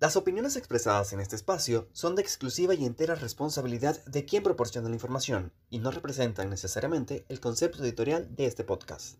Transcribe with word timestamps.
Las 0.00 0.16
opiniones 0.16 0.54
expresadas 0.54 1.12
en 1.12 1.18
este 1.18 1.34
espacio 1.34 1.88
son 1.92 2.14
de 2.14 2.22
exclusiva 2.22 2.72
y 2.72 2.84
entera 2.84 3.16
responsabilidad 3.16 4.04
de 4.04 4.24
quien 4.24 4.44
proporciona 4.44 4.88
la 4.88 4.94
información 4.94 5.52
y 5.70 5.80
no 5.80 5.90
representan 5.90 6.50
necesariamente 6.50 7.24
el 7.28 7.40
concepto 7.40 7.82
editorial 7.82 8.32
de 8.36 8.46
este 8.46 8.62
podcast. 8.62 9.18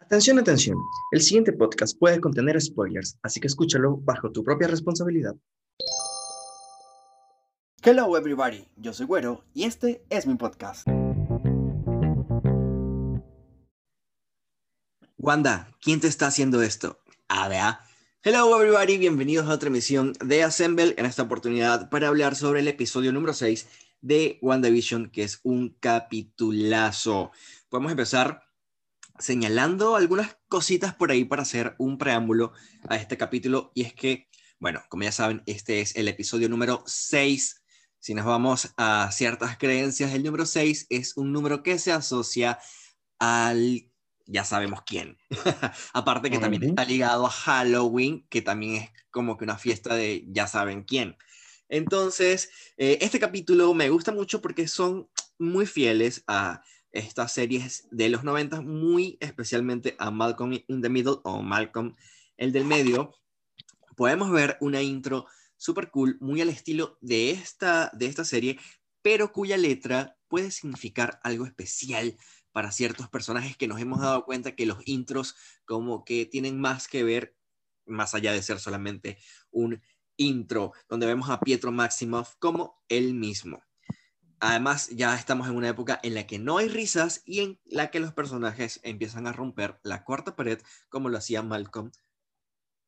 Atención, 0.00 0.38
atención. 0.38 0.78
El 1.10 1.20
siguiente 1.20 1.52
podcast 1.52 1.98
puede 1.98 2.20
contener 2.20 2.60
spoilers, 2.60 3.18
así 3.24 3.40
que 3.40 3.48
escúchalo 3.48 3.96
bajo 3.96 4.30
tu 4.30 4.44
propia 4.44 4.68
responsabilidad. 4.68 5.34
Hello 7.82 8.16
everybody, 8.16 8.68
yo 8.76 8.92
soy 8.92 9.06
Güero 9.06 9.42
y 9.52 9.64
este 9.64 10.04
es 10.08 10.28
mi 10.28 10.36
podcast. 10.36 10.86
Wanda, 15.18 15.74
¿quién 15.80 15.98
te 15.98 16.08
está 16.08 16.26
haciendo 16.26 16.60
esto? 16.60 17.00
Ah, 17.26 17.48
vea. 17.48 17.80
Hello 18.22 18.54
everybody, 18.54 18.98
bienvenidos 18.98 19.48
a 19.48 19.54
otra 19.54 19.68
emisión 19.68 20.12
de 20.22 20.42
Assemble, 20.42 20.94
en 20.98 21.06
esta 21.06 21.22
oportunidad 21.22 21.88
para 21.88 22.08
hablar 22.08 22.36
sobre 22.36 22.60
el 22.60 22.68
episodio 22.68 23.14
número 23.14 23.32
6 23.32 23.66
de 24.02 24.38
WandaVision, 24.42 25.08
que 25.08 25.22
es 25.22 25.40
un 25.42 25.70
capitulazo. 25.80 27.30
Podemos 27.70 27.92
empezar 27.92 28.42
señalando 29.18 29.96
algunas 29.96 30.36
cositas 30.48 30.94
por 30.94 31.10
ahí 31.10 31.24
para 31.24 31.42
hacer 31.42 31.76
un 31.78 31.96
preámbulo 31.96 32.52
a 32.86 32.96
este 32.96 33.16
capítulo, 33.16 33.72
y 33.74 33.84
es 33.84 33.94
que, 33.94 34.28
bueno, 34.58 34.82
como 34.90 35.04
ya 35.04 35.12
saben, 35.12 35.42
este 35.46 35.80
es 35.80 35.96
el 35.96 36.08
episodio 36.08 36.50
número 36.50 36.84
6. 36.86 37.62
Si 38.00 38.12
nos 38.12 38.26
vamos 38.26 38.74
a 38.76 39.10
ciertas 39.12 39.56
creencias, 39.56 40.12
el 40.12 40.24
número 40.24 40.44
6 40.44 40.88
es 40.90 41.16
un 41.16 41.32
número 41.32 41.62
que 41.62 41.78
se 41.78 41.90
asocia 41.90 42.58
al 43.18 43.90
ya 44.26 44.44
sabemos 44.44 44.82
quién. 44.84 45.16
Aparte 45.92 46.30
que 46.30 46.38
también 46.38 46.64
está 46.64 46.84
ligado 46.84 47.26
a 47.26 47.30
Halloween, 47.30 48.26
que 48.28 48.42
también 48.42 48.82
es 48.82 48.90
como 49.10 49.36
que 49.36 49.44
una 49.44 49.58
fiesta 49.58 49.94
de 49.94 50.24
ya 50.28 50.46
saben 50.46 50.82
quién. 50.82 51.16
Entonces, 51.68 52.50
eh, 52.76 52.98
este 53.00 53.18
capítulo 53.18 53.72
me 53.74 53.88
gusta 53.88 54.12
mucho 54.12 54.40
porque 54.40 54.68
son 54.68 55.08
muy 55.38 55.66
fieles 55.66 56.22
a 56.26 56.62
estas 56.92 57.32
series 57.32 57.88
de 57.90 58.08
los 58.08 58.24
90, 58.24 58.62
muy 58.62 59.18
especialmente 59.20 59.96
a 59.98 60.10
Malcolm 60.10 60.58
in 60.66 60.82
the 60.82 60.88
Middle 60.88 61.16
o 61.24 61.42
Malcolm 61.42 61.94
el 62.36 62.52
del 62.52 62.64
medio. 62.64 63.14
Podemos 63.96 64.30
ver 64.30 64.56
una 64.60 64.82
intro 64.82 65.26
súper 65.56 65.90
cool, 65.90 66.18
muy 66.20 66.40
al 66.40 66.48
estilo 66.48 66.98
de 67.00 67.30
esta, 67.30 67.90
de 67.94 68.06
esta 68.06 68.24
serie, 68.24 68.58
pero 69.02 69.32
cuya 69.32 69.56
letra 69.56 70.16
puede 70.28 70.50
significar 70.50 71.20
algo 71.22 71.46
especial 71.46 72.16
para 72.56 72.72
ciertos 72.72 73.10
personajes 73.10 73.54
que 73.54 73.68
nos 73.68 73.82
hemos 73.82 74.00
dado 74.00 74.24
cuenta 74.24 74.56
que 74.56 74.64
los 74.64 74.78
intros 74.88 75.36
como 75.66 76.06
que 76.06 76.24
tienen 76.24 76.58
más 76.58 76.88
que 76.88 77.04
ver, 77.04 77.36
más 77.84 78.14
allá 78.14 78.32
de 78.32 78.40
ser 78.40 78.60
solamente 78.60 79.18
un 79.50 79.82
intro, 80.16 80.72
donde 80.88 81.04
vemos 81.04 81.28
a 81.28 81.38
Pietro 81.40 81.70
Maximoff 81.70 82.36
como 82.38 82.82
él 82.88 83.12
mismo. 83.12 83.62
Además, 84.40 84.88
ya 84.88 85.14
estamos 85.16 85.48
en 85.48 85.56
una 85.56 85.68
época 85.68 86.00
en 86.02 86.14
la 86.14 86.26
que 86.26 86.38
no 86.38 86.56
hay 86.56 86.68
risas 86.68 87.20
y 87.26 87.40
en 87.40 87.60
la 87.66 87.90
que 87.90 88.00
los 88.00 88.14
personajes 88.14 88.80
empiezan 88.84 89.26
a 89.26 89.34
romper 89.34 89.78
la 89.82 90.02
cuarta 90.02 90.34
pared, 90.34 90.58
como 90.88 91.10
lo 91.10 91.18
hacía 91.18 91.42
Malcolm 91.42 91.92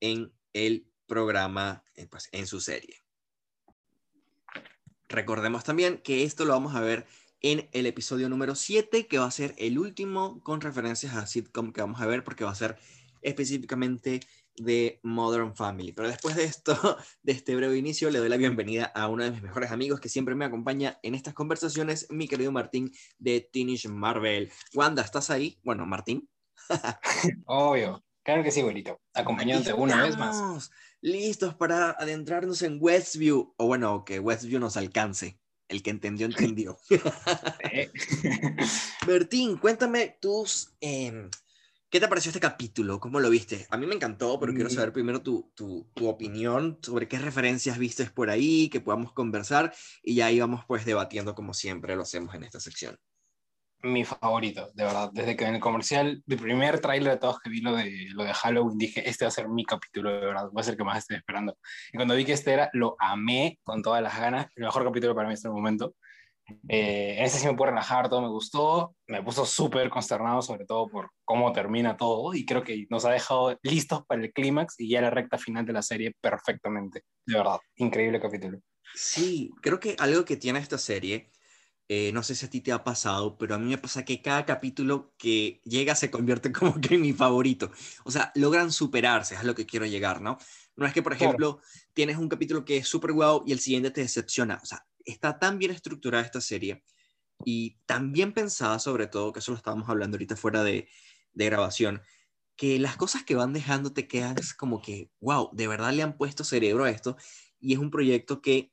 en 0.01 0.33
el 0.55 0.91
programa, 1.07 1.85
eh, 1.95 2.07
pues, 2.07 2.31
en 2.33 2.47
su 2.47 2.63
serie. 2.63 3.03
Recordemos 5.11 5.63
también 5.65 5.99
que 5.99 6.25
esto 6.25 6.47
lo 6.47 6.55
vamos 6.55 6.75
a 6.75 6.81
ver 6.81 7.07
en 7.41 7.69
el 7.73 7.87
episodio 7.87 8.29
número 8.29 8.55
7, 8.55 9.07
que 9.07 9.19
va 9.19 9.27
a 9.27 9.31
ser 9.31 9.55
el 9.59 9.79
último 9.79 10.41
con 10.43 10.61
referencias 10.61 11.15
a 11.15 11.27
sitcom 11.27 11.73
que 11.73 11.81
vamos 11.81 12.01
a 12.01 12.07
ver, 12.07 12.25
porque 12.25 12.45
va 12.45 12.51
a 12.51 12.57
ser 12.57 12.77
específicamente 13.23 14.21
de 14.57 15.01
Modern 15.03 15.55
Family. 15.55 15.93
Pero 15.93 16.09
después 16.09 16.37
de 16.37 16.45
esto, 16.45 16.75
de 17.23 17.33
este 17.33 17.55
breve 17.55 17.79
inicio, 17.79 18.11
le 18.11 18.19
doy 18.19 18.29
la 18.29 18.37
bienvenida 18.37 18.87
a 18.87 19.09
uno 19.09 19.25
de 19.25 19.31
mis 19.31 19.43
mejores 19.43 19.71
amigos 19.71 20.01
que 20.01 20.09
siempre 20.09 20.35
me 20.35 20.45
acompaña 20.45 20.99
en 21.03 21.15
estas 21.15 21.35
conversaciones, 21.35 22.07
mi 22.11 22.29
querido 22.29 22.53
Martín 22.53 22.93
de 23.19 23.49
Teenage 23.53 23.89
Marvel. 23.89 24.51
Wanda, 24.75 25.03
¿estás 25.03 25.31
ahí? 25.31 25.59
Bueno, 25.63 25.87
Martín. 25.87 26.29
Obvio, 27.47 28.05
claro 28.23 28.43
que 28.43 28.51
sí, 28.51 28.63
bonito. 28.63 29.01
Acompañándote 29.15 29.73
una 29.73 30.03
vez 30.03 30.17
más. 30.17 30.71
Listos 31.01 31.55
para 31.55 31.93
adentrarnos 31.93 32.63
en 32.63 32.79
Westview, 32.81 33.55
o 33.57 33.67
bueno, 33.67 34.05
que 34.05 34.19
Westview 34.19 34.59
nos 34.59 34.77
alcance. 34.77 35.39
El 35.69 35.83
que 35.83 35.91
entendió, 35.91 36.27
entendió. 36.27 36.79
Bertín, 39.07 39.59
cuéntame 39.59 40.17
tus... 40.21 40.73
Em, 40.81 41.31
¿Qué 41.91 42.01
te 42.01 42.09
pareció 42.09 42.29
este 42.29 42.41
capítulo? 42.41 43.01
¿Cómo 43.01 43.19
lo 43.19 43.31
viste? 43.31 43.67
A 43.71 43.79
mí 43.79 43.87
me 43.87 43.95
encantó, 43.95 44.39
pero 44.39 44.53
quiero 44.53 44.69
mm. 44.69 44.73
saber 44.73 44.93
primero 44.93 45.23
tu, 45.23 45.51
tu, 45.55 45.91
tu, 45.95 46.07
opinión 46.07 46.79
sobre 46.83 47.09
qué 47.09 47.19
referencias 47.19 47.79
vistes 47.79 48.11
por 48.11 48.29
ahí, 48.29 48.69
que 48.69 48.83
podamos 48.83 49.13
conversar 49.13 49.75
y 50.03 50.17
ya 50.17 50.31
íbamos 50.31 50.67
pues 50.67 50.85
debatiendo 50.85 51.35
como 51.35 51.55
siempre 51.55 51.97
lo 51.97 52.03
hacemos 52.03 52.35
en 52.35 52.45
esta 52.45 52.61
sección 52.61 52.99
mi 53.83 54.05
favorito, 54.05 54.71
de 54.75 54.85
verdad. 54.85 55.11
Desde 55.13 55.37
que 55.37 55.45
en 55.45 55.55
el 55.57 55.61
comercial, 55.61 56.23
el 56.27 56.37
primer 56.37 56.81
tráiler 56.81 57.13
de 57.13 57.19
todos 57.19 57.39
que 57.41 57.51
vi 57.51 57.61
lo 57.61 57.75
de, 57.77 58.09
lo 58.11 58.25
de 58.25 58.33
Halloween, 58.33 58.79
dije, 58.79 59.09
este 59.09 59.25
va 59.25 59.29
a 59.29 59.33
ser 59.33 59.49
mi 59.49 59.65
capítulo, 59.65 60.11
de 60.11 60.27
verdad, 60.27 60.49
va 60.57 60.61
a 60.61 60.65
ser 60.65 60.73
el 60.73 60.79
que 60.79 60.85
más 60.85 60.99
estoy 60.99 61.17
esperando. 61.17 61.57
Y 61.93 61.97
cuando 61.97 62.15
vi 62.15 62.25
que 62.25 62.33
este 62.33 62.53
era, 62.53 62.71
lo 62.73 62.97
amé 62.99 63.59
con 63.63 63.83
todas 63.83 64.03
las 64.03 64.19
ganas, 64.19 64.47
el 64.57 64.65
mejor 64.65 64.85
capítulo 64.85 65.15
para 65.15 65.29
mí 65.29 65.33
en 65.33 65.37
este 65.37 65.49
momento. 65.49 65.95
Eh, 66.69 67.17
en 67.19 67.25
ese 67.25 67.39
sí 67.39 67.47
me 67.47 67.55
pude 67.55 67.69
relajar, 67.69 68.09
todo 68.09 68.23
me 68.23 68.29
gustó, 68.29 68.95
me 69.07 69.23
puso 69.23 69.45
súper 69.45 69.91
consternado, 69.91 70.41
sobre 70.41 70.65
todo 70.65 70.89
por 70.89 71.11
cómo 71.25 71.53
termina 71.53 71.97
todo, 71.97 72.35
y 72.35 72.47
creo 72.47 72.63
que 72.63 72.87
nos 72.89 73.05
ha 73.05 73.11
dejado 73.11 73.59
listos 73.63 74.05
para 74.07 74.23
el 74.23 74.33
clímax 74.33 74.81
y 74.81 74.89
ya 74.89 75.03
la 75.03 75.11
recta 75.11 75.37
final 75.37 75.67
de 75.67 75.75
la 75.75 75.83
serie 75.83 76.15
perfectamente. 76.21 77.03
De 77.27 77.37
verdad, 77.37 77.59
increíble 77.77 78.19
capítulo. 78.19 78.61
Sí, 78.95 79.51
creo 79.61 79.79
que 79.79 79.95
algo 79.99 80.25
que 80.25 80.37
tiene 80.37 80.59
esta 80.59 80.79
serie 80.79 81.31
eh, 81.91 82.13
no 82.13 82.23
sé 82.23 82.35
si 82.35 82.45
a 82.45 82.51
ti 82.51 82.61
te 82.61 82.71
ha 82.71 82.85
pasado, 82.85 83.39
pero 83.39 83.55
a 83.55 83.59
mí 83.59 83.71
me 83.71 83.79
pasa 83.79 84.05
que 84.05 84.21
cada 84.21 84.45
capítulo 84.45 85.15
que 85.17 85.63
llega 85.65 85.95
se 85.95 86.11
convierte 86.11 86.53
como 86.53 86.81
que 86.81 86.97
en 86.97 87.01
mi 87.01 87.15
favorito. 87.15 87.71
O 88.05 88.11
sea, 88.11 88.31
logran 88.35 88.71
superarse, 88.73 89.35
es 89.35 89.41
a 89.41 89.45
lo 89.45 89.55
que 89.55 89.67
quiero 89.67 89.87
llegar, 89.87 90.21
¿no? 90.21 90.39
No 90.77 90.87
es 90.87 90.93
que, 90.93 91.03
por 91.03 91.15
ejemplo, 91.15 91.61
tienes 91.95 92.19
un 92.19 92.29
capítulo 92.29 92.65
que 92.65 92.77
es 92.77 92.87
súper 92.89 93.13
guau 93.13 93.43
y 93.47 93.53
el 93.53 93.59
siguiente 93.59 93.91
te 93.91 94.03
decepciona. 94.03 94.61
O 94.63 94.67
sea, 94.67 94.87
está 95.05 95.39
tan 95.39 95.59
bien 95.59 95.71
estructurada 95.71 96.25
esta 96.25 96.41
serie 96.41 96.85
y 97.45 97.79
tan 97.87 98.13
bien 98.13 98.35
pensada, 98.35 98.79
sobre 98.79 99.07
todo, 99.07 99.33
que 99.33 99.41
eso 99.41 99.53
lo 99.53 99.57
estábamos 99.57 99.89
hablando 99.89 100.17
ahorita 100.17 100.37
fuera 100.37 100.63
de, 100.63 100.89
de 101.33 101.45
grabación, 101.47 102.03
que 102.55 102.79
las 102.79 102.97
cosas 102.97 103.25
que 103.25 103.35
van 103.35 103.53
dejando 103.53 103.93
te 103.93 104.07
quedan 104.07 104.37
como 104.59 104.83
que, 104.83 105.11
wow, 105.21 105.51
de 105.53 105.69
verdad 105.69 105.93
le 105.93 106.03
han 106.03 106.17
puesto 106.17 106.45
cerebro 106.45 106.85
a 106.85 106.91
esto 106.91 107.17
y 107.61 107.73
es 107.73 107.79
un 107.79 107.91
proyecto 107.91 108.43
que 108.43 108.73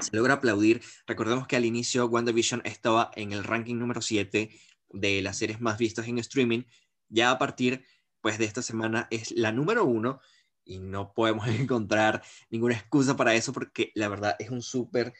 se 0.00 0.16
logra 0.16 0.34
aplaudir. 0.34 0.82
Recordemos 1.06 1.46
que 1.46 1.56
al 1.56 1.64
inicio 1.64 2.06
WandaVision 2.06 2.62
estaba 2.64 3.10
en 3.16 3.32
el 3.32 3.44
ranking 3.44 3.76
número 3.76 4.00
7 4.00 4.50
de 4.90 5.22
las 5.22 5.38
series 5.38 5.60
más 5.60 5.78
vistas 5.78 6.08
en 6.08 6.18
streaming. 6.18 6.62
Ya 7.08 7.30
a 7.30 7.38
partir 7.38 7.84
pues, 8.20 8.38
de 8.38 8.44
esta 8.44 8.62
semana 8.62 9.08
es 9.10 9.32
la 9.32 9.52
número 9.52 9.84
1 9.84 10.20
y 10.64 10.78
no 10.78 11.12
podemos 11.12 11.46
encontrar 11.48 12.22
ninguna 12.50 12.74
excusa 12.74 13.16
para 13.16 13.34
eso 13.34 13.52
porque 13.52 13.92
la 13.94 14.08
verdad 14.08 14.36
es 14.38 14.50
un 14.50 14.62
súper 14.62 15.12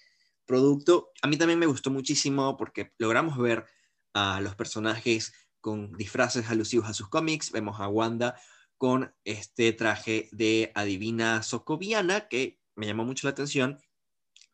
producto. 0.46 1.10
A 1.22 1.28
mí 1.28 1.36
también 1.36 1.58
me 1.58 1.66
gustó 1.66 1.90
muchísimo 1.90 2.56
porque 2.56 2.92
logramos 2.98 3.38
ver 3.38 3.66
a 4.14 4.40
los 4.40 4.54
personajes 4.56 5.32
con 5.60 5.92
disfraces 5.92 6.48
alusivos 6.48 6.88
a 6.88 6.94
sus 6.94 7.08
cómics. 7.08 7.52
Vemos 7.52 7.80
a 7.80 7.88
Wanda 7.88 8.40
con 8.76 9.14
este 9.24 9.72
traje 9.72 10.28
de 10.32 10.72
adivina 10.74 11.42
socoviana 11.42 12.28
que 12.28 12.58
me 12.76 12.86
llamó 12.86 13.04
mucho 13.04 13.26
la 13.26 13.32
atención 13.32 13.78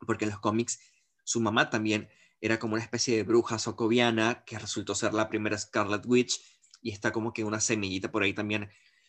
porque 0.05 0.25
en 0.25 0.33
los 0.33 0.41
cómics 0.41 0.81
su 1.25 1.41
mamá 1.41 1.71
también 1.71 2.09
era 2.41 2.59
como 2.59 2.75
una 2.75 2.83
especie 2.83 3.17
de 3.17 3.23
bruja 3.23 3.59
socoviana 3.59 4.45
que 4.45 4.59
resultó 4.59 4.95
ser 4.95 5.15
la 5.15 5.29
primera 5.29 5.57
Scarlet 5.59 6.05
Witch 6.07 6.41
y 6.83 6.91
está 6.91 7.12
como 7.12 7.33
que 7.33 7.45
una 7.45 7.61
semillita 7.61 8.11
por 8.11 8.23
ahí 8.23 8.33
también 8.33 8.69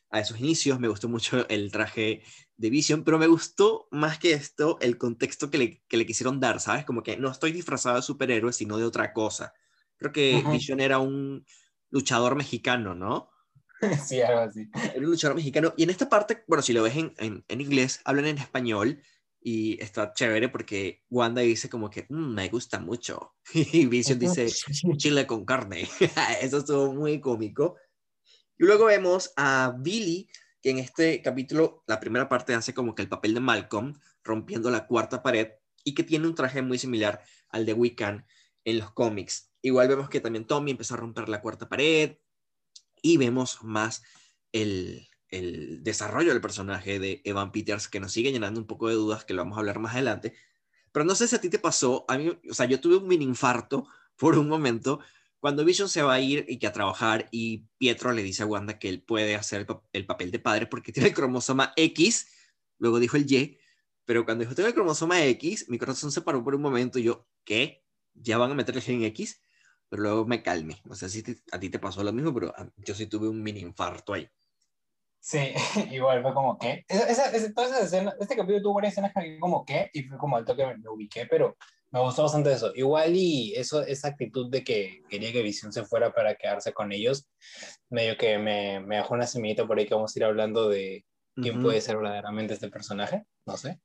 a 0.10 0.19
esos 0.19 0.39
inicios. 0.39 0.80
Me 0.80 0.88
gustó 0.88 1.10
mucho 1.10 1.48
el 1.50 1.72
traje 1.72 2.24
de 2.56 2.69
Vision, 2.69 3.04
pero 3.04 3.19
me 3.19 3.28
gustó 3.28 3.88
más 3.92 4.18
que 4.18 4.34
esto 4.34 4.78
el 4.81 4.98
contexto 4.98 5.51
que 5.51 5.57
le, 5.57 5.84
que 5.88 5.98
le 5.98 6.06
quisieron 6.06 6.39
dar, 6.39 6.60
¿sabes? 6.60 6.86
Como 6.86 7.04
que 7.04 7.18
no 7.18 7.30
estoy 7.30 7.51
disfrazado 7.51 7.98
de 7.98 8.01
superhéroe, 8.01 8.54
sino 8.54 8.78
de 8.78 8.86
otra 8.86 9.13
cosa. 9.13 9.54
Creo 9.98 10.12
que 10.12 10.44
Vision 10.50 10.80
era 10.80 11.00
un 11.00 11.45
luchador 11.89 12.36
mexicano, 12.36 12.95
¿no? 12.95 13.30
Sí, 14.07 14.22
algo 14.22 14.39
así. 14.39 14.68
Era 14.74 14.98
un 14.98 15.12
luchador 15.12 15.36
mexicano. 15.36 15.72
Y 15.78 15.84
en 15.84 15.92
esta 15.92 16.10
parte, 16.10 16.44
bueno, 16.48 16.63
si 16.63 16.74
lo 16.74 16.81
ves 16.81 16.95
en, 16.95 17.13
en, 17.19 17.45
en 17.48 17.62
inglés, 17.62 18.01
hablan 18.06 18.25
en 18.25 18.39
español 18.39 19.04
y 19.50 19.82
está 19.82 20.12
chévere 20.14 20.50
porque 20.50 21.06
Wanda 21.10 21.42
dice 21.42 21.70
como 21.70 21.90
que 21.90 22.06
mm, 22.10 22.34
me 22.34 22.50
gusta 22.50 22.82
mucho 22.82 23.36
y 23.54 23.86
Vision 23.86 24.20
dice 24.20 24.50
chile 24.98 25.26
con 25.26 25.46
carne. 25.46 25.88
Eso 26.42 26.58
estuvo 26.58 26.94
muy 26.94 27.22
cómico. 27.22 27.78
Y 28.58 28.66
luego 28.66 28.88
vemos 28.88 29.32
a 29.38 29.74
Billy 29.80 30.28
que 30.62 30.72
en 30.72 30.80
este 30.80 31.22
capítulo, 31.22 31.82
la 31.88 31.98
primera 31.98 32.28
parte 32.28 32.56
hace 32.56 32.74
como 32.74 32.94
que 32.94 33.04
el 33.04 33.08
papel 33.08 33.36
de 33.36 33.40
Malcolm 33.40 33.98
rompiendo 34.22 34.70
la 34.70 34.86
cuarta 34.86 35.24
pared 35.24 35.52
y 35.82 35.96
que 35.96 36.04
tiene 36.04 36.28
un 36.28 36.36
traje 36.36 36.62
muy 36.62 36.78
similar 36.78 37.24
al 37.48 37.66
de 37.66 37.72
Wiccan 37.72 38.28
en 38.66 38.80
los 38.80 38.92
cómics. 38.92 39.54
Igual 39.62 39.88
vemos 39.88 40.10
que 40.10 40.20
también 40.20 40.46
Tommy 40.46 40.72
empezó 40.72 40.96
a 40.96 40.98
romper 40.98 41.30
la 41.30 41.40
cuarta 41.40 41.70
pared. 41.70 42.18
y 43.02 43.16
vemos 43.16 43.64
más 43.64 44.04
el, 44.52 45.06
el 45.29 45.83
desarrollo 45.83 46.31
del 46.31 46.41
personaje 46.41 47.00
de 47.00 47.21
Evan 47.24 47.51
Peters, 47.51 47.88
que 47.88 48.00
nos 48.00 48.12
sigue 48.12 48.31
llenando 48.31 48.59
un 48.59 48.68
poco 48.68 48.88
de 48.88 48.95
dudas, 48.95 49.25
que 49.25 49.33
lo 49.33 49.44
vamos 49.44 49.57
a 49.57 49.59
hablar 49.59 49.79
más 49.79 49.94
adelante. 49.94 50.33
Pero 50.91 51.06
no 51.06 51.15
sé 51.15 51.27
si 51.27 51.35
a 51.35 51.41
ti 51.41 51.50
te 51.50 51.59
pasó, 51.59 52.06
a 52.07 52.18
mí, 52.18 52.39
o 52.50 52.53
sea, 52.53 52.65
yo 52.65 52.79
tuve 52.79 52.97
un 52.97 53.07
mini 53.07 53.25
infarto 53.25 53.88
por 54.18 54.38
un 54.38 54.47
momento 54.47 55.00
cuando 55.39 55.63
Vision 55.63 55.88
se 55.89 56.01
va 56.01 56.15
a 56.15 56.19
ir 56.19 56.45
y 56.47 56.57
que 56.57 56.68
a 56.68 56.74
trabajar 56.74 57.27
y 57.31 57.68
Pietro 57.77 58.12
le 58.12 58.24
dice 58.24 58.44
a 58.44 58.45
Wanda 58.47 58.79
que 58.79 58.89
él 58.89 59.01
puede 59.01 59.35
hacer 59.35 59.68
el, 59.94 60.06
papel 60.06 60.31
de 60.31 60.39
padre 60.39 60.65
porque 60.65 60.91
tiene 60.94 61.09
el 61.09 61.15
cromosoma 61.15 61.74
X, 61.75 62.27
luego 62.79 63.00
dijo 63.00 63.18
el 63.18 63.31
Y, 63.31 63.59
pero 64.06 64.25
cuando 64.25 64.44
dijo 64.44 64.56
tengo 64.56 64.68
el 64.68 64.74
cromosoma 64.74 65.24
X, 65.25 65.69
mi 65.69 65.77
corazón 65.77 66.12
se 66.12 66.21
paró 66.21 66.44
por 66.44 66.56
un 66.56 66.62
momento 66.62 66.97
y 67.00 67.03
yo, 67.03 67.27
¿qué? 67.44 67.85
¿Ya 68.13 68.38
van 68.38 68.51
a 68.51 68.56
meter 68.56 68.75
el 68.75 68.81
gen 68.81 69.03
X? 69.03 69.41
Pero 69.89 70.01
luego 70.01 70.25
me 70.25 70.41
calmé. 70.41 70.81
O 70.89 70.95
sea, 70.95 71.07
si 71.07 71.24
a 71.51 71.59
ti 71.59 71.69
te 71.69 71.79
pasó 71.79 72.03
lo 72.03 72.12
mismo, 72.12 72.33
pero 72.33 72.53
yo 72.77 72.95
sí 72.95 73.06
tuve 73.06 73.29
un 73.29 73.41
mini 73.41 73.59
infarto 73.62 74.13
ahí. 74.13 74.27
Sí, 75.27 75.39
igual 75.91 76.21
fue 76.21 76.33
como 76.33 76.57
que. 76.57 76.85
Esa, 76.88 77.31
esa, 77.31 77.81
escena, 77.81 78.13
este 78.18 78.38
capítulo 78.38 78.62
tuvo 78.62 78.75
varias 78.75 78.94
escenas 78.94 79.12
que 79.13 79.38
como 79.39 79.65
que, 79.65 79.89
y 79.91 80.03
fue 80.03 80.18
como 80.18 80.38
al 80.38 80.45
toque 80.45 80.65
me, 80.65 80.77
me, 80.77 80.89
ubiqué, 80.89 81.25
pero 81.25 81.57
me 81.91 82.00
gustó 82.00 82.24
bastante 82.24 82.53
eso. 82.53 82.71
Igual 82.74 83.13
y 83.13 83.53
eso, 83.53 83.83
esa 83.83 84.07
actitud 84.07 84.50
de 84.50 84.63
que 84.63 85.01
quería 85.09 85.33
que 85.33 85.41
Visión 85.41 85.74
se 85.74 85.83
fuera 85.83 86.13
para 86.13 86.35
quedarse 86.35 86.71
con 86.71 86.94
ellos, 86.94 87.27
medio 87.89 88.15
que 88.15 88.38
me, 88.38 88.79
me 88.79 88.95
dejó 88.95 89.15
una 89.15 89.27
semillita 89.27 89.68
por 89.68 89.77
ahí 89.77 89.85
que 89.85 89.95
vamos 89.95 90.15
a 90.15 90.19
ir 90.19 90.24
hablando 90.24 90.69
de 90.69 91.03
quién 91.35 91.62
puede 91.62 91.81
ser 91.81 91.97
verdaderamente 91.97 92.53
este 92.53 92.69
personaje, 92.69 93.25
no 93.45 93.57
sé. 93.57 93.81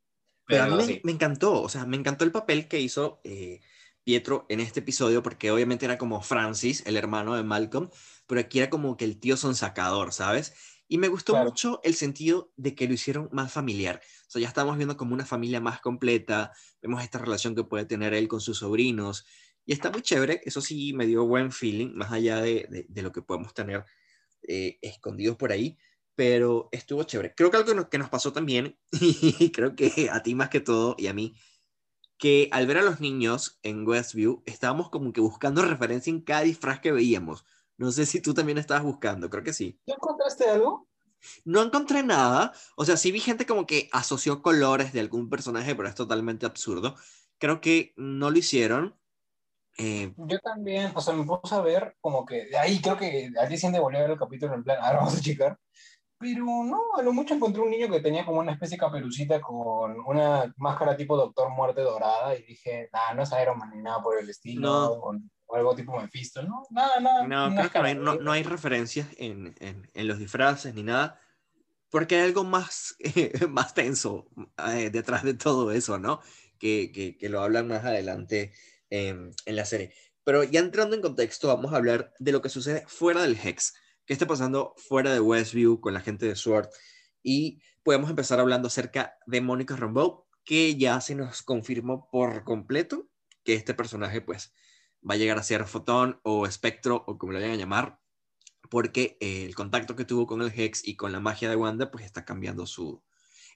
Pero, 0.46 0.62
a 0.62 0.66
mí 0.68 0.76
me, 0.76 1.00
me, 1.02 1.12
encantó, 1.12 1.60
o 1.60 1.68
sea, 1.68 1.86
me 1.86 1.96
encantó 1.96 2.24
el 2.24 2.30
papel 2.30 2.68
que 2.68 2.78
hizo 2.78 3.20
eh, 3.24 3.60
Pietro 4.04 4.46
en 4.48 4.60
este 4.60 4.78
episodio, 4.78 5.24
porque 5.24 5.50
obviamente 5.50 5.86
era 5.86 5.98
como 5.98 6.22
Francis, 6.22 6.84
el 6.86 6.96
hermano 6.96 7.34
de 7.34 7.42
Malcolm, 7.42 7.90
pero 8.28 8.40
aquí 8.40 8.60
era 8.60 8.70
como 8.70 8.96
que 8.96 9.04
el 9.04 9.18
tío 9.18 9.36
sonsacador, 9.36 10.12
¿sabes? 10.12 10.54
Y 10.92 10.98
me 10.98 11.08
gustó 11.08 11.34
mucho 11.42 11.80
el 11.84 11.94
sentido 11.94 12.52
de 12.54 12.74
que 12.74 12.86
lo 12.86 12.92
hicieron 12.92 13.30
más 13.32 13.50
familiar. 13.50 14.02
O 14.28 14.30
sea, 14.30 14.42
ya 14.42 14.48
estamos 14.48 14.76
viendo 14.76 14.98
como 14.98 15.14
una 15.14 15.24
familia 15.24 15.58
más 15.58 15.80
completa, 15.80 16.52
vemos 16.82 17.02
esta 17.02 17.16
relación 17.16 17.54
que 17.54 17.64
puede 17.64 17.86
tener 17.86 18.12
él 18.12 18.28
con 18.28 18.42
sus 18.42 18.58
sobrinos, 18.58 19.24
y 19.64 19.72
está 19.72 19.90
muy 19.90 20.02
chévere, 20.02 20.42
eso 20.44 20.60
sí 20.60 20.92
me 20.92 21.06
dio 21.06 21.24
buen 21.24 21.50
feeling, 21.50 21.94
más 21.94 22.12
allá 22.12 22.42
de, 22.42 22.84
de, 22.86 23.02
lo 23.02 23.10
que 23.10 23.22
podemos 23.22 23.54
tener 23.54 23.86
eh, 24.46 24.78
escondidos 24.82 25.38
por 25.38 25.50
ahí, 25.50 25.78
pero 26.14 26.68
estuvo 26.72 27.04
chévere. 27.04 27.32
Creo 27.34 27.50
que 27.50 27.56
algo 27.56 27.88
que 27.88 27.96
nos 27.96 28.10
pasó 28.10 28.34
también, 28.34 28.78
y 29.00 29.50
creo 29.50 29.74
que 29.74 30.10
a 30.12 30.22
ti 30.22 30.34
más 30.34 30.50
que 30.50 30.60
todo 30.60 30.94
y 30.98 31.06
a 31.06 31.14
mí, 31.14 31.34
que 32.18 32.50
al 32.52 32.66
ver 32.66 32.76
a 32.76 32.82
los 32.82 33.00
niños 33.00 33.58
en 33.62 33.88
Westview, 33.88 34.42
estábamos 34.44 34.90
como 34.90 35.10
que 35.14 35.22
buscando 35.22 35.62
referencia 35.62 36.10
en 36.10 36.20
cada 36.20 36.42
disfraz 36.42 36.80
que 36.80 36.92
veíamos. 36.92 37.46
No 37.76 37.90
sé 37.90 38.06
si 38.06 38.20
tú 38.20 38.34
también 38.34 38.58
estabas 38.58 38.84
buscando, 38.84 39.28
creo 39.30 39.42
que 39.42 39.52
sí. 39.52 39.78
¿Ya 39.86 39.94
encontraste 39.94 40.48
algo? 40.48 40.88
No 41.44 41.62
encontré 41.62 42.02
nada. 42.02 42.52
O 42.76 42.84
sea, 42.84 42.96
sí 42.96 43.12
vi 43.12 43.20
gente 43.20 43.46
como 43.46 43.66
que 43.66 43.88
asoció 43.92 44.42
colores 44.42 44.92
de 44.92 45.00
algún 45.00 45.28
personaje, 45.28 45.74
pero 45.74 45.88
es 45.88 45.94
totalmente 45.94 46.46
absurdo. 46.46 46.96
Creo 47.38 47.60
que 47.60 47.92
no 47.96 48.30
lo 48.30 48.38
hicieron. 48.38 48.96
Eh, 49.78 50.12
Yo 50.16 50.38
también, 50.40 50.92
o 50.94 51.00
sea, 51.00 51.14
me 51.14 51.24
puse 51.24 51.54
a 51.54 51.60
ver 51.60 51.96
como 52.00 52.26
que, 52.26 52.54
ahí 52.56 52.80
creo 52.80 52.98
que 52.98 53.30
al 53.38 53.48
día 53.48 53.56
siguiente 53.56 53.80
volví 53.80 53.96
a 53.96 54.02
ver 54.02 54.10
el 54.10 54.18
capítulo 54.18 54.54
en 54.54 54.64
plan, 54.64 54.78
ahora 54.82 54.98
vamos 54.98 55.16
a 55.16 55.20
checar. 55.20 55.58
Pero 56.18 56.44
no, 56.44 56.78
a 56.96 57.02
lo 57.02 57.12
mucho 57.12 57.34
encontré 57.34 57.60
un 57.60 57.70
niño 57.70 57.90
que 57.90 58.00
tenía 58.00 58.24
como 58.24 58.38
una 58.38 58.52
especie 58.52 58.76
de 58.76 58.80
caperucita 58.80 59.40
con 59.40 59.98
una 60.06 60.52
máscara 60.56 60.96
tipo 60.96 61.16
Doctor 61.16 61.50
Muerte 61.50 61.80
dorada 61.80 62.36
y 62.36 62.44
dije, 62.44 62.88
ah, 62.92 63.12
no 63.14 63.22
es 63.22 63.30
Iron 63.42 63.58
Man 63.58 63.72
ni 63.74 63.82
nada 63.82 64.00
por 64.00 64.16
el 64.16 64.30
estilo. 64.30 64.60
No 64.60 64.92
o 64.92 65.14
algo 65.56 65.74
tipo 65.74 66.00
Mephisto, 66.00 66.42
¿no? 66.42 66.62
Nada, 66.70 67.00
nada. 67.00 67.26
No, 67.26 67.54
creo 67.54 67.70
que 67.70 67.78
no 67.78 67.84
hay, 68.12 68.18
no, 68.18 68.32
hay 68.32 68.42
referencias 68.42 69.08
en, 69.18 69.54
en, 69.60 69.90
en, 69.92 70.08
los 70.08 70.18
disfraces 70.18 70.74
ni 70.74 70.82
nada, 70.82 71.20
porque 71.90 72.16
hay 72.16 72.22
algo 72.22 72.44
más, 72.44 72.96
más 73.48 73.74
tenso 73.74 74.28
eh, 74.68 74.90
detrás 74.90 75.22
de 75.24 75.34
todo 75.34 75.72
eso, 75.72 75.98
¿no? 75.98 76.20
Que, 76.58 76.92
que, 76.92 77.16
que 77.18 77.28
lo 77.28 77.42
hablan 77.42 77.68
más 77.68 77.84
adelante 77.84 78.52
en 78.90 79.34
la 79.46 79.64
serie. 79.64 79.94
Pero 80.24 80.44
ya 80.44 80.60
entrando 80.60 80.94
en 80.94 81.02
contexto, 81.02 81.48
vamos 81.48 81.72
a 81.72 81.76
hablar 81.76 82.12
de 82.18 82.32
lo 82.32 82.42
que 82.42 82.48
sucede 82.48 82.84
fuera 82.86 83.22
del 83.22 83.38
Hex, 83.42 83.74
qué 84.06 84.12
está 84.12 84.26
pasando 84.26 84.74
fuera 84.76 85.12
de 85.12 85.20
Westview 85.20 85.80
con 85.80 85.94
la 85.94 86.00
gente 86.00 86.26
de 86.26 86.36
SWORD, 86.36 86.68
y 87.22 87.60
podemos 87.82 88.10
empezar 88.10 88.38
hablando 88.38 88.68
acerca 88.68 89.16
de 89.26 89.40
Mónica 89.40 89.76
Rambeau, 89.76 90.26
que 90.44 90.76
ya 90.76 91.00
se 91.00 91.14
nos 91.14 91.42
confirmó 91.42 92.08
por 92.10 92.44
completo 92.44 93.08
que 93.44 93.54
este 93.54 93.74
personaje, 93.74 94.20
pues, 94.20 94.52
va 95.08 95.14
a 95.14 95.16
llegar 95.16 95.38
a 95.38 95.42
ser 95.42 95.64
fotón 95.66 96.20
o 96.22 96.46
espectro 96.46 97.04
o 97.06 97.18
como 97.18 97.32
lo 97.32 97.38
vayan 97.38 97.54
a 97.54 97.56
llamar, 97.56 98.00
porque 98.70 99.18
eh, 99.20 99.44
el 99.44 99.54
contacto 99.54 99.96
que 99.96 100.04
tuvo 100.04 100.26
con 100.26 100.42
el 100.42 100.52
Hex 100.54 100.86
y 100.86 100.96
con 100.96 101.12
la 101.12 101.20
magia 101.20 101.50
de 101.50 101.56
Wanda, 101.56 101.90
pues 101.90 102.04
está 102.04 102.24
cambiando 102.24 102.66
su, 102.66 103.02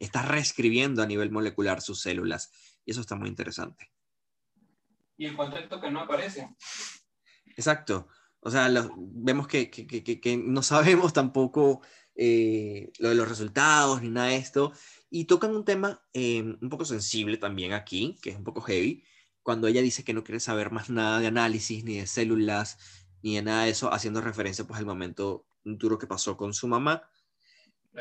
está 0.01 0.23
reescribiendo 0.23 1.03
a 1.03 1.07
nivel 1.07 1.31
molecular 1.31 1.81
sus 1.81 2.01
células. 2.01 2.51
Y 2.85 2.91
eso 2.91 3.01
está 3.01 3.17
muy 3.17 3.29
interesante. 3.29 3.91
Y 5.17 5.27
el 5.27 5.37
contacto 5.37 5.81
que 5.81 5.91
no 5.91 6.01
aparece. 6.01 6.55
Exacto. 7.57 8.09
O 8.41 8.51
sea, 8.51 8.69
vemos 8.97 9.49
que, 9.49 9.71
que, 9.71 9.87
que, 9.87 10.21
que, 10.21 10.37
no 10.37 10.63
sabemos 10.63 11.13
tampoco 11.13 11.81
eh, 12.15 12.93
lo 12.99 13.09
de 13.09 13.15
los 13.15 13.29
resultados 13.29 14.03
ni 14.03 14.09
nada 14.09 14.29
de 14.29 14.37
esto. 14.37 14.73
Y 15.11 15.25
tocan 15.25 15.55
un 15.57 15.65
tema 15.65 16.03
eh, 16.13 16.43
un 16.43 16.69
poco 16.69 16.85
sensible 16.85 17.39
también 17.39 17.73
aquí, 17.73 18.19
que 18.23 18.31
es 18.31 18.37
un 18.37 18.45
poco 18.45 18.61
heavy, 18.61 19.05
cuando 19.47 19.69
ella 19.69 19.81
dice 19.81 20.03
que 20.03 20.13
no 20.13 20.25
quiere 20.25 20.41
saber 20.41 20.73
más 20.73 20.91
nada 20.91 21.21
de 21.21 21.29
análisis, 21.29 21.85
ni 21.85 22.01
de 22.01 22.09
células, 22.09 22.79
ni 23.23 23.37
de 23.37 23.43
nada 23.43 23.63
de 23.63 23.71
eso, 23.71 23.93
haciendo 23.93 24.21
referencia 24.21 24.67
pues 24.67 24.81
al 24.81 24.87
momento 24.87 25.47
duro 25.63 26.01
que 26.01 26.09
pasó 26.09 26.37
con 26.37 26.53
su 26.53 26.67
mamá. 26.67 27.09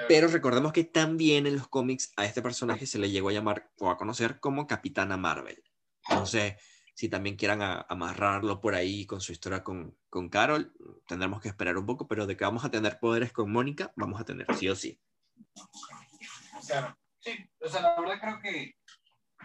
Pero 0.07 0.27
recordemos 0.27 0.73
que 0.73 0.85
también 0.85 1.45
en 1.45 1.55
los 1.55 1.67
cómics 1.67 2.11
a 2.17 2.25
este 2.25 2.41
personaje 2.41 2.87
se 2.87 2.97
le 2.97 3.11
llegó 3.11 3.29
a 3.29 3.33
llamar 3.33 3.69
o 3.77 3.91
a 3.91 3.97
conocer 3.97 4.39
como 4.39 4.65
Capitana 4.65 5.17
Marvel. 5.17 5.63
Sé 6.25 6.57
si 6.95 7.09
también 7.09 7.35
quieran 7.35 7.61
amarrarlo 7.61 8.59
por 8.59 8.73
ahí 8.73 9.05
con 9.05 9.21
su 9.21 9.31
historia 9.31 9.63
con, 9.63 9.95
con 10.09 10.29
Carol, 10.29 10.73
tendremos 11.07 11.41
que 11.41 11.49
esperar 11.49 11.77
un 11.77 11.85
poco, 11.85 12.07
pero 12.07 12.25
de 12.25 12.35
que 12.35 12.43
vamos 12.43 12.65
a 12.65 12.71
tener 12.71 12.97
poderes 12.97 13.31
con 13.31 13.51
Mónica, 13.51 13.93
vamos 13.95 14.19
a 14.19 14.25
tener 14.25 14.47
sí 14.55 14.67
o 14.67 14.75
sí. 14.75 14.99
Claro, 16.67 16.97
sí, 17.19 17.37
o 17.59 17.69
sea, 17.69 17.81
la 17.81 18.01
verdad 18.01 18.19
creo 18.19 18.39
que 18.41 18.75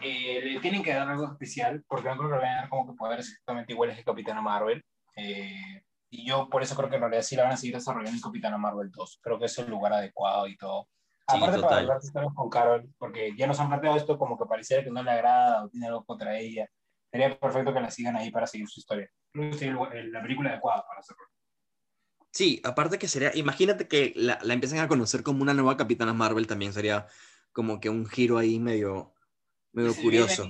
eh, 0.02 0.40
le 0.42 0.60
tienen 0.60 0.82
que 0.82 0.94
dar 0.94 1.08
algo 1.08 1.26
especial, 1.26 1.84
porque 1.86 2.08
no 2.08 2.16
creo 2.16 2.28
que 2.28 2.34
le 2.34 2.40
vayan 2.40 2.58
a 2.58 2.60
dar 2.62 2.68
como 2.70 2.86
que 2.86 2.96
poderes 2.96 3.28
exactamente 3.28 3.72
iguales 3.72 3.96
que 3.96 4.04
Capitana 4.04 4.40
Marvel. 4.40 4.84
Eh, 5.16 5.82
y 6.10 6.26
yo 6.26 6.48
por 6.48 6.62
eso 6.62 6.74
creo 6.74 6.88
que 6.88 6.96
en 6.96 7.02
realidad 7.02 7.22
sí 7.22 7.36
la 7.36 7.44
van 7.44 7.52
a 7.52 7.56
seguir 7.56 7.76
desarrollando 7.76 8.16
en 8.16 8.22
Capitana 8.22 8.58
Marvel 8.58 8.90
2. 8.90 9.20
Creo 9.22 9.38
que 9.38 9.46
es 9.46 9.58
el 9.58 9.70
lugar 9.70 9.92
adecuado 9.92 10.46
y 10.46 10.56
todo. 10.56 10.88
Aparte 11.26 11.60
para 11.60 11.76
hablar 11.78 12.00
con 12.34 12.50
Carol, 12.50 12.92
porque 12.98 13.34
ya 13.36 13.46
nos 13.46 13.60
han 13.60 13.68
planteado 13.68 13.96
esto 13.96 14.18
como 14.18 14.36
que 14.36 14.46
pareciera 14.46 14.82
que 14.82 14.90
no 14.90 15.02
le 15.02 15.10
agrada 15.10 15.64
o 15.64 15.68
tiene 15.68 15.86
algo 15.86 16.04
contra 16.04 16.36
ella. 16.38 16.68
Sería 17.10 17.38
perfecto 17.38 17.72
que 17.72 17.80
la 17.80 17.90
sigan 17.90 18.16
ahí 18.16 18.30
para 18.30 18.46
seguir 18.46 18.68
su 18.68 18.80
historia. 18.80 19.08
Creo 19.32 19.50
que 19.50 19.58
sería 19.58 19.74
la 20.04 20.22
película 20.22 20.50
adecuada 20.50 20.84
para 20.86 21.00
hacerlo. 21.00 21.24
Sí, 22.32 22.60
aparte 22.64 22.98
que 22.98 23.08
sería, 23.08 23.32
imagínate 23.34 23.88
que 23.88 24.12
la, 24.14 24.38
la 24.42 24.54
empiecen 24.54 24.78
a 24.78 24.88
conocer 24.88 25.22
como 25.22 25.42
una 25.42 25.54
nueva 25.54 25.76
Capitana 25.76 26.12
Marvel, 26.12 26.46
también 26.46 26.72
sería 26.72 27.06
como 27.52 27.80
que 27.80 27.90
un 27.90 28.06
giro 28.06 28.38
ahí 28.38 28.60
medio, 28.60 29.14
medio 29.72 29.94
curioso. 29.94 30.48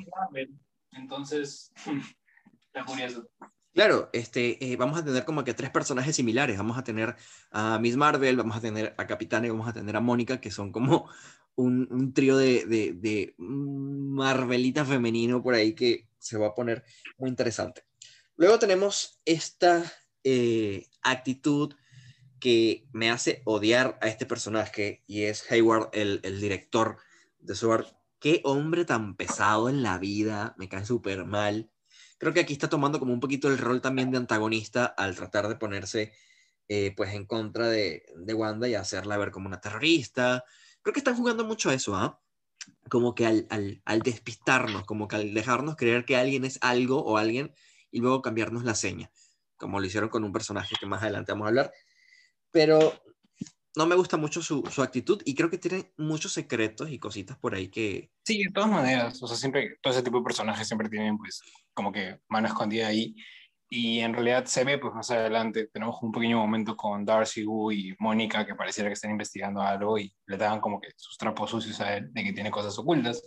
Entonces, 0.93 1.73
está 2.67 2.85
curioso. 2.85 3.29
Claro, 3.73 4.11
este, 4.13 4.73
eh, 4.73 4.77
vamos 4.77 4.99
a 4.99 5.05
tener 5.05 5.25
como 5.25 5.45
que 5.45 5.55
tres 5.55 5.71
personajes 5.71 6.17
similares. 6.17 6.59
Vamos 6.59 6.77
a 6.77 6.83
tener 6.83 7.15
a 7.53 7.79
Miss 7.79 7.97
Marvel, 7.97 8.37
vamos 8.37 8.57
a 8.57 8.61
tener 8.61 8.95
a 8.99 9.07
Capitana 9.07 9.47
y 9.47 9.51
vamos 9.51 9.69
a 9.69 9.73
tener 9.73 9.95
a 9.97 10.01
Mónica, 10.01 10.41
que 10.41 10.51
son 10.51 10.73
como 10.73 11.09
un, 11.55 11.87
un 11.91 12.13
trío 12.13 12.37
de, 12.37 12.65
de, 12.67 12.93
de, 12.95 13.35
Marvelita 13.39 14.85
femenino 14.85 15.43
por 15.43 15.55
ahí 15.55 15.75
que 15.75 16.09
se 16.19 16.37
va 16.37 16.49
a 16.49 16.55
poner 16.55 16.85
muy 17.17 17.31
interesante. 17.31 17.85
Luego 18.37 18.59
tenemos 18.59 19.21
esta 19.25 19.85
eh, 20.25 20.87
actitud 21.03 21.75
que 22.41 22.89
me 22.93 23.11
hace 23.11 23.43
odiar 23.45 23.99
a 24.01 24.09
este 24.09 24.27
personaje 24.27 25.05
y 25.07 25.23
es 25.23 25.51
Hayward, 25.51 25.91
el, 25.93 26.21
el 26.25 26.41
director 26.41 26.97
de 27.39 27.55
Sword, 27.55 27.87
qué 28.21 28.41
hombre 28.45 28.85
tan 28.85 29.17
pesado 29.17 29.69
en 29.69 29.83
la 29.83 29.99
vida, 29.99 30.55
me 30.59 30.69
cae 30.69 30.85
súper 30.87 31.25
mal. 31.25 31.71
Creo 32.19 32.33
que 32.35 32.41
aquí 32.41 32.53
está 32.53 32.69
tomando 32.69 32.99
como 32.99 33.13
un 33.13 33.21
poquito 33.21 33.49
el 33.49 33.59
rol 33.59 33.81
también 33.81 34.11
de 34.11 34.19
antagonista 34.19 34.85
al 34.87 35.17
tratar 35.17 35.49
de 35.49 35.57
ponerse 35.57 36.13
eh, 36.69 36.95
pues 36.97 37.15
en 37.15 37.27
contra 37.27 37.67
de, 37.69 38.05
de, 38.17 38.35
Wanda 38.35 38.69
y 38.69 38.75
hacerla 38.75 39.17
ver 39.17 39.31
como 39.31 39.49
una 39.49 39.61
terrorista. 39.61 40.45
Creo 40.83 40.93
que 40.93 41.01
están 41.01 41.17
jugando 41.17 41.45
mucho 41.45 41.71
a 41.71 41.75
eso, 41.75 41.97
¿ah? 41.97 42.21
Como 42.89 43.15
que 43.15 43.27
al, 43.27 43.47
al, 43.51 43.83
al, 43.87 44.01
despistarnos, 44.03 44.85
como 44.85 45.09
que 45.09 45.17
al 45.17 45.35
dejarnos 45.35 45.77
creer 45.77 46.05
que 46.05 46.17
alguien 46.17 46.45
es 46.45 46.59
algo 46.61 47.03
o 47.03 47.17
alguien 47.17 47.55
y 47.91 48.01
luego 48.01 48.23
cambiarnos 48.23 48.65
la 48.65 48.75
seña, 48.75 49.11
como 49.57 49.81
lo 49.81 49.87
hicieron 49.87 50.11
con 50.11 50.25
un 50.25 50.33
personaje 50.33 50.77
que 50.79 50.87
más 50.87 51.03
adelante 51.03 51.33
vamos 51.33 51.47
a 51.47 51.49
hablar. 51.49 51.73
Pero 52.53 53.03
no 53.77 53.87
me 53.87 53.95
gusta 53.95 54.17
mucho 54.17 54.43
su, 54.43 54.63
su, 54.71 54.83
actitud 54.83 55.23
y 55.25 55.35
creo 55.35 55.51
que 55.51 55.59
tiene 55.59 55.93
muchos 55.97 56.33
secretos 56.33 56.91
y 56.91 56.99
cositas 56.99 57.39
por 57.39 57.55
ahí 57.55 57.69
que... 57.69 58.11
Sí, 58.25 58.43
de 58.45 58.51
todas 58.53 58.71
maneras, 58.71 59.23
o 59.23 59.27
sea, 59.27 59.37
siempre, 59.37 59.79
todo 59.81 59.93
ese 59.93 60.03
tipo 60.03 60.19
de 60.19 60.25
personajes 60.25 60.67
siempre 60.67 60.89
tienen 60.89 61.17
pues 61.17 61.41
como 61.75 61.93
que 61.93 62.21
mano 62.29 62.49
escondida 62.49 62.89
ahí. 62.89 63.15
Y 63.73 64.01
en 64.01 64.13
realidad 64.13 64.47
se 64.47 64.65
ve, 64.65 64.79
pues 64.79 64.93
más 64.93 65.09
adelante, 65.13 65.69
tenemos 65.73 65.97
un 66.03 66.11
pequeño 66.11 66.39
momento 66.39 66.77
con 66.77 67.05
Darcy, 67.05 67.45
Wu 67.45 67.71
y 67.71 67.95
Mónica 68.01 68.45
que 68.45 68.57
pareciera 68.57 68.91
que 68.91 68.95
están 68.95 69.13
investigando 69.13 69.63
algo 69.63 69.97
y 69.97 70.13
le 70.27 70.37
dan 70.37 70.61
como 70.61 70.81
que 70.81 70.89
sus 70.97 71.17
trapos 71.17 71.51
sucios 71.51 71.81
a 71.81 71.97
él 71.97 72.13
de 72.13 72.25
que 72.25 72.33
tiene 72.33 72.51
cosas 72.51 72.77
ocultas. 72.79 73.23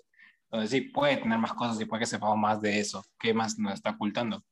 Entonces 0.52 0.70
sí, 0.70 0.82
puede 0.82 1.16
tener 1.16 1.40
más 1.40 1.54
cosas 1.54 1.80
y 1.80 1.86
puede 1.86 2.02
que 2.02 2.08
sepamos 2.08 2.38
más 2.38 2.60
de 2.60 2.78
eso. 2.78 3.06
¿Qué 3.18 3.34
más 3.34 3.58
nos 3.58 3.74
está 3.74 3.92
ocultando? 3.92 4.44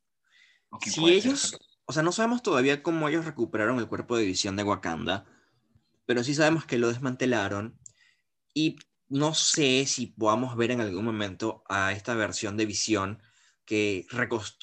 Si 0.80 1.10
ellos, 1.10 1.58
o 1.86 1.92
sea, 1.92 2.04
no 2.04 2.14
sabemos 2.14 2.42
todavía 2.42 2.82
cómo 2.82 3.10
ellos 3.10 3.26
recuperaron 3.26 3.78
el 3.78 3.90
cuerpo 3.90 4.16
de 4.16 4.26
visión 4.26 4.56
de 4.56 4.64
Wakanda, 4.64 5.26
pero 6.12 6.26
sí 6.26 6.36
sabemos 6.36 6.66
que 6.66 6.78
lo 6.78 6.90
desmantelaron 6.90 7.80
y 8.54 8.76
no 9.08 9.34
sé 9.34 9.86
si 9.86 10.08
podamos 10.08 10.58
ver 10.58 10.72
en 10.72 10.82
algún 10.82 11.06
momento 11.06 11.64
a 11.70 11.94
esta 11.94 12.16
versión 12.16 12.58
de 12.58 12.66
visión 12.66 13.22
que 13.64 14.06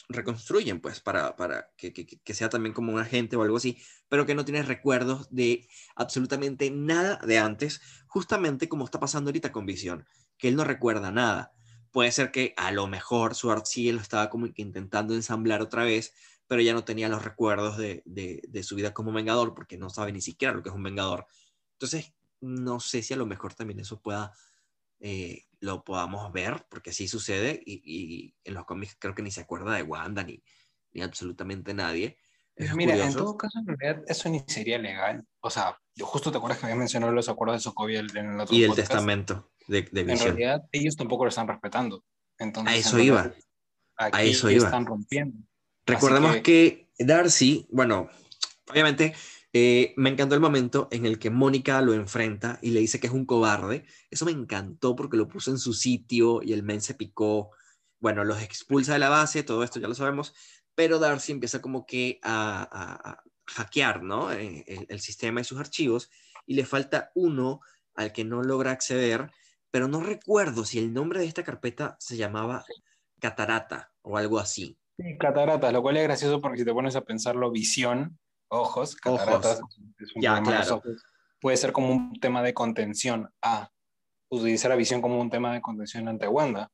reconstruyen, 0.09 0.83
pues, 0.83 1.00
para, 1.00 1.37
para 1.37 1.71
que, 1.78 2.21
sea 2.35 2.50
también 2.50 2.75
como 2.75 2.93
un 2.93 3.00
agente 3.00 3.37
o 3.37 3.43
algo 3.43 3.57
así, 3.57 3.78
pero 4.11 4.26
que 4.26 4.35
no 4.35 4.45
tiene 4.45 4.62
recuerdos 4.62 5.26
de 5.31 5.67
absolutamente 5.97 6.71
nada 6.71 7.19
de 7.26 7.38
antes, 7.38 7.81
justamente 8.09 8.69
como 8.69 8.85
está 8.85 9.00
pasando 9.00 9.31
ahorita 9.31 9.50
con 9.50 9.64
Visión, 9.64 10.05
que 10.37 10.49
él 10.49 10.57
no 10.57 10.64
recuerda 10.64 11.12
nada. 11.12 11.55
Puede 11.93 12.12
ser 12.12 12.31
que 12.31 12.52
a 12.59 12.73
lo 12.73 12.88
mejor 12.88 13.35
Sword 13.35 13.62
sí 13.64 13.90
lo 13.90 14.02
estaba 14.02 14.28
como 14.28 14.49
intentando 14.57 15.14
ensamblar 15.14 15.62
otra 15.62 15.85
vez, 15.85 16.12
pero 16.49 16.61
ya 16.61 16.73
no 16.73 16.85
tenía 16.85 17.09
los 17.09 17.25
recuerdos 17.25 17.76
de, 17.76 18.02
de, 18.05 18.43
de 18.49 18.62
su 18.64 18.75
vida 18.75 18.93
como 18.93 19.12
Vengador, 19.12 19.55
porque 19.55 19.78
no 19.78 19.90
sabe 19.90 20.11
ni 20.11 20.21
siquiera 20.21 20.55
lo 20.55 20.62
que 20.62 20.71
es 20.71 20.75
un 20.75 20.83
Vengador. 20.83 21.26
Entonces, 21.75 22.12
no 22.40 22.81
sé 22.81 23.02
si 23.02 23.14
a 23.14 23.17
lo 23.17 23.26
mejor 23.26 23.55
también 23.55 23.78
eso 23.78 24.00
pueda 24.00 24.33
eh, 25.00 25.45
lo 25.61 25.85
podamos 25.85 26.33
ver, 26.33 26.67
porque 26.69 26.90
así 26.90 27.09
sucede, 27.09 27.61
y, 27.64 28.35
en 28.45 28.55
los 28.55 28.64
cómics 28.64 28.97
creo 28.99 29.14
que 29.14 29.23
ni 29.23 29.31
se 29.31 29.40
acuerda 29.40 29.75
de 29.75 29.83
Wanda 29.83 30.23
ni, 30.23 30.43
ni 30.93 31.02
absolutamente 31.02 31.75
nadie. 31.75 32.19
Mira, 32.75 32.97
en 32.97 33.14
todo 33.14 33.37
caso, 33.37 33.59
en 33.61 33.67
realidad 33.67 34.05
eso 34.09 34.28
ni 34.28 34.40
sería 34.47 34.78
legal. 34.78 35.25
O 35.40 35.50
sea, 35.50 35.78
yo 35.95 36.07
justo 36.07 36.33
te 36.33 36.38
acuerdas 36.38 36.59
que 36.59 36.67
había 36.67 36.76
mencionado 36.76 37.12
los 37.12 37.28
acuerdos 37.28 37.59
de 37.59 37.61
Sokovia 37.61 38.00
en 38.00 38.17
el 38.17 38.40
otro 38.40 38.55
Y 38.55 38.64
el 38.64 38.75
testamento 38.75 39.52
de, 39.69 39.83
de 39.83 40.00
En 40.00 40.19
realidad, 40.19 40.62
ellos 40.73 40.97
tampoco 40.97 41.25
lo 41.25 41.28
están 41.28 41.47
respetando. 41.47 42.05
Entonces, 42.37 42.75
a 42.75 42.76
eso 42.76 42.99
iba. 42.99 43.33
a 43.97 44.23
eso 44.23 44.50
iba. 44.50 44.64
Están 44.64 44.87
rompiendo. 44.87 45.38
Recordemos 45.88 46.37
que... 46.37 46.42
que 46.42 46.88
Darcy, 47.04 47.66
bueno, 47.71 48.09
obviamente 48.68 49.14
eh, 49.52 49.95
me 49.97 50.11
encantó 50.11 50.35
el 50.35 50.40
momento 50.40 50.88
en 50.90 51.07
el 51.07 51.18
que 51.18 51.30
Mónica 51.30 51.80
lo 51.80 51.95
enfrenta 51.95 52.59
y 52.62 52.71
le 52.71 52.80
dice 52.80 53.00
que 53.00 53.07
es 53.07 53.12
un 53.12 53.25
cobarde. 53.25 53.85
Eso 54.11 54.25
me 54.25 54.33
encantó 54.33 54.95
porque 54.95 55.16
lo 55.16 55.28
puso 55.28 55.50
en 55.50 55.59
su 55.59 55.73
sitio 55.73 56.42
y 56.42 56.52
el 56.52 56.62
men 56.62 56.80
se 56.80 56.95
picó. 56.95 57.50
Bueno, 58.00 58.25
los 58.25 58.42
expulsa 58.42 58.92
de 58.92 58.99
la 58.99 59.09
base, 59.09 59.42
todo 59.42 59.64
esto 59.64 59.80
ya 59.80 59.88
lo 59.88 59.95
sabemos, 59.95 60.35
pero 60.75 60.99
Darcy 60.99 61.33
empieza 61.33 61.61
como 61.61 61.87
que 61.87 62.21
a, 62.23 63.23
hackear 63.47 64.02
¿no? 64.02 64.30
Eh, 64.30 64.64
el, 64.68 64.87
el, 64.88 65.00
sistema 65.00 65.40
y 65.40 65.45
sus 65.45 65.59
archivos 65.59 66.11
y 66.47 66.54
le 66.54 66.66
falta 66.66 67.11
uno 67.14 67.61
al 67.95 68.12
que 68.12 68.25
no 68.25 68.42
logra 68.42 68.73
acceder, 68.73 69.30
pero 69.71 69.88
no 69.88 70.00
recuerdo 70.00 70.64
si 70.64 70.78
el 70.78 70.92
nombre 70.92 71.21
de 71.21 71.26
esta 71.26 71.42
carpeta 71.42 71.97
se 71.99 72.16
llamaba 72.16 72.64
Catarata 73.18 73.90
o 74.02 74.18
algo 74.18 74.38
así. 74.38 74.78
Sí, 74.99 75.17
Catarata, 75.17 75.71
lo 75.71 75.81
cual 75.81 75.97
es 75.97 76.02
gracioso 76.02 76.40
porque 76.40 76.59
si 76.59 76.64
te 76.64 76.73
pones 76.73 76.97
a 76.97 77.02
pensarlo, 77.02 77.52
visión 77.52 78.19
ojos, 78.49 78.97
cataratas, 78.97 79.61
ya, 80.17 80.43
claro. 80.43 80.83
puede 81.40 81.57
ser 81.57 81.73
como 81.73 81.90
un 81.93 82.19
tema 82.19 82.43
de 82.43 82.52
contención 82.55 83.31
a 83.43 83.71
utilizar 84.31 84.71
la 84.71 84.76
visión 84.76 85.00
como 85.00 85.21
un 85.21 85.31
tema 85.31 85.52
de 85.52 85.61
contención 85.61 86.09
ante 86.09 86.26
Wanda. 86.26 86.73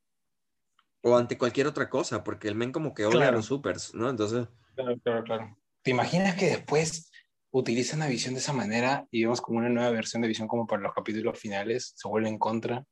O 1.01 1.15
ante 1.15 1.37
cualquier 1.37 1.67
otra 1.67 1.87
cosa, 1.87 2.23
porque 2.23 2.47
el 2.47 2.55
men 2.55 2.71
como 2.71 2.95
que 2.95 3.05
odia 3.05 3.27
a 3.27 3.31
los 3.31 3.45
supers, 3.45 3.93
¿no? 3.93 4.09
Entonces... 4.09 4.47
Claro, 4.73 4.97
claro, 5.03 5.23
claro. 5.23 5.57
¿Te 5.83 5.91
imaginas 5.91 6.35
que 6.35 6.47
después 6.47 7.11
utilizan 7.51 7.99
la 7.99 8.07
visión 8.07 8.33
de 8.33 8.39
esa 8.39 8.53
manera 8.53 9.07
y 9.11 9.21
vemos 9.21 9.39
como 9.39 9.59
una 9.59 9.69
nueva 9.69 9.91
versión 9.91 10.23
de 10.23 10.27
visión 10.27 10.47
como 10.47 10.65
para 10.65 10.81
los 10.81 10.93
capítulos 10.93 11.37
finales, 11.37 11.93
se 11.95 12.07
vuelve 12.07 12.29
en 12.29 12.39
contra? 12.39 12.83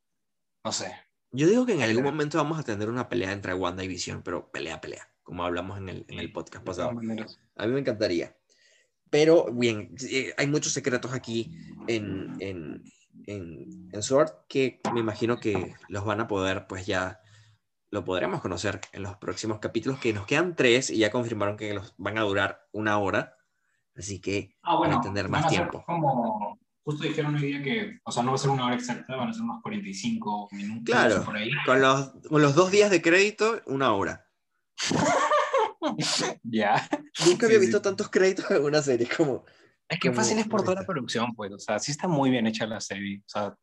No 0.63 0.71
sé. 0.71 0.93
Yo 1.31 1.47
digo 1.47 1.65
que 1.65 1.73
en 1.73 1.81
algún 1.81 2.03
momento 2.03 2.37
vamos 2.37 2.59
a 2.59 2.63
tener 2.63 2.87
una 2.87 3.09
pelea 3.09 3.31
entre 3.31 3.55
Wanda 3.55 3.83
y 3.83 3.87
Visión, 3.87 4.21
pero 4.21 4.51
pelea, 4.51 4.79
pelea, 4.79 5.11
como 5.23 5.43
hablamos 5.43 5.77
en 5.77 5.89
el, 5.89 6.05
en 6.07 6.19
el 6.19 6.31
podcast 6.31 6.65
pasado. 6.65 6.89
A 6.89 6.93
mí 6.93 7.73
me 7.73 7.79
encantaría. 7.79 8.35
Pero 9.09 9.51
bien, 9.53 9.95
eh, 10.09 10.33
hay 10.37 10.47
muchos 10.47 10.73
secretos 10.73 11.13
aquí 11.13 11.55
en, 11.87 12.35
en, 12.39 12.83
en, 13.27 14.01
Sword 14.01 14.31
que 14.47 14.81
me 14.91 15.01
imagino 15.01 15.39
que 15.39 15.75
los 15.87 16.03
van 16.03 16.19
a 16.19 16.27
poder, 16.27 16.65
pues 16.67 16.87
ya 16.87 17.21
lo 17.91 18.03
podremos 18.03 18.41
conocer 18.41 18.81
en 18.91 19.03
los 19.03 19.15
próximos 19.17 19.59
capítulos, 19.59 19.99
que 19.99 20.13
nos 20.13 20.25
quedan 20.25 20.55
tres 20.55 20.89
y 20.89 20.97
ya 20.97 21.11
confirmaron 21.11 21.57
que 21.57 21.75
los 21.75 21.93
van 21.97 22.17
a 22.17 22.21
durar 22.21 22.67
una 22.71 22.97
hora. 22.97 23.37
Así 23.95 24.19
que 24.19 24.57
ah, 24.63 24.77
van 24.77 24.93
a 24.93 25.01
tener 25.01 25.29
más 25.29 25.47
tiempo. 25.47 25.83
Como, 25.85 26.59
justo 26.81 27.03
dijeron 27.03 27.35
hoy 27.35 27.41
día 27.41 27.61
que, 27.61 27.99
o 28.03 28.11
sea, 28.11 28.23
no 28.23 28.31
va 28.31 28.35
a 28.35 28.39
ser 28.39 28.49
una 28.49 28.65
hora 28.65 28.75
exacta, 28.75 29.15
van 29.15 29.29
a 29.29 29.33
ser 29.33 29.43
unos 29.43 29.61
45 29.61 30.49
minutos. 30.53 30.83
Claro, 30.85 31.23
por 31.23 31.37
ahí. 31.37 31.51
Con, 31.67 31.81
los, 31.81 32.13
con 32.27 32.41
los 32.41 32.55
dos 32.55 32.71
días 32.71 32.89
de 32.89 33.03
crédito, 33.03 33.61
una 33.67 33.93
hora. 33.93 34.25
ya. 36.43 36.87
Nunca 37.25 37.45
había 37.45 37.59
visto 37.59 37.81
tantos 37.81 38.09
créditos 38.09 38.49
en 38.51 38.63
una 38.63 38.81
serie 38.81 39.07
como... 39.15 39.45
Es 39.89 39.99
que 39.99 40.11
fácil 40.11 40.39
es 40.39 40.47
por 40.47 40.63
toda 40.63 40.81
la 40.81 40.87
producción, 40.87 41.35
pues, 41.35 41.51
o 41.51 41.59
sea, 41.59 41.77
sí 41.77 41.91
está 41.91 42.07
muy 42.07 42.31
bien 42.31 42.47
hecha 42.47 42.65
la 42.65 42.79
serie, 42.79 43.19
o 43.19 43.29
sea, 43.29 43.53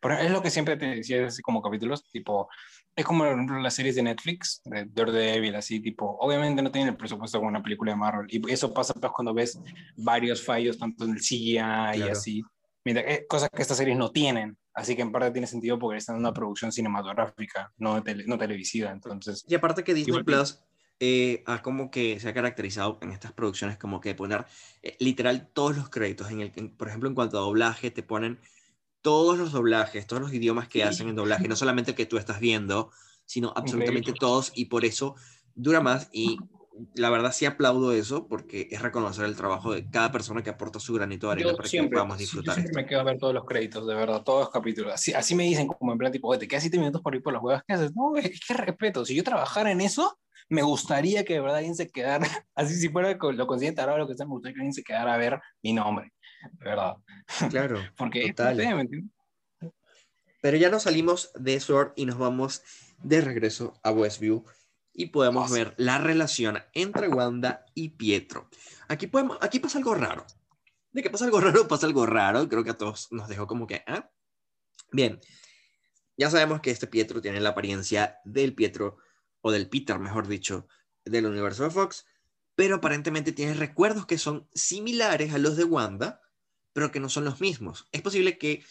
pero 0.00 0.18
es 0.18 0.30
lo 0.30 0.42
que 0.42 0.50
siempre 0.50 0.76
te 0.76 0.86
decía, 0.86 1.26
así 1.26 1.42
como 1.42 1.62
capítulos, 1.62 2.02
tipo, 2.10 2.48
es 2.96 3.04
como 3.04 3.24
las 3.24 3.74
series 3.74 3.94
de 3.94 4.02
Netflix, 4.02 4.62
de 4.64 4.86
Daredevil, 4.86 5.54
así, 5.54 5.80
tipo, 5.80 6.16
obviamente 6.18 6.62
no 6.62 6.72
tienen 6.72 6.88
el 6.88 6.96
presupuesto 6.96 7.38
como 7.38 7.48
una 7.48 7.62
película 7.62 7.92
de 7.92 7.98
Marvel, 7.98 8.26
y 8.28 8.50
eso 8.50 8.72
pasa 8.72 8.94
pues 8.94 9.12
cuando 9.12 9.34
ves 9.34 9.60
varios 9.96 10.42
fallos, 10.42 10.78
tanto 10.78 11.04
en 11.04 11.10
el 11.12 11.20
CGI 11.20 11.58
y 11.98 12.02
así, 12.10 12.42
mientras, 12.84 13.06
eh, 13.06 13.26
cosas 13.28 13.50
que 13.50 13.62
estas 13.62 13.76
series 13.76 13.96
no 13.96 14.10
tienen, 14.10 14.56
así 14.76 14.94
que 14.94 15.02
en 15.02 15.10
parte 15.10 15.30
tiene 15.32 15.46
sentido 15.46 15.78
porque 15.78 15.96
están 15.96 16.16
en 16.16 16.20
una 16.20 16.34
producción 16.34 16.70
cinematográfica, 16.70 17.72
no, 17.78 18.02
no 18.26 18.38
televisiva, 18.38 18.90
entonces... 18.90 19.44
Y 19.48 19.54
aparte 19.54 19.82
que 19.82 19.94
Disney 19.94 20.22
Plus 20.22 20.60
eh, 21.00 21.42
a 21.46 21.60
como 21.62 21.90
que 21.90 22.20
se 22.20 22.28
ha 22.28 22.34
caracterizado 22.34 22.98
en 23.00 23.10
estas 23.10 23.32
producciones 23.32 23.78
como 23.78 24.00
que 24.00 24.14
poner 24.14 24.44
eh, 24.82 24.96
literal 24.98 25.50
todos 25.52 25.76
los 25.76 25.88
créditos. 25.88 26.30
En 26.30 26.40
el, 26.40 26.50
por 26.50 26.88
ejemplo, 26.88 27.08
en 27.08 27.14
cuanto 27.14 27.38
a 27.38 27.40
doblaje, 27.40 27.90
te 27.90 28.02
ponen 28.02 28.38
todos 29.00 29.38
los 29.38 29.52
doblajes, 29.52 30.06
todos 30.06 30.20
los 30.20 30.34
idiomas 30.34 30.68
que 30.68 30.84
hacen 30.84 31.08
en 31.08 31.16
doblaje, 31.16 31.48
no 31.48 31.56
solamente 31.56 31.92
el 31.92 31.96
que 31.96 32.06
tú 32.06 32.18
estás 32.18 32.38
viendo, 32.38 32.90
sino 33.24 33.54
absolutamente 33.56 34.12
todos, 34.12 34.52
y 34.54 34.66
por 34.66 34.84
eso 34.84 35.16
dura 35.54 35.80
más. 35.80 36.10
Y 36.12 36.38
la 36.94 37.10
verdad 37.10 37.32
sí 37.32 37.46
aplaudo 37.46 37.92
eso, 37.92 38.26
porque 38.26 38.68
es 38.70 38.82
reconocer 38.82 39.24
el 39.24 39.36
trabajo 39.36 39.72
de 39.72 39.88
cada 39.88 40.12
persona 40.12 40.42
que 40.42 40.50
aporta 40.50 40.78
su 40.78 40.94
granito 40.94 41.26
de 41.26 41.32
arena 41.34 41.54
para 41.54 41.68
que 41.68 41.82
podamos 41.84 42.18
disfrutar. 42.18 42.56
Yo 42.56 42.62
siempre 42.62 42.82
me 42.82 42.88
quedo 42.88 43.00
a 43.00 43.04
ver 43.04 43.18
todos 43.18 43.34
los 43.34 43.44
créditos, 43.44 43.86
de 43.86 43.94
verdad, 43.94 44.22
todos 44.22 44.40
los 44.40 44.50
capítulos. 44.50 44.92
Así, 44.92 45.12
así 45.12 45.34
me 45.34 45.44
dicen, 45.44 45.66
como 45.66 45.92
en 45.92 45.98
plan, 45.98 46.12
tipo, 46.12 46.36
te 46.38 46.46
quedas 46.46 46.62
siete 46.62 46.78
minutos 46.78 47.02
por 47.02 47.14
ir 47.14 47.22
por 47.22 47.32
las 47.32 47.42
huevas 47.42 47.62
que 47.66 47.74
haces. 47.74 47.94
No, 47.94 48.16
es 48.16 48.40
que 48.40 48.54
respeto. 48.54 49.04
Si 49.04 49.14
yo 49.14 49.24
trabajara 49.24 49.70
en 49.70 49.80
eso, 49.80 50.18
me 50.48 50.62
gustaría 50.62 51.24
que 51.24 51.34
de 51.34 51.40
verdad 51.40 51.58
alguien 51.58 51.74
se 51.74 51.90
quedara, 51.90 52.26
así 52.54 52.74
si 52.74 52.88
fuera 52.88 53.16
lo 53.16 53.46
consciente 53.46 53.80
ahora 53.80 53.98
lo 53.98 54.06
que 54.06 54.14
sea, 54.14 54.26
me 54.26 54.32
gustaría 54.32 54.54
que 54.54 54.60
alguien 54.60 54.74
se 54.74 54.82
quedara 54.82 55.14
a 55.14 55.18
ver 55.18 55.40
mi 55.62 55.72
nombre, 55.72 56.12
de 56.52 56.64
verdad. 56.64 56.94
Claro, 57.50 57.78
Porque, 57.96 58.32
total. 58.32 59.00
Pero 60.42 60.56
ya 60.56 60.70
nos 60.70 60.84
salimos 60.84 61.32
de 61.34 61.58
Sword 61.58 61.92
y 61.96 62.06
nos 62.06 62.18
vamos 62.18 62.62
de 63.02 63.20
regreso 63.20 63.74
a 63.82 63.90
Westview 63.90 64.44
y 64.98 65.06
podemos 65.06 65.50
ver 65.50 65.74
la 65.76 65.98
relación 65.98 66.58
entre 66.72 67.08
Wanda 67.08 67.66
y 67.74 67.90
Pietro. 67.90 68.48
Aquí, 68.88 69.06
podemos, 69.06 69.36
aquí 69.42 69.60
pasa 69.60 69.76
algo 69.76 69.94
raro. 69.94 70.24
De 70.90 71.02
que 71.02 71.10
pasa 71.10 71.26
algo 71.26 71.38
raro, 71.42 71.68
pasa 71.68 71.86
algo 71.86 72.06
raro. 72.06 72.48
Creo 72.48 72.64
que 72.64 72.70
a 72.70 72.78
todos 72.78 73.12
nos 73.12 73.28
dejó 73.28 73.46
como 73.46 73.66
que... 73.66 73.84
¿ah? 73.86 74.10
Bien, 74.90 75.20
ya 76.16 76.30
sabemos 76.30 76.62
que 76.62 76.70
este 76.70 76.86
Pietro 76.86 77.20
tiene 77.20 77.40
la 77.40 77.50
apariencia 77.50 78.18
del 78.24 78.54
Pietro 78.54 78.96
o 79.42 79.52
del 79.52 79.68
Peter, 79.68 79.98
mejor 79.98 80.28
dicho, 80.28 80.66
del 81.04 81.26
universo 81.26 81.64
de 81.64 81.70
Fox, 81.70 82.06
pero 82.54 82.76
aparentemente 82.76 83.32
tiene 83.32 83.52
recuerdos 83.52 84.06
que 84.06 84.16
son 84.16 84.48
similares 84.54 85.34
a 85.34 85.38
los 85.38 85.58
de 85.58 85.64
Wanda, 85.64 86.22
pero 86.72 86.90
que 86.90 87.00
no 87.00 87.10
son 87.10 87.26
los 87.26 87.42
mismos. 87.42 87.86
Es 87.92 88.00
posible 88.00 88.38
que 88.38 88.64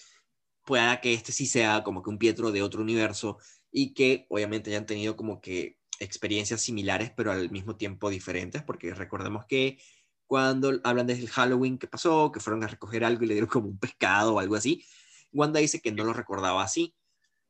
pueda 0.66 1.02
que 1.02 1.14
este 1.14 1.32
sí 1.32 1.46
sea 1.46 1.84
como 1.84 2.02
que 2.02 2.10
un 2.10 2.18
Pietro 2.18 2.52
de 2.52 2.64
otro 2.64 2.82
universo 2.82 3.38
y 3.72 3.94
que 3.94 4.26
obviamente 4.30 4.72
hayan 4.72 4.88
tenido 4.88 5.16
como 5.16 5.40
que 5.40 5.78
experiencias 6.00 6.62
similares, 6.62 7.12
pero 7.16 7.32
al 7.32 7.50
mismo 7.52 7.76
tiempo 7.76 8.10
diferentes, 8.10 8.64
porque 8.64 8.94
recordemos 8.94 9.46
que 9.46 9.80
cuando 10.28 10.80
hablan 10.84 11.08
del 11.08 11.30
Halloween 11.30 11.78
que 11.78 11.88
pasó, 11.88 12.32
que 12.32 12.40
fueron 12.40 12.64
a 12.64 12.68
recoger 12.68 13.04
algo 13.04 13.24
y 13.24 13.28
le 13.28 13.34
dieron 13.36 13.50
como 13.50 13.68
un 13.68 13.78
pescado 13.78 14.36
o 14.36 14.40
algo 14.40 14.56
así, 14.56 14.84
Wanda 15.32 15.60
dice 15.60 15.82
que 15.82 15.92
no 15.92 16.04
lo 16.04 16.14
recordaba 16.14 16.64
así, 16.64 16.96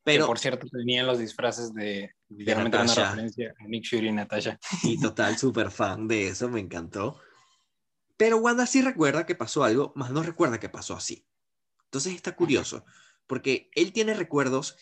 pero, 0.06 0.26
por 0.26 0.38
cierto, 0.38 0.68
tenían 0.68 1.04
los 1.04 1.18
disfraces 1.18 1.74
de, 1.74 2.14
literalmente 2.28 2.78
una 2.78 2.94
referencia 2.94 3.52
a 3.58 3.66
Nick 3.66 3.90
Fury 3.90 4.06
y 4.06 4.12
Natasha. 4.12 4.56
Y 4.84 5.00
total, 5.00 5.36
súper 5.38 5.72
fan 5.72 6.06
de 6.06 6.28
eso, 6.28 6.48
me 6.48 6.60
encantó. 6.60 7.18
Pero 8.16 8.36
Wanda 8.36 8.66
sí 8.66 8.82
recuerda 8.82 9.26
que 9.26 9.34
pasó 9.34 9.64
algo, 9.64 9.92
más 9.96 10.12
no 10.12 10.22
recuerda 10.22 10.60
que 10.60 10.68
pasó 10.68 10.94
así. 10.94 11.26
Entonces 11.86 12.14
está 12.14 12.36
curioso, 12.36 12.84
porque 13.26 13.68
él 13.74 13.92
tiene 13.92 14.14
recuerdos 14.14 14.76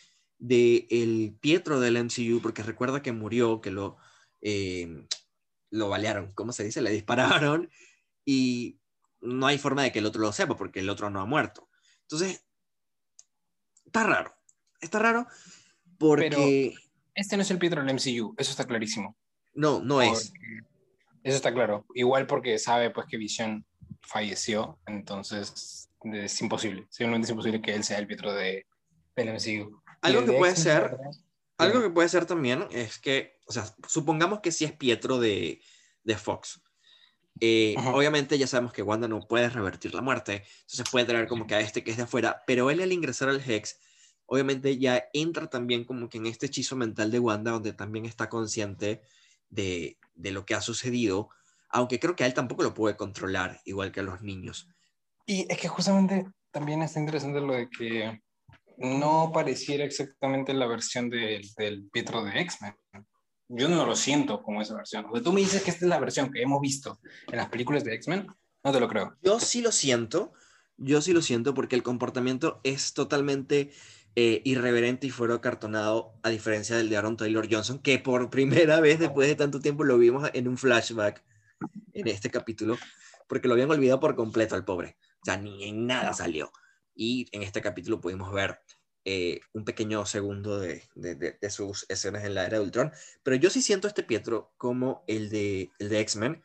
de 0.44 0.86
el 0.90 1.34
Pietro 1.40 1.80
del 1.80 1.96
MCU, 2.04 2.40
porque 2.42 2.62
recuerda 2.62 3.00
que 3.00 3.12
murió, 3.12 3.62
que 3.62 3.70
lo, 3.70 3.96
eh, 4.42 5.06
lo 5.70 5.88
balearon, 5.88 6.32
¿cómo 6.34 6.52
se 6.52 6.64
dice? 6.64 6.82
Le 6.82 6.90
dispararon 6.90 7.70
y 8.26 8.78
no 9.22 9.46
hay 9.46 9.56
forma 9.56 9.84
de 9.84 9.90
que 9.90 10.00
el 10.00 10.06
otro 10.06 10.20
lo 10.20 10.32
sepa 10.32 10.54
porque 10.54 10.80
el 10.80 10.90
otro 10.90 11.08
no 11.08 11.22
ha 11.22 11.24
muerto. 11.24 11.70
Entonces, 12.02 12.44
está 13.86 14.04
raro. 14.04 14.34
Está 14.82 14.98
raro 14.98 15.26
porque... 15.96 16.74
este 17.14 17.36
no 17.36 17.42
es 17.42 17.50
el 17.50 17.58
Pietro 17.58 17.82
del 17.82 17.94
MCU, 17.94 18.34
eso 18.36 18.50
está 18.50 18.66
clarísimo. 18.66 19.16
No, 19.54 19.80
no 19.80 20.02
es. 20.02 20.30
Eso 21.22 21.36
está 21.36 21.54
claro. 21.54 21.86
Igual 21.94 22.26
porque 22.26 22.58
sabe 22.58 22.90
pues 22.90 23.06
que 23.06 23.16
Vision 23.16 23.64
falleció, 24.02 24.78
entonces 24.84 25.88
es 26.02 26.40
imposible. 26.42 26.86
Simplemente 26.90 27.24
es 27.24 27.30
imposible 27.30 27.62
que 27.62 27.74
él 27.74 27.82
sea 27.82 27.98
el 27.98 28.06
Pietro 28.06 28.34
de, 28.34 28.66
del 29.16 29.32
MCU. 29.32 29.82
Algo 30.04 30.24
que 30.24 30.32
puede 30.32 30.56
ser, 30.56 30.96
algo 31.58 31.80
que 31.80 31.90
puede 31.90 32.08
ser 32.08 32.26
también 32.26 32.66
es 32.70 32.98
que, 32.98 33.38
o 33.46 33.52
sea, 33.52 33.64
supongamos 33.88 34.40
que 34.40 34.52
sí 34.52 34.64
es 34.64 34.72
Pietro 34.72 35.18
de, 35.18 35.60
de 36.02 36.16
Fox. 36.16 36.60
Eh, 37.40 37.74
obviamente 37.92 38.38
ya 38.38 38.46
sabemos 38.46 38.72
que 38.72 38.82
Wanda 38.82 39.08
no 39.08 39.26
puede 39.26 39.48
revertir 39.48 39.92
la 39.94 40.02
muerte, 40.02 40.44
entonces 40.60 40.86
puede 40.90 41.04
traer 41.04 41.26
como 41.26 41.46
que 41.46 41.56
a 41.56 41.60
este 41.60 41.82
que 41.82 41.90
es 41.90 41.96
de 41.96 42.04
afuera, 42.04 42.44
pero 42.46 42.70
él 42.70 42.80
al 42.80 42.92
ingresar 42.92 43.28
al 43.28 43.42
Hex, 43.44 43.80
obviamente 44.26 44.78
ya 44.78 45.04
entra 45.12 45.48
también 45.48 45.84
como 45.84 46.08
que 46.08 46.18
en 46.18 46.26
este 46.26 46.46
hechizo 46.46 46.76
mental 46.76 47.10
de 47.10 47.18
Wanda, 47.18 47.50
donde 47.50 47.72
también 47.72 48.04
está 48.04 48.28
consciente 48.28 49.02
de, 49.48 49.98
de 50.14 50.30
lo 50.30 50.44
que 50.46 50.54
ha 50.54 50.60
sucedido, 50.60 51.28
aunque 51.70 51.98
creo 51.98 52.14
que 52.14 52.22
a 52.22 52.26
él 52.26 52.34
tampoco 52.34 52.62
lo 52.62 52.72
puede 52.72 52.96
controlar, 52.96 53.60
igual 53.64 53.90
que 53.90 54.00
a 54.00 54.04
los 54.04 54.22
niños. 54.22 54.68
Y 55.26 55.50
es 55.50 55.58
que 55.58 55.68
justamente 55.68 56.26
también 56.52 56.82
está 56.82 57.00
interesante 57.00 57.40
lo 57.40 57.54
de 57.54 57.68
que 57.68 58.22
no 58.78 59.30
pareciera 59.32 59.84
exactamente 59.84 60.54
la 60.54 60.66
versión 60.66 61.10
del, 61.10 61.42
del 61.56 61.88
Pietro 61.90 62.24
de 62.24 62.40
X-Men. 62.40 62.74
Yo 63.48 63.68
no 63.68 63.84
lo 63.86 63.94
siento 63.94 64.42
como 64.42 64.62
esa 64.62 64.74
versión. 64.74 65.06
O 65.12 65.20
tú 65.20 65.32
me 65.32 65.40
dices 65.40 65.62
que 65.62 65.70
esta 65.70 65.84
es 65.84 65.88
la 65.88 66.00
versión 66.00 66.32
que 66.32 66.42
hemos 66.42 66.60
visto 66.60 66.98
en 67.30 67.36
las 67.36 67.48
películas 67.48 67.84
de 67.84 67.94
X-Men, 67.94 68.26
no 68.64 68.72
te 68.72 68.80
lo 68.80 68.88
creo. 68.88 69.16
Yo 69.22 69.38
sí 69.38 69.60
lo 69.60 69.70
siento, 69.70 70.32
yo 70.76 71.02
sí 71.02 71.12
lo 71.12 71.22
siento 71.22 71.54
porque 71.54 71.76
el 71.76 71.82
comportamiento 71.82 72.60
es 72.64 72.94
totalmente 72.94 73.72
eh, 74.16 74.40
irreverente 74.44 75.06
y 75.06 75.10
fuera 75.10 75.40
cartonado, 75.40 76.14
a 76.22 76.30
diferencia 76.30 76.76
del 76.76 76.88
de 76.88 76.96
Aaron 76.96 77.16
Taylor 77.16 77.46
Johnson, 77.50 77.78
que 77.80 77.98
por 77.98 78.30
primera 78.30 78.80
vez 78.80 78.98
después 78.98 79.28
de 79.28 79.34
tanto 79.34 79.60
tiempo 79.60 79.84
lo 79.84 79.98
vimos 79.98 80.30
en 80.32 80.48
un 80.48 80.56
flashback 80.56 81.22
en 81.92 82.08
este 82.08 82.30
capítulo, 82.30 82.78
porque 83.28 83.48
lo 83.48 83.54
habían 83.54 83.70
olvidado 83.70 84.00
por 84.00 84.16
completo 84.16 84.54
al 84.54 84.64
pobre. 84.64 84.96
O 85.22 85.24
sea, 85.24 85.36
ni 85.36 85.68
en 85.68 85.86
nada 85.86 86.12
salió. 86.12 86.50
Y 86.94 87.28
en 87.32 87.42
este 87.42 87.60
capítulo 87.60 88.00
pudimos 88.00 88.32
ver 88.32 88.60
eh, 89.04 89.40
un 89.52 89.64
pequeño 89.64 90.06
segundo 90.06 90.58
de, 90.58 90.82
de, 90.94 91.50
sus 91.50 91.84
escenas 91.90 92.24
en 92.24 92.34
la 92.34 92.46
era 92.46 92.58
de 92.58 92.64
Ultron. 92.64 92.92
Pero 93.22 93.36
yo 93.36 93.50
sí 93.50 93.60
siento 93.60 93.86
este 93.86 94.02
Pietro 94.02 94.54
como 94.56 95.04
el 95.06 95.28
de, 95.28 95.70
el 95.78 95.88
de 95.88 96.00
X-Men, 96.00 96.42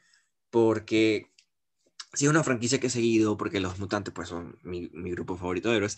porque 0.49 1.31
sí 2.13 2.25
es 2.25 2.31
una 2.31 2.43
franquicia 2.43 2.79
que 2.79 2.87
he 2.87 2.89
seguido, 2.89 3.37
porque 3.37 3.59
los 3.59 3.79
mutantes 3.79 4.13
pues 4.13 4.29
son 4.29 4.57
mi, 4.63 4.89
mi 4.93 5.11
grupo 5.11 5.37
favorito 5.37 5.69
de 5.69 5.77
héroes. 5.77 5.97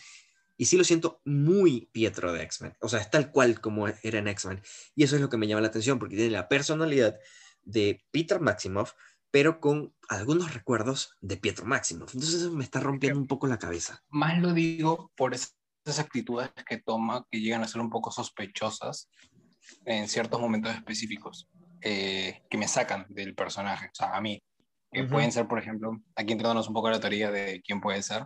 Y 0.55 0.65
sí 0.65 0.77
lo 0.77 0.83
siento 0.83 1.21
muy 1.25 1.89
Pietro 1.91 2.31
de 2.31 2.43
X-Men. 2.43 2.75
O 2.81 2.89
sea, 2.89 2.99
es 2.99 3.09
tal 3.09 3.31
cual 3.31 3.59
como 3.59 3.87
era 3.87 4.19
en 4.19 4.27
X-Men. 4.27 4.61
Y 4.95 5.03
eso 5.03 5.15
es 5.15 5.21
lo 5.21 5.29
que 5.29 5.37
me 5.37 5.47
llama 5.47 5.61
la 5.61 5.69
atención, 5.69 5.97
porque 5.97 6.15
tiene 6.15 6.31
la 6.31 6.47
personalidad 6.47 7.17
de 7.63 8.05
Peter 8.11 8.39
Maximoff, 8.39 8.93
pero 9.31 9.59
con 9.59 9.93
algunos 10.09 10.53
recuerdos 10.53 11.15
de 11.21 11.37
Pietro 11.37 11.65
Máximo. 11.65 12.05
Entonces 12.05 12.33
eso 12.35 12.51
me 12.51 12.63
está 12.63 12.79
rompiendo 12.79 13.19
un 13.19 13.27
poco 13.27 13.47
la 13.47 13.57
cabeza. 13.57 14.03
Más 14.09 14.39
lo 14.39 14.53
digo 14.53 15.11
por 15.15 15.33
esas 15.33 15.55
actitudes 15.97 16.51
que 16.67 16.77
toma 16.77 17.25
que 17.31 17.39
llegan 17.39 17.63
a 17.63 17.67
ser 17.67 17.81
un 17.81 17.89
poco 17.89 18.11
sospechosas 18.11 19.09
en 19.85 20.07
ciertos 20.07 20.39
momentos 20.39 20.73
específicos 20.75 21.47
eh, 21.81 22.43
que 22.49 22.57
me 22.57 22.67
sacan 22.67 23.05
del 23.09 23.33
personaje, 23.33 23.87
o 23.87 23.95
sea, 23.95 24.15
a 24.15 24.21
mí. 24.21 24.41
Que 24.91 25.05
pueden 25.05 25.31
ser, 25.31 25.47
por 25.47 25.57
ejemplo, 25.57 26.01
aquí 26.15 26.33
entrándonos 26.33 26.67
un 26.67 26.73
poco 26.73 26.87
a 26.87 26.91
la 26.91 26.99
teoría 26.99 27.31
de 27.31 27.61
quién 27.65 27.79
puede 27.79 28.03
ser, 28.03 28.25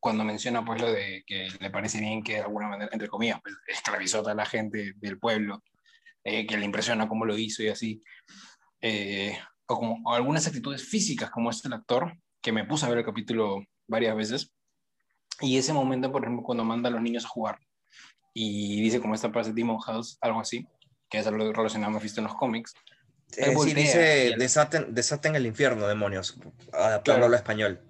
cuando 0.00 0.24
menciona 0.24 0.64
pues 0.64 0.80
lo 0.80 0.90
de 0.90 1.22
que 1.26 1.48
le 1.60 1.70
parece 1.70 2.00
bien 2.00 2.22
que 2.22 2.34
de 2.34 2.40
alguna 2.40 2.68
manera, 2.68 2.88
entre 2.92 3.08
comillas, 3.08 3.40
pues, 3.42 3.54
esclavizó 3.66 4.20
a 4.20 4.22
toda 4.22 4.34
la 4.34 4.46
gente 4.46 4.94
del 4.96 5.18
pueblo, 5.18 5.62
eh, 6.24 6.46
que 6.46 6.56
le 6.56 6.64
impresiona 6.64 7.08
cómo 7.08 7.26
lo 7.26 7.36
hizo 7.36 7.62
y 7.62 7.68
así. 7.68 8.00
Eh, 8.80 9.38
o 9.68 9.76
como 9.76 10.14
algunas 10.14 10.46
actitudes 10.46 10.82
físicas 10.82 11.30
como 11.30 11.50
este 11.50 11.68
el 11.68 11.74
actor, 11.74 12.16
que 12.40 12.52
me 12.52 12.64
puse 12.64 12.86
a 12.86 12.88
ver 12.88 12.98
el 12.98 13.04
capítulo 13.04 13.64
varias 13.88 14.16
veces, 14.16 14.52
y 15.40 15.58
ese 15.58 15.72
momento, 15.72 16.10
por 16.10 16.22
ejemplo, 16.22 16.42
cuando 16.42 16.64
manda 16.64 16.88
a 16.88 16.92
los 16.92 17.02
niños 17.02 17.24
a 17.24 17.28
jugar 17.28 17.58
y 18.32 18.80
dice 18.82 19.00
como 19.00 19.14
esta 19.14 19.30
frase 19.30 19.52
Demon 19.52 19.78
House, 19.78 20.18
algo 20.20 20.40
así, 20.40 20.66
que 21.08 21.18
es 21.18 21.26
algo 21.26 21.52
relacionado 21.52 21.98
visto 21.98 22.20
en 22.20 22.26
los 22.26 22.36
cómics. 22.36 22.74
Eh, 23.36 23.54
sí, 23.62 23.74
dice 23.74 24.34
desaten, 24.38 24.94
desaten, 24.94 25.34
el 25.36 25.46
infierno, 25.46 25.86
demonios, 25.86 26.38
adaptándolo 26.72 27.34
a 27.34 27.38
español. 27.38 27.80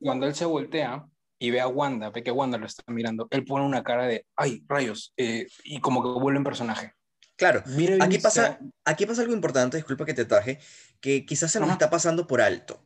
Cuando 0.00 0.26
él 0.26 0.34
se 0.34 0.44
voltea 0.44 1.06
y 1.38 1.50
ve 1.50 1.60
a 1.60 1.68
Wanda, 1.68 2.10
ve 2.10 2.22
que 2.22 2.30
Wanda 2.30 2.58
lo 2.58 2.66
está 2.66 2.82
mirando, 2.92 3.28
él 3.30 3.44
pone 3.44 3.64
una 3.64 3.82
cara 3.82 4.06
de, 4.06 4.26
ay, 4.36 4.62
rayos, 4.68 5.12
eh, 5.16 5.46
y 5.64 5.80
como 5.80 6.02
que 6.02 6.20
vuelve 6.20 6.38
en 6.38 6.44
personaje. 6.44 6.92
Claro, 7.38 7.62
aquí 8.00 8.18
pasa, 8.18 8.58
aquí 8.84 9.06
pasa 9.06 9.22
algo 9.22 9.32
importante, 9.32 9.76
disculpa 9.76 10.04
que 10.04 10.12
te 10.12 10.24
taje, 10.24 10.58
que 11.00 11.24
quizás 11.24 11.52
se 11.52 11.60
nos 11.60 11.70
está 11.70 11.88
pasando 11.88 12.26
por 12.26 12.40
alto. 12.40 12.84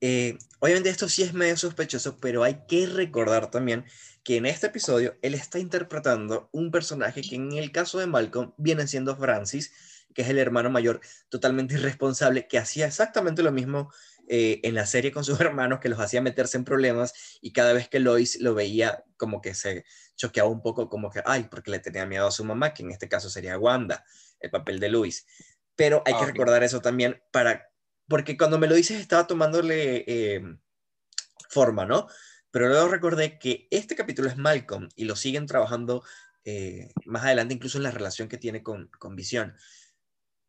Eh, 0.00 0.38
obviamente 0.60 0.90
esto 0.90 1.08
sí 1.08 1.24
es 1.24 1.34
medio 1.34 1.56
sospechoso, 1.56 2.16
pero 2.20 2.44
hay 2.44 2.62
que 2.68 2.86
recordar 2.86 3.50
también 3.50 3.84
que 4.22 4.36
en 4.36 4.46
este 4.46 4.68
episodio 4.68 5.16
él 5.22 5.34
está 5.34 5.58
interpretando 5.58 6.48
un 6.52 6.70
personaje 6.70 7.20
que 7.20 7.34
en 7.34 7.50
el 7.52 7.72
caso 7.72 7.98
de 7.98 8.06
Malcolm 8.06 8.52
viene 8.58 8.86
siendo 8.86 9.16
Francis, 9.16 9.72
que 10.14 10.22
es 10.22 10.28
el 10.28 10.38
hermano 10.38 10.70
mayor 10.70 11.00
totalmente 11.28 11.74
irresponsable, 11.74 12.46
que 12.46 12.58
hacía 12.58 12.86
exactamente 12.86 13.42
lo 13.42 13.50
mismo 13.50 13.92
eh, 14.32 14.60
en 14.62 14.76
la 14.76 14.86
serie 14.86 15.10
con 15.10 15.24
sus 15.24 15.40
hermanos, 15.40 15.80
que 15.80 15.88
los 15.88 15.98
hacía 15.98 16.22
meterse 16.22 16.56
en 16.56 16.64
problemas 16.64 17.38
y 17.40 17.52
cada 17.52 17.72
vez 17.72 17.88
que 17.88 17.98
Lois 17.98 18.40
lo 18.40 18.54
veía 18.54 19.04
como 19.16 19.40
que 19.40 19.54
se 19.54 19.84
choqueaba 20.14 20.48
un 20.48 20.62
poco, 20.62 20.88
como 20.88 21.10
que, 21.10 21.20
ay, 21.26 21.48
porque 21.50 21.72
le 21.72 21.80
tenía 21.80 22.06
miedo 22.06 22.28
a 22.28 22.30
su 22.30 22.44
mamá, 22.44 22.72
que 22.72 22.84
en 22.84 22.92
este 22.92 23.08
caso 23.08 23.28
sería 23.28 23.58
Wanda, 23.58 24.04
el 24.38 24.50
papel 24.50 24.78
de 24.78 24.88
Lois. 24.88 25.26
Pero 25.74 26.04
hay 26.06 26.14
que 26.14 26.22
ah, 26.22 26.26
recordar 26.26 26.62
eso 26.62 26.80
también 26.80 27.20
para, 27.32 27.72
porque 28.06 28.38
cuando 28.38 28.56
me 28.56 28.68
lo 28.68 28.76
dices 28.76 29.00
estaba 29.00 29.26
tomándole 29.26 30.04
em, 30.06 30.60
forma, 31.48 31.84
¿no? 31.84 32.06
Pero 32.52 32.68
luego 32.68 32.86
recordé 32.86 33.36
que 33.36 33.66
este 33.72 33.96
capítulo 33.96 34.28
es 34.28 34.36
Malcolm 34.36 34.88
y 34.94 35.06
lo 35.06 35.16
siguen 35.16 35.46
trabajando 35.46 36.04
eh, 36.44 36.92
más 37.04 37.24
adelante, 37.24 37.54
incluso 37.54 37.78
en 37.78 37.84
la 37.84 37.90
relación 37.90 38.28
que 38.28 38.38
tiene 38.38 38.62
con, 38.62 38.86
con 38.96 39.16
Visión. 39.16 39.56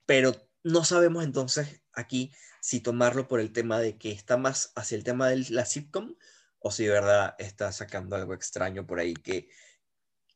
Pero 0.06 0.36
no 0.64 0.84
sabemos 0.84 1.24
entonces 1.24 1.81
aquí 1.94 2.32
si 2.62 2.80
tomarlo 2.80 3.28
por 3.28 3.40
el 3.40 3.52
tema 3.52 3.80
de 3.80 3.98
que 3.98 4.12
está 4.12 4.38
más 4.38 4.72
hacia 4.76 4.96
el 4.96 5.04
tema 5.04 5.30
de 5.30 5.46
la 5.50 5.66
sitcom 5.66 6.16
o 6.60 6.72
si 6.72 6.86
de 6.86 6.92
verdad 6.92 7.36
está 7.40 7.72
sacando 7.72 8.16
algo 8.16 8.34
extraño 8.34 8.86
por 8.86 9.00
ahí 9.00 9.14
que 9.14 9.50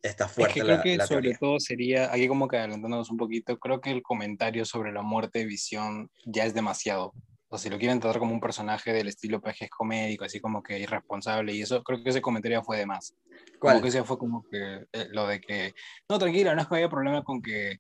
está 0.02 0.28
fuerte. 0.28 0.60
Es 0.60 0.66
que 0.66 0.72
creo 0.72 0.82
que 0.82 1.06
sobre 1.06 1.36
todo 1.36 1.60
sería, 1.60 2.12
aquí 2.12 2.28
como 2.28 2.48
que 2.48 2.58
adelantándonos 2.58 3.10
un 3.12 3.18
poquito, 3.18 3.58
creo 3.60 3.82
que 3.82 3.92
el 3.92 4.02
comentario 4.02 4.66
sobre 4.66 4.92
la 4.92 5.02
muerte 5.02 5.40
de 5.40 5.46
Visión 5.46 6.10
ya 6.26 6.46
es 6.46 6.54
demasiado. 6.54 7.14
O 7.48 7.58
si 7.60 7.70
lo 7.70 7.78
quieren 7.78 8.00
tratar 8.00 8.20
como 8.20 8.34
un 8.34 8.42
personaje 8.42 8.92
del 8.92 9.08
estilo 9.08 9.40
pejesco 9.40 9.86
médico, 9.86 10.26
así 10.26 10.40
como 10.40 10.64
que 10.64 10.80
irresponsable 10.80 11.54
y 11.54 11.62
eso, 11.62 11.84
creo 11.84 12.04
que 12.04 12.10
ese 12.10 12.22
comentario 12.22 12.64
fue 12.64 12.78
de 12.78 12.88
más. 12.88 13.16
¿Cuál? 13.60 13.76
Como 13.76 13.84
que 13.84 13.90
ese 13.90 14.04
fue 14.04 14.18
como 14.18 14.44
que 14.50 14.86
eh, 14.92 15.08
lo 15.12 15.28
de 15.28 15.40
que, 15.40 15.74
no, 16.10 16.18
tranquila, 16.18 16.56
no 16.56 16.62
es 16.62 16.68
que 16.68 16.76
haya 16.76 16.90
problema 16.90 17.24
con 17.24 17.42
que 17.42 17.80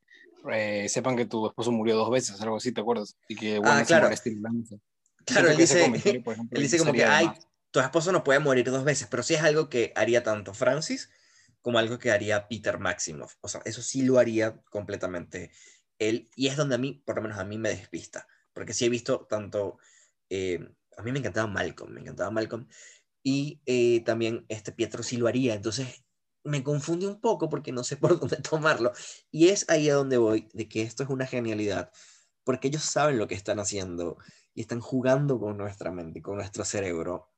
eh, 0.54 0.88
sepan 0.90 1.16
que 1.16 1.26
tu 1.26 1.48
esposo 1.48 1.72
murió 1.72 1.96
dos 1.96 2.10
veces, 2.10 2.40
algo 2.42 2.58
así, 2.58 2.72
¿te 2.72 2.82
acuerdas? 2.82 3.18
Y 3.28 3.36
que, 3.36 3.60
bueno, 3.60 3.76
ah, 3.78 3.84
claro. 3.86 4.10
Claro, 5.26 5.50
él 5.50 5.58
dice, 5.58 5.86
él 5.86 6.62
dice 6.62 6.78
como 6.78 6.94
que, 6.94 7.04
ay, 7.04 7.30
tu 7.72 7.80
esposo 7.80 8.12
no 8.12 8.24
puede 8.24 8.40
morir 8.40 8.70
dos 8.70 8.84
veces, 8.84 9.08
pero 9.10 9.24
sí 9.24 9.34
es 9.34 9.42
algo 9.42 9.70
que 9.70 9.92
haría 9.96 10.24
tanto 10.24 10.54
Francis 10.54 11.10
como 11.62 11.80
algo 11.80 11.98
que 11.98 12.12
haría 12.12 12.48
Peter 12.48 12.78
Maximoff. 12.78 13.36
O 13.42 13.48
sea, 13.48 13.62
eso 13.66 13.82
sí 13.82 14.04
lo 14.04 14.20
haría 14.20 14.62
completamente 14.70 15.52
él, 15.98 16.30
y 16.36 16.48
es 16.48 16.58
donde 16.58 16.76
a 16.76 16.78
mí, 16.78 17.02
por 17.06 17.16
lo 17.16 17.24
menos 17.24 17.40
a 17.40 17.44
mí 17.44 17.58
me 17.58 17.70
despista, 17.70 18.28
porque 18.54 18.74
sí 18.74 18.86
he 18.86 18.90
visto 18.90 19.26
tanto, 19.28 19.78
eh, 20.30 20.60
a 20.98 21.02
mí 21.02 21.12
me 21.12 21.20
encantaba 21.20 21.48
Malcolm, 21.48 21.92
me 21.92 22.02
encantaba 22.02 22.32
Malcolm, 22.32 22.68
y 23.24 23.62
eh, 23.66 24.02
también 24.02 24.46
este 24.50 24.72
Pietro 24.72 25.04
sí 25.04 25.18
lo 25.18 25.28
haría, 25.28 25.54
entonces 25.56 26.04
me 26.46 26.64
confunde 26.64 27.08
un 27.08 27.20
poco 27.20 27.50
porque 27.50 27.72
no 27.72 27.84
sé 27.84 27.98
por 27.98 28.20
dónde 28.20 28.38
tomarlo. 28.38 28.94
Y 29.32 29.50
es 29.50 29.66
ahí 29.70 29.90
a 29.90 29.96
donde 29.96 30.18
voy, 30.18 30.50
de 30.54 30.70
que 30.70 30.84
esto 30.84 31.04
es 31.04 31.10
una 31.10 31.26
genialidad, 31.26 31.92
porque 32.44 32.70
ellos 32.70 32.84
saben 32.84 33.18
lo 33.18 33.28
que 33.28 33.36
están 33.36 33.60
haciendo 33.60 34.18
y 34.54 34.62
están 34.62 34.80
jugando 34.80 35.40
con 35.40 35.58
nuestra 35.58 35.92
mente, 35.92 36.22
con 36.22 36.36
nuestro 36.38 36.64
cerebro. 36.64 37.32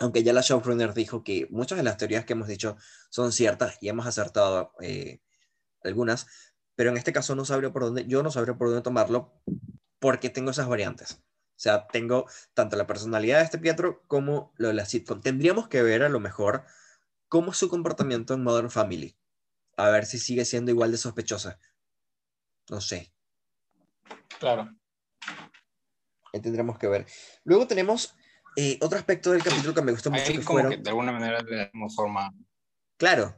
Aunque 0.00 0.22
ya 0.22 0.32
la 0.32 0.40
showrunner 0.40 0.94
dijo 0.94 1.22
que 1.22 1.46
muchas 1.50 1.78
de 1.78 1.84
las 1.84 1.96
teorías 1.96 2.24
que 2.24 2.32
hemos 2.32 2.48
dicho 2.48 2.76
son 3.10 3.32
ciertas 3.32 3.78
y 3.80 3.88
hemos 3.88 4.06
acertado 4.06 4.72
eh, 4.80 5.20
algunas, 5.84 6.26
pero 6.74 6.90
en 6.90 6.96
este 6.96 7.12
caso 7.12 7.34
no 7.34 7.44
sabría 7.44 7.72
por 7.72 7.82
dónde, 7.84 8.06
yo 8.06 8.22
no 8.22 8.30
sabría 8.30 8.56
por 8.56 8.68
dónde 8.68 8.82
tomarlo 8.82 9.32
porque 9.98 10.30
tengo 10.30 10.50
esas 10.50 10.66
variantes. 10.66 11.22
O 11.56 11.60
sea, 11.62 11.86
tengo 11.86 12.26
tanto 12.54 12.76
la 12.76 12.88
personalidad 12.88 13.38
de 13.38 13.44
este 13.44 13.58
Pietro 13.58 14.02
como 14.08 14.52
lo 14.56 14.68
de 14.68 14.74
la 14.74 14.84
sitcom. 14.84 15.20
Tendríamos 15.20 15.68
que 15.68 15.82
ver 15.82 16.02
a 16.02 16.08
lo 16.08 16.18
mejor 16.18 16.64
cómo 17.32 17.52
es 17.52 17.56
su 17.56 17.70
comportamiento 17.70 18.34
en 18.34 18.42
Modern 18.42 18.70
Family. 18.70 19.16
A 19.78 19.88
ver 19.88 20.04
si 20.04 20.18
sigue 20.18 20.44
siendo 20.44 20.70
igual 20.70 20.92
de 20.92 20.98
sospechosa. 20.98 21.58
No 22.68 22.78
sé. 22.78 23.10
Claro. 24.38 24.70
Ahí 26.30 26.42
tendremos 26.42 26.78
que 26.78 26.88
ver. 26.88 27.06
Luego 27.44 27.66
tenemos 27.66 28.14
eh, 28.54 28.78
otro 28.82 28.98
aspecto 28.98 29.30
del 29.30 29.42
capítulo 29.42 29.72
que 29.72 29.80
me 29.80 29.92
gustó 29.92 30.10
mucho. 30.10 30.24
Ahí 30.24 30.36
que 30.36 30.44
como 30.44 30.58
fueron... 30.58 30.72
que 30.72 30.82
de 30.82 30.90
alguna 30.90 31.10
manera 31.10 31.40
le 31.40 31.70
damos 31.72 31.96
forma. 31.96 32.34
Claro. 32.98 33.34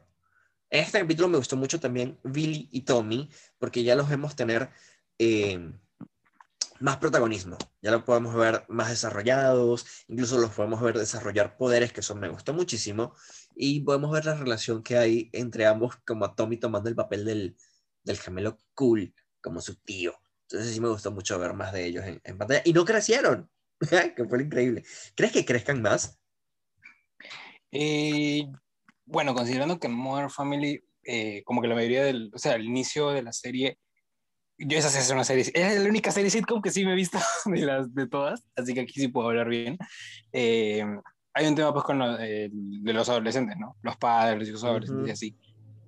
En 0.71 0.83
este 0.83 0.99
capítulo 0.99 1.29
me 1.29 1.39
gustó 1.39 1.57
mucho 1.57 1.79
también 1.79 2.19
Billy 2.25 2.69
y 2.73 2.81
Tommy, 2.81 3.31
porque 3.59 3.85
ya 3.85 3.95
los 3.95 4.09
vemos 4.09 4.35
tener 4.35 4.71
eh, 5.21 5.73
más 6.81 6.97
protagonismo. 6.97 7.59
Ya 7.81 7.93
lo 7.93 8.05
podemos 8.05 8.35
ver 8.35 8.65
más 8.67 8.89
desarrollados, 8.89 9.87
incluso 10.09 10.39
los 10.39 10.51
podemos 10.51 10.81
ver 10.81 10.99
desarrollar 10.99 11.57
poderes, 11.57 11.93
que 11.93 12.01
eso 12.01 12.17
me 12.17 12.29
gustó 12.29 12.53
muchísimo. 12.53 13.15
Y 13.55 13.81
podemos 13.81 14.11
ver 14.11 14.25
la 14.25 14.35
relación 14.35 14.83
que 14.83 14.97
hay 14.97 15.31
entre 15.33 15.67
ambos, 15.67 15.97
como 16.07 16.25
a 16.25 16.35
Tommy 16.35 16.57
tomando 16.57 16.89
el 16.89 16.97
papel 16.97 17.25
del, 17.25 17.57
del 18.03 18.19
gemelo 18.19 18.59
cool, 18.75 19.15
como 19.41 19.61
su 19.61 19.77
tío. 19.77 20.15
Entonces 20.43 20.75
sí 20.75 20.81
me 20.81 20.89
gustó 20.89 21.11
mucho 21.11 21.39
ver 21.39 21.55
más 21.55 21.73
de 21.73 21.87
ellos 21.87 22.05
en, 22.05 22.21
en 22.25 22.39
pantalla. 22.39 22.63
Y 22.65 22.73
no 22.73 22.85
crecieron, 22.85 23.51
que 24.17 24.25
fue 24.25 24.43
increíble. 24.43 24.85
¿Crees 25.15 25.33
que 25.33 25.45
crezcan 25.45 25.83
más? 25.83 26.19
Eh, 27.71 28.47
bueno, 29.05 29.35
considerando 29.35 29.79
que 29.79 29.89
Modern 29.89 30.31
Family, 30.31 30.83
eh, 31.05 31.43
como 31.45 31.61
que 31.61 31.69
la 31.69 31.75
mayoría 31.75 32.05
del, 32.05 32.31
o 32.33 32.39
sea, 32.39 32.55
el 32.55 32.65
inicio 32.65 33.11
de 33.11 33.23
la 33.23 33.33
serie, 33.33 33.79
yo 34.57 34.79
esa 34.79 34.97
es 34.97 35.11
una 35.11 35.25
serie, 35.25 35.51
es 35.53 35.83
la 35.83 35.89
única 35.89 36.13
serie 36.13 36.31
sitcom 36.31 36.63
que 36.63 36.71
sí 36.71 36.85
me 36.85 36.93
he 36.93 36.97
visto 36.97 37.19
de 37.47 37.61
las 37.63 37.93
de 37.93 38.07
todas, 38.07 38.47
así 38.55 38.73
que 38.75 38.81
aquí 38.81 39.01
sí 39.01 39.09
puedo 39.09 39.29
hablar 39.29 39.49
bien. 39.49 39.77
Eh, 40.33 40.85
hay 41.35 41.47
un 41.47 41.55
tema 41.55 41.73
pues 41.73 41.85
con 41.85 41.99
lo, 41.99 42.19
eh, 42.21 42.49
de 42.53 42.93
los 42.93 43.09
adolescentes, 43.09 43.57
¿no? 43.59 43.77
Los 43.83 43.97
padres, 43.97 44.39
los 44.39 44.49
hijos 44.49 44.65
adolescentes 44.65 45.01
Ujú. 45.01 45.09
y 45.09 45.11
así. 45.11 45.37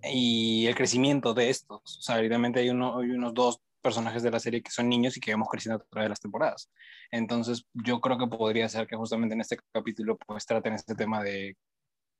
Y 0.03 0.67
el 0.67 0.75
crecimiento 0.75 1.35
de 1.35 1.51
estos, 1.51 1.81
o 1.81 2.03
sea, 2.03 2.19
evidentemente 2.19 2.61
hay, 2.61 2.71
uno, 2.71 2.99
hay 2.99 3.11
unos 3.11 3.33
dos 3.33 3.61
personajes 3.81 4.23
de 4.23 4.31
la 4.33 4.41
serie 4.41 4.63
que 4.63 4.71
son 4.71 4.89
niños 4.89 5.17
y 5.17 5.21
que 5.21 5.31
vemos 5.31 5.49
creciendo 5.49 5.83
a 5.83 5.87
través 5.87 6.07
de 6.07 6.09
las 6.11 6.21
temporadas. 6.21 6.71
Entonces, 7.13 7.65
yo 7.73 8.01
creo 8.01 8.19
que 8.19 8.27
podría 8.27 8.69
ser 8.69 8.87
que 8.89 8.97
justamente 8.97 9.35
en 9.35 9.41
este 9.41 9.57
capítulo 9.73 10.19
pues 10.27 10.45
traten 10.45 10.73
este 10.73 10.97
tema 10.97 11.23
de 11.23 11.57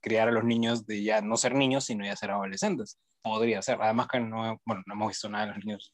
criar 0.01 0.29
a 0.29 0.33
los 0.33 0.45
niños 0.45 0.87
de 0.87 1.03
ya 1.03 1.21
no 1.21 1.37
ser 1.37 1.55
niños, 1.55 1.85
sino 1.85 2.05
ya 2.05 2.15
ser 2.15 2.31
adolescentes. 2.31 2.99
Podría 3.23 3.61
ser. 3.63 3.83
Además 3.83 4.07
que 4.07 4.21
no, 4.21 4.61
bueno, 4.65 4.83
no 4.87 4.95
hemos 4.95 5.09
visto 5.09 5.29
nada 5.29 5.47
de 5.47 5.53
los 5.55 5.65
niños 5.65 5.93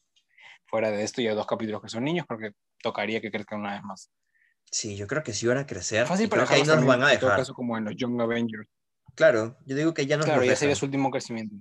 fuera 0.67 0.91
de 0.91 1.03
esto 1.03 1.21
y 1.21 1.27
hay 1.27 1.35
dos 1.35 1.47
capítulos 1.47 1.81
que 1.81 1.89
son 1.89 2.03
niños, 2.03 2.25
creo 2.27 2.39
que 2.39 2.51
tocaría 2.81 3.21
que 3.21 3.31
crezcan 3.31 3.59
una 3.59 3.73
vez 3.73 3.83
más. 3.83 4.11
Sí, 4.73 4.97
yo 4.97 5.05
creo 5.05 5.21
que 5.21 5.33
sí 5.33 5.45
van 5.45 5.59
a 5.59 5.67
crecer. 5.67 6.07
Fácil 6.07 6.29
creo 6.29 6.47
que 6.47 6.55
ahí 6.55 6.63
no 6.63 6.75
los 6.75 6.85
van 6.87 7.03
a 7.03 7.05
también, 7.05 7.13
en 7.13 7.19
todo 7.19 7.29
dejar. 7.29 7.39
caso, 7.41 7.53
como 7.53 7.77
en 7.77 7.85
los 7.85 7.95
Young 7.95 8.19
Avengers. 8.19 8.67
Claro, 9.13 9.55
yo 9.67 9.75
digo 9.75 9.93
que 9.93 10.07
ya 10.07 10.17
no 10.17 10.23
Claro, 10.23 10.43
ya 10.43 10.55
sería 10.55 10.75
su 10.75 10.85
último 10.85 11.11
crecimiento. 11.11 11.55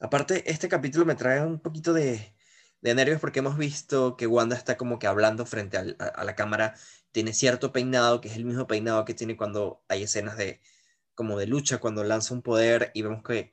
Aparte, 0.00 0.50
este 0.50 0.68
capítulo 0.68 1.04
me 1.04 1.16
trae 1.16 1.44
un 1.44 1.60
poquito 1.60 1.92
de, 1.92 2.32
de 2.80 2.94
nervios 2.94 3.20
porque 3.20 3.40
hemos 3.40 3.58
visto 3.58 4.16
que 4.16 4.26
Wanda 4.26 4.56
está 4.56 4.78
como 4.78 4.98
que 4.98 5.06
hablando 5.06 5.44
frente 5.44 5.76
al- 5.76 5.96
a, 5.98 6.04
a 6.06 6.24
la 6.24 6.34
cámara, 6.34 6.74
tiene 7.12 7.34
cierto 7.34 7.72
peinado, 7.72 8.22
que 8.22 8.28
es 8.28 8.36
el 8.36 8.46
mismo 8.46 8.66
peinado 8.66 9.04
que 9.04 9.12
tiene 9.12 9.36
cuando 9.36 9.82
hay 9.88 10.04
escenas 10.04 10.38
de 10.38 10.60
como 11.14 11.38
de 11.38 11.46
lucha, 11.46 11.78
cuando 11.78 12.04
lanza 12.04 12.32
un 12.32 12.42
poder 12.42 12.90
y 12.94 13.02
vemos 13.02 13.22
que 13.22 13.52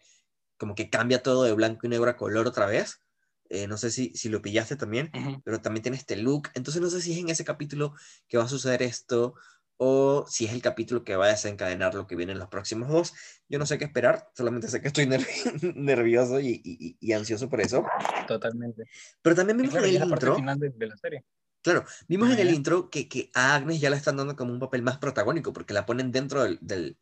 como 0.58 0.76
que 0.76 0.90
cambia 0.90 1.24
todo 1.24 1.44
de 1.44 1.54
blanco 1.54 1.88
y 1.88 1.90
negro 1.90 2.10
a 2.10 2.16
color 2.18 2.48
otra 2.48 2.68
vez. 2.68 3.02
Eh, 3.50 3.68
no 3.68 3.78
sé 3.78 3.92
si, 3.92 4.12
si 4.16 4.30
lo 4.30 4.42
pillaste 4.42 4.76
también, 4.76 5.12
pero 5.44 5.62
también 5.62 5.84
tiene 5.84 5.98
este 5.98 6.16
look. 6.16 6.50
Entonces 6.56 6.82
no 6.82 6.90
sé 6.90 7.02
si 7.02 7.14
es 7.14 7.20
en 7.20 7.30
ese 7.30 7.46
capítulo 7.46 7.94
que 8.28 8.38
va 8.38 8.46
a 8.46 8.50
suceder 8.50 8.82
esto 8.82 9.36
o 9.78 10.26
si 10.28 10.46
es 10.46 10.54
el 10.54 10.62
capítulo 10.62 11.04
que 11.04 11.16
va 11.18 11.26
a 11.26 11.30
desencadenar 11.30 11.94
lo 11.96 12.08
que 12.08 12.16
viene 12.16 12.32
en 12.32 12.40
los 12.40 12.48
próximos 12.48 12.90
dos. 12.90 13.14
Yo 13.50 13.60
no 13.60 13.66
sé 13.66 13.78
qué 13.78 13.86
esperar, 13.86 14.30
solamente 14.36 14.68
sé 14.70 14.82
que 14.82 14.88
estoy 14.88 15.06
nervi- 15.06 15.26
nervioso 15.76 16.40
y, 16.40 16.62
y- 16.64 16.98
y 17.00 17.12
ansioso 17.14 17.50
por 17.50 17.62
eso. 17.62 17.86
Totalmente. 18.28 18.84
Pero 19.22 19.36
también 19.36 19.58
vimos 19.58 19.74
claro, 19.74 19.86
en 19.88 19.94
el 19.94 20.00
parte 20.10 20.14
intro, 20.26 20.36
final 20.38 20.60
de, 20.60 20.70
de 20.70 20.88
la 20.88 20.98
serie. 20.98 21.26
claro, 21.62 21.86
vimos 22.08 22.32
en 22.32 22.40
el 22.40 22.52
intro 22.52 22.90
que, 22.90 23.08
que 23.10 23.30
a 23.36 23.56
Agnes 23.56 23.80
ya 23.82 23.90
la 23.90 23.98
están 23.98 24.18
dando 24.18 24.36
como 24.36 24.54
un 24.54 24.60
papel 24.60 24.82
más 24.82 24.98
protagónico 24.98 25.52
porque 25.54 25.74
la 25.74 25.86
ponen 25.86 26.12
dentro 26.12 26.44
del, 26.44 26.58
del- 26.62 26.98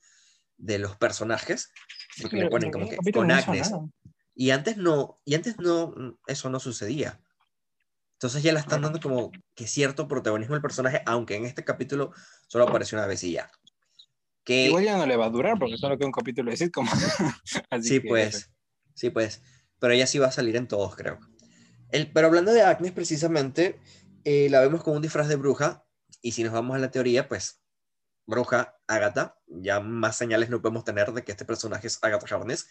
de 0.57 0.79
los 0.79 0.95
personajes, 0.97 1.71
porque 2.21 2.35
le 2.37 2.41
Pero 2.43 2.51
ponen 2.51 2.67
en 2.67 2.71
como 2.73 2.89
que 2.89 3.11
con 3.11 3.31
Agnes. 3.31 3.71
nada. 3.71 3.85
Y 4.35 4.51
antes 4.51 4.77
no, 4.77 5.21
y 5.25 5.35
antes 5.35 5.57
no, 5.59 5.93
mm, 5.95 6.17
eso 6.27 6.49
no 6.49 6.59
sucedía. 6.59 7.21
Entonces 8.13 8.41
ya 8.41 8.53
le 8.53 8.59
están 8.59 8.81
dando 8.81 8.99
como 8.99 9.31
que 9.53 9.67
cierto 9.67 10.07
protagonismo 10.07 10.55
al 10.55 10.61
personaje, 10.61 11.01
aunque 11.05 11.35
en 11.35 11.45
este 11.45 11.65
capítulo 11.65 12.13
solo 12.47 12.65
apareció 12.65 12.97
una 12.97 13.07
vez 13.07 13.23
y 13.23 13.33
ya. 13.33 13.51
Que, 14.45 14.67
Igual 14.67 14.85
ya 14.85 14.97
no 14.97 15.05
le 15.05 15.17
va 15.17 15.25
a 15.25 15.29
durar 15.29 15.59
porque 15.59 15.77
solo 15.77 15.97
queda 15.97 16.07
un 16.07 16.13
capítulo 16.13 16.49
de 16.49 16.57
sitcom. 16.57 16.87
Así 17.69 17.89
sí, 17.89 18.01
que, 18.01 18.07
pues, 18.07 18.49
sí, 18.93 19.09
pues, 19.09 19.41
pero 19.79 19.93
ella 19.93 20.07
sí 20.07 20.19
va 20.19 20.27
a 20.27 20.31
salir 20.31 20.55
en 20.55 20.67
todos, 20.67 20.95
creo. 20.95 21.19
El, 21.89 22.11
pero 22.11 22.27
hablando 22.27 22.53
de 22.53 22.61
Agnes, 22.61 22.93
precisamente, 22.93 23.79
eh, 24.23 24.47
la 24.49 24.61
vemos 24.61 24.83
con 24.83 24.95
un 24.95 25.01
disfraz 25.01 25.27
de 25.27 25.35
bruja, 25.35 25.85
y 26.21 26.31
si 26.31 26.43
nos 26.43 26.53
vamos 26.53 26.75
a 26.75 26.79
la 26.79 26.91
teoría, 26.91 27.27
pues, 27.27 27.61
bruja, 28.25 28.77
Agatha, 28.87 29.37
ya 29.47 29.79
más 29.79 30.15
señales 30.15 30.49
no 30.49 30.61
podemos 30.61 30.85
tener 30.85 31.11
de 31.11 31.23
que 31.23 31.33
este 31.33 31.45
personaje 31.45 31.87
es 31.87 31.99
Agatha 32.01 32.35
Harkness, 32.35 32.67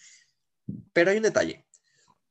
pero 0.92 1.11
hay 1.11 1.16
un 1.18 1.22
detalle. 1.25 1.66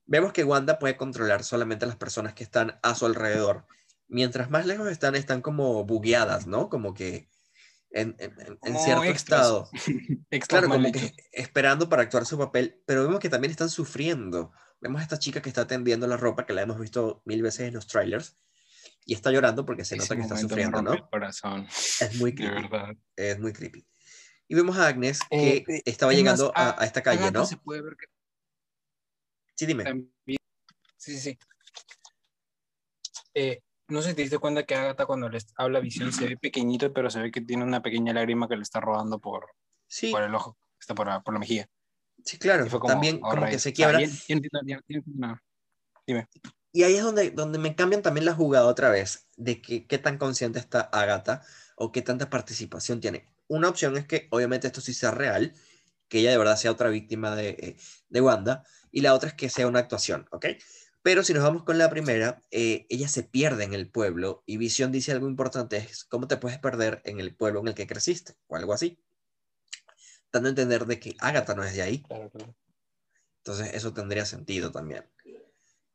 Vemos 0.05 0.33
que 0.33 0.43
Wanda 0.43 0.79
puede 0.79 0.97
controlar 0.97 1.43
solamente 1.43 1.85
a 1.85 1.87
las 1.87 1.97
personas 1.97 2.33
que 2.33 2.43
están 2.43 2.79
a 2.83 2.95
su 2.95 3.05
alrededor. 3.05 3.65
Mientras 4.07 4.49
más 4.49 4.65
lejos 4.65 4.89
están, 4.89 5.15
están 5.15 5.41
como 5.41 5.85
bugueadas, 5.85 6.47
¿no? 6.47 6.67
Como 6.69 6.93
que 6.93 7.29
en, 7.91 8.15
en- 8.19 8.59
en- 8.63 8.79
cierto 8.79 9.03
extras. 9.05 9.41
estado. 9.41 9.69
Claro, 10.47 10.67
como 10.69 10.91
que 10.91 11.13
esperando 11.31 11.87
para 11.89 12.03
actuar 12.03 12.25
su 12.25 12.37
papel, 12.37 12.81
pero 12.85 13.03
vemos 13.03 13.19
que 13.19 13.29
también 13.29 13.51
están 13.51 13.69
sufriendo. 13.69 14.51
Vemos 14.81 14.99
a 14.99 15.03
esta 15.03 15.19
chica 15.19 15.41
que 15.41 15.49
está 15.49 15.67
tendiendo 15.67 16.07
la 16.07 16.17
ropa, 16.17 16.45
que 16.45 16.53
la 16.53 16.61
hemos 16.63 16.79
visto 16.79 17.21
mil 17.25 17.41
veces 17.41 17.67
en 17.67 17.73
los 17.75 17.87
trailers, 17.87 18.35
y 19.05 19.13
está 19.13 19.31
llorando 19.31 19.65
porque 19.65 19.85
se 19.85 19.95
Ese 19.95 20.03
nota 20.03 20.15
que 20.15 20.21
está 20.21 20.35
sufriendo, 20.37 20.81
¿no? 20.81 20.91
Es 22.01 22.15
muy 22.19 22.33
creepy, 22.35 22.67
es 23.15 23.39
muy 23.39 23.53
creepy. 23.53 23.85
Y 24.47 24.55
vemos 24.55 24.77
a 24.77 24.87
Agnes 24.87 25.19
que 25.29 25.57
Eh, 25.67 25.81
estaba 25.85 26.11
es 26.11 26.17
llegando 26.17 26.51
más, 26.55 26.73
a, 26.77 26.81
a 26.81 26.85
esta 26.85 27.01
calle, 27.01 27.31
¿no? 27.31 27.45
se 27.45 27.55
puede 27.57 27.81
ver 27.81 27.95
que 27.97 28.07
Sí, 29.61 29.67
dime. 29.67 29.83
también. 29.83 30.11
Sí, 30.25 30.39
sí, 30.97 31.19
sí. 31.19 31.39
Eh, 33.35 33.61
no 33.89 34.01
sé 34.01 34.09
si 34.09 34.15
te 34.15 34.23
diste 34.23 34.39
cuenta 34.39 34.63
que 34.63 34.73
Agatha 34.73 35.05
cuando 35.05 35.29
les 35.29 35.45
habla 35.55 35.79
Visión 35.79 36.11
se 36.11 36.29
ve 36.29 36.35
pequeñito, 36.35 36.91
pero 36.91 37.11
se 37.11 37.21
ve 37.21 37.29
que 37.29 37.41
tiene 37.41 37.63
una 37.63 37.79
pequeña 37.83 38.11
lágrima 38.11 38.47
que 38.47 38.55
le 38.55 38.63
está 38.63 38.79
rodando 38.79 39.19
por, 39.19 39.45
Sí, 39.87 40.09
por 40.09 40.23
el 40.23 40.33
ojo, 40.33 40.57
está 40.79 40.95
por 40.95 41.05
la, 41.05 41.21
por 41.21 41.35
la 41.35 41.39
mejilla. 41.39 41.67
sí, 42.25 42.39
claro. 42.39 42.67
Como, 42.71 42.87
También 42.87 43.19
oh, 43.21 43.29
como 43.29 43.45
que 43.45 43.59
se 43.59 43.71
quiebra. 43.71 43.99
nada. 45.05 45.43
Y 46.71 46.81
ahí 46.81 46.95
es 46.95 47.03
donde, 47.03 47.29
donde 47.29 47.59
me 47.59 47.75
cambian 47.75 48.01
también 48.01 48.25
la 48.25 48.33
jugada 48.33 48.65
otra 48.65 48.89
vez, 48.89 49.27
de 49.37 49.61
que, 49.61 49.85
qué 49.85 49.99
tan 49.99 50.17
consciente 50.17 50.57
está 50.57 50.81
Agatha 50.81 51.43
o 51.75 51.91
qué 51.91 52.01
tanta 52.01 52.31
participación 52.31 52.99
tiene. 52.99 53.29
Una 53.47 53.69
opción 53.69 53.95
es 53.95 54.07
que 54.07 54.27
obviamente 54.31 54.65
esto 54.65 54.81
sí 54.81 54.95
sea 54.95 55.11
real, 55.11 55.53
que 56.07 56.21
ella 56.21 56.31
de 56.31 56.39
verdad 56.39 56.55
sea 56.55 56.71
otra 56.71 56.89
víctima 56.89 57.35
de, 57.35 57.49
eh, 57.49 57.77
de 58.09 58.21
Wanda, 58.21 58.65
y 58.91 59.01
la 59.01 59.13
otra 59.13 59.29
es 59.29 59.35
que 59.35 59.49
sea 59.49 59.67
una 59.67 59.79
actuación, 59.79 60.27
¿ok? 60.31 60.47
Pero 61.03 61.23
si 61.23 61.33
nos 61.33 61.43
vamos 61.43 61.63
con 61.63 61.77
la 61.77 61.89
primera, 61.89 62.41
eh, 62.51 62.85
ella 62.89 63.07
se 63.07 63.23
pierde 63.23 63.63
en 63.63 63.73
el 63.73 63.89
pueblo 63.89 64.43
y 64.45 64.57
Visión 64.57 64.91
dice 64.91 65.11
algo 65.11 65.27
importante, 65.27 65.77
es 65.77 66.03
cómo 66.03 66.27
te 66.27 66.37
puedes 66.37 66.59
perder 66.59 67.01
en 67.05 67.19
el 67.19 67.35
pueblo 67.35 67.59
en 67.61 67.69
el 67.69 67.73
que 67.73 67.87
creciste, 67.87 68.35
o 68.47 68.55
algo 68.55 68.73
así. 68.73 68.99
Dando 70.31 70.47
a 70.47 70.51
entender 70.51 70.85
de 70.85 70.99
que 70.99 71.15
Agatha 71.19 71.55
no 71.55 71.63
es 71.63 71.73
de 71.73 71.81
ahí. 71.81 72.03
Claro, 72.03 72.29
claro. 72.29 72.55
Entonces 73.37 73.73
eso 73.73 73.93
tendría 73.93 74.25
sentido 74.25 74.71
también. 74.71 75.03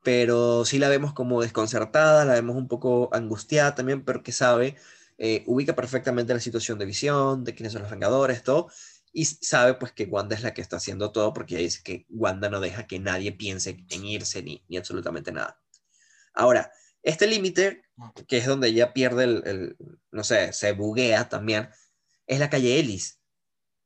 Pero 0.03 0.65
sí 0.65 0.79
la 0.79 0.89
vemos 0.89 1.13
como 1.13 1.41
desconcertada, 1.41 2.25
la 2.25 2.35
vemos 2.35 2.57
un 2.57 2.69
poco 2.69 3.09
angustiada 3.13 3.75
también, 3.75 4.05
pero 4.05 4.23
que 4.23 4.33
sabe, 4.33 4.77
eh, 5.19 5.45
ubica 5.47 5.75
perfectamente 5.75 6.35
la 6.35 6.41
situación 6.41 6.79
de 6.79 6.85
visión, 6.85 7.45
de 7.45 7.55
quiénes 7.55 7.73
son 7.73 7.83
los 7.83 7.91
Vengadores, 7.91 8.43
todo, 8.43 8.69
y 9.17 9.25
sabe 9.25 9.73
pues 9.73 9.93
que 9.93 10.05
Wanda 10.05 10.37
es 10.37 10.43
la 10.43 10.53
que 10.53 10.61
está 10.61 10.77
haciendo 10.77 11.11
todo 11.11 11.33
porque 11.33 11.55
ella 11.55 11.63
dice 11.65 11.81
que 11.83 12.05
Wanda 12.11 12.51
no 12.51 12.61
deja 12.61 12.87
que 12.87 12.99
nadie 12.99 13.33
piense 13.33 13.83
en 13.89 14.05
irse 14.05 14.43
ni, 14.43 14.63
ni 14.69 14.77
absolutamente 14.77 15.33
nada. 15.33 15.59
Ahora, 16.35 16.71
este 17.03 17.27
límite, 17.27 17.83
que 18.29 18.37
es 18.37 18.47
donde 18.47 18.69
ella 18.69 18.93
pierde 18.93 19.25
el, 19.25 19.43
el, 19.47 19.77
no 20.11 20.23
sé, 20.23 20.53
se 20.53 20.73
buguea 20.73 21.31
también, 21.31 21.71
es 22.27 22.41
la 22.41 22.51
calle 22.51 22.79
Ellis. 22.79 23.19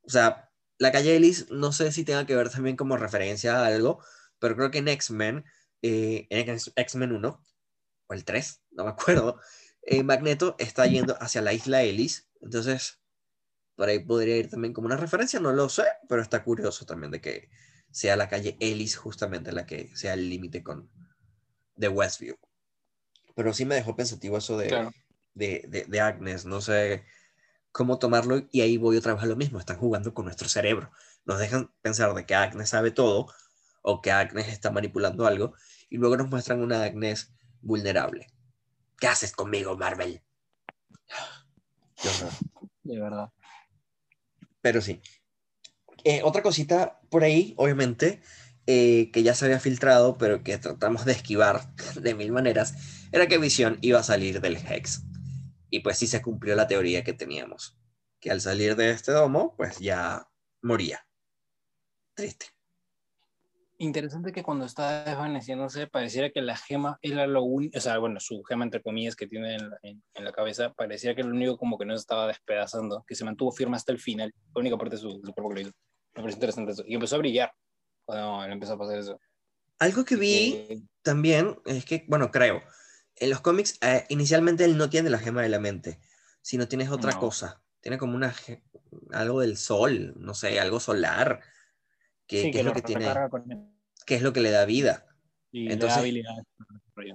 O 0.03 0.11
sea, 0.11 0.51
la 0.79 0.91
calle 0.91 1.15
Ellis 1.15 1.49
no 1.49 1.71
sé 1.71 1.93
si 1.93 2.03
tenga 2.03 2.27
que 2.27 2.35
ver 2.35 2.51
también 2.51 2.77
como 2.77 2.97
referencia 2.97 3.57
a 3.57 3.67
algo, 3.67 4.03
pero 4.41 4.57
creo 4.57 4.73
que 4.73 4.79
en 4.79 4.89
X-Men, 4.89 5.45
eh, 5.83 6.27
en 6.31 6.59
X-Men 6.75 7.13
1, 7.13 7.45
o 8.09 8.15
el 8.15 8.25
3, 8.25 8.63
no 8.73 8.83
me 8.83 8.91
acuerdo, 8.91 9.39
eh, 9.83 10.03
Magneto 10.03 10.57
está 10.59 10.87
yendo 10.87 11.17
hacia 11.23 11.41
la 11.41 11.53
isla 11.53 11.85
Ellis, 11.85 12.29
entonces 12.41 13.00
por 13.81 13.89
ahí 13.89 13.99
podría 13.99 14.37
ir 14.37 14.51
también 14.51 14.75
como 14.75 14.89
una 14.89 14.99
referencia, 14.99 15.41
no 15.41 15.55
lo 15.55 15.71
sé, 15.71 15.85
pero 16.07 16.21
está 16.21 16.45
curioso 16.45 16.85
también 16.85 17.11
de 17.11 17.23
que 17.23 17.49
sea 17.91 18.15
la 18.15 18.29
calle 18.29 18.59
Ellis 18.61 18.95
justamente 18.99 19.53
la 19.53 19.65
que 19.65 19.89
sea 19.97 20.13
el 20.13 20.29
límite 20.29 20.63
con 20.63 20.91
de 21.77 21.89
Westview. 21.89 22.37
Pero 23.35 23.55
sí 23.55 23.65
me 23.65 23.77
dejó 23.77 23.97
pensativo 23.97 24.37
eso 24.37 24.59
de, 24.59 24.69
Claro. 24.69 24.91
de, 25.33 25.65
de, 25.67 25.87
de 25.87 26.01
Agnes, 26.03 26.45
no 26.45 26.61
sé 26.61 27.07
cómo 27.73 27.99
tomarlo 27.99 28.47
y 28.53 28.61
ahí 28.61 28.77
voy 28.77 28.99
otra 28.99 29.15
vez 29.15 29.23
a 29.23 29.27
lo 29.27 29.37
mismo, 29.37 29.59
están 29.59 29.79
jugando 29.79 30.13
con 30.13 30.27
nuestro 30.27 30.51
cerebro, 30.51 30.91
nos 31.25 31.39
dejan 31.39 31.73
pensar 31.81 32.13
de 32.13 32.27
que 32.27 32.35
Agnes 32.35 32.69
sabe 32.69 32.91
todo 32.91 33.33
o 33.81 34.03
que 34.03 34.13
Agnes 34.13 34.49
está 34.49 34.71
manipulando 34.71 35.27
algo 35.27 35.55
y 35.89 35.97
luego 35.97 36.19
nos 36.19 36.29
muestran 36.29 36.61
una 36.61 36.83
Agnes 36.83 37.33
vulnerable. 37.63 38.27
¿Qué 38.99 39.07
haces 39.07 39.33
conmigo, 39.33 39.75
Marvel? 39.79 40.23
De 42.83 43.01
verdad. 43.01 43.33
Pero 44.61 44.81
sí. 44.81 45.01
Eh, 46.05 46.23
otra 46.23 46.43
cosita 46.43 47.01
por 47.11 47.25
ahí, 47.25 47.55
obviamente, 47.57 48.23
eh, 48.67 49.11
que 49.13 49.23
ya 49.23 49.35
se 49.35 49.47
había 49.47 49.61
filtrado, 49.61 50.17
pero 50.19 50.43
que 50.43 50.57
tratamos 50.59 51.05
de 51.05 51.13
esquivar 51.13 51.75
de 52.01 52.15
mil 52.15 52.33
maneras, 52.33 52.75
era 53.13 53.27
que 53.27 53.39
Visión 53.39 53.79
iba 53.81 54.01
a 54.01 54.05
salir 54.05 54.41
del 54.41 54.57
Hex. 54.57 55.03
Y 55.71 55.81
pues 55.81 55.99
sí 55.99 56.07
se 56.07 56.23
cumplió 56.23 56.57
la 56.57 56.67
teoría 56.67 57.05
que 57.05 57.13
teníamos, 57.13 57.79
que 58.21 58.31
al 58.31 58.41
salir 58.41 58.77
de 58.77 58.91
este 58.91 59.13
domo, 59.13 59.55
pues 59.57 59.79
ya 59.79 60.29
moría. 60.63 61.07
Triste. 62.15 62.47
Interesante 63.83 64.31
que 64.31 64.43
cuando 64.43 64.67
estaba 64.67 65.05
desvaneciéndose 65.05 65.87
pareciera 65.87 66.29
que 66.29 66.43
la 66.43 66.55
gema 66.55 66.99
era 67.01 67.27
lo 67.27 67.43
único, 67.45 67.79
o 67.79 67.81
sea, 67.81 67.97
bueno, 67.97 68.21
su 68.21 68.43
gema 68.43 68.63
entre 68.63 68.83
comillas 68.83 69.17
que 69.17 69.27
tiene 69.27 69.55
en 69.55 69.71
la, 69.71 69.79
en, 69.83 70.03
la, 70.23 70.33
cabeza, 70.33 70.75
parecía 70.75 71.15
que 71.15 71.23
lo 71.23 71.31
único 71.31 71.57
como 71.57 71.79
que 71.79 71.87
no 71.87 71.97
se 71.97 72.03
estaba 72.03 72.27
despedazando, 72.27 73.03
que 73.09 73.15
se 73.15 73.25
mantuvo 73.25 73.53
firme 73.53 73.77
hasta 73.77 73.91
el 73.93 73.99
final, 73.99 74.35
la 74.55 74.61
única 74.61 74.77
parte 74.77 74.97
de 74.97 75.01
su, 75.01 75.19
de 75.23 75.27
su 75.27 75.33
cuerpo 75.33 75.49
que 75.49 75.55
lo 75.55 75.61
hizo. 75.63 75.71
Me 76.15 76.21
pareció 76.21 76.37
interesante 76.37 76.73
eso. 76.73 76.85
Y 76.87 76.93
empezó 76.93 77.17
a 77.17 77.21
brillar 77.21 77.53
cuando 78.05 78.45
empezó 78.53 78.75
a 78.75 78.79
pasar 78.79 78.99
eso. 78.99 79.19
Algo 79.79 80.05
que 80.05 80.17
vi 80.17 80.67
eh, 80.69 80.83
también 81.01 81.57
es 81.65 81.87
que, 81.87 82.05
bueno, 82.07 82.31
creo, 82.31 82.63
en 83.17 83.31
los 83.31 83.41
cómics 83.41 83.79
eh, 83.81 84.05
inicialmente 84.11 84.67
él 84.67 84.77
no 84.77 84.91
tiene 84.91 85.09
la 85.09 85.19
gema 85.19 85.41
de 85.41 85.49
la 85.49 85.59
mente, 85.59 86.01
sino 86.43 86.69
tienes 86.69 86.91
otra 86.91 87.13
no. 87.13 87.19
cosa. 87.19 87.63
Tiene 87.81 87.97
como 87.97 88.15
una 88.15 88.35
algo 89.13 89.41
del 89.41 89.57
sol, 89.57 90.13
no 90.19 90.35
sé, 90.35 90.61
algo 90.61 90.81
solar 90.81 91.41
que, 92.31 92.43
sí, 92.43 92.45
que, 92.45 92.53
que 92.53 92.59
es 92.61 92.65
lo 92.65 92.73
que 92.73 92.83
tiene, 92.83 93.13
que 94.07 94.15
es 94.15 94.23
lo 94.23 94.33
que 94.33 94.41
le 94.41 94.53
da 94.53 94.65
vida. 94.65 95.05
Y 95.51 95.73
Entonces, 95.73 95.97
da 95.97 96.01
habilidades. 96.01 96.47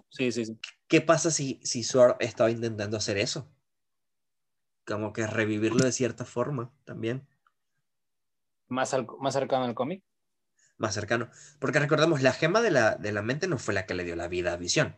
Sí, 0.10 0.32
sí, 0.34 0.46
sí. 0.46 0.60
¿Qué 0.90 1.00
pasa 1.00 1.32
si, 1.32 1.62
si 1.64 1.84
Sword 1.84 2.18
estaba 2.20 2.52
intentando 2.52 2.98
hacer 2.98 3.18
eso? 3.18 3.50
Como 4.86 5.14
que 5.14 5.26
revivirlo 5.26 5.86
de 5.86 5.94
cierta 5.94 6.26
forma 6.26 6.74
también. 6.84 7.26
¿Más, 8.68 8.94
al, 8.94 9.08
más 9.20 9.34
cercano 9.34 9.64
al 9.64 9.74
cómic? 9.74 10.04
Más 10.78 10.94
cercano. 10.94 11.30
Porque 11.60 11.80
recordemos, 11.80 12.22
la 12.22 12.34
gema 12.34 12.62
de 12.62 12.72
la, 12.72 12.96
de 12.96 13.14
la 13.14 13.22
mente 13.22 13.48
no 13.48 13.58
fue 13.58 13.74
la 13.74 13.86
que 13.86 13.94
le 13.94 14.04
dio 14.04 14.18
la 14.18 14.28
vida 14.28 14.52
a 14.52 14.58
Visión. 14.58 14.98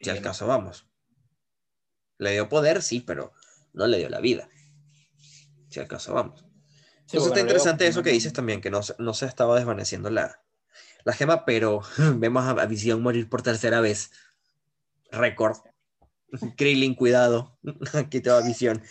Si 0.00 0.08
al 0.08 0.22
caso 0.22 0.46
vamos. 0.46 0.88
Le 2.18 2.30
dio 2.30 2.48
poder, 2.48 2.80
sí, 2.80 3.00
pero 3.00 3.32
no 3.72 3.88
le 3.88 3.98
dio 3.98 4.08
la 4.08 4.20
vida. 4.20 4.48
Si 5.68 5.80
al 5.80 5.88
caso 5.88 6.14
vamos. 6.14 6.44
Sí, 7.14 7.18
Entonces 7.18 7.30
bueno, 7.30 7.34
está 7.34 7.40
interesante 7.40 7.86
eso 7.86 8.02
que 8.02 8.10
dices 8.10 8.32
también, 8.32 8.60
que 8.60 8.70
no, 8.70 8.80
no 8.98 9.14
se 9.14 9.26
estaba 9.26 9.56
desvaneciendo 9.56 10.10
la, 10.10 10.42
la 11.04 11.12
gema, 11.12 11.44
pero 11.44 11.82
vemos 12.16 12.44
a, 12.44 12.50
a 12.50 12.66
Visión 12.66 13.02
morir 13.02 13.28
por 13.28 13.42
tercera 13.42 13.80
vez. 13.80 14.10
Récord. 15.12 15.58
Krillin, 16.56 16.94
cuidado. 16.94 17.56
Aquí 17.92 18.20
te 18.20 18.30
va 18.30 18.40
Visión. 18.42 18.82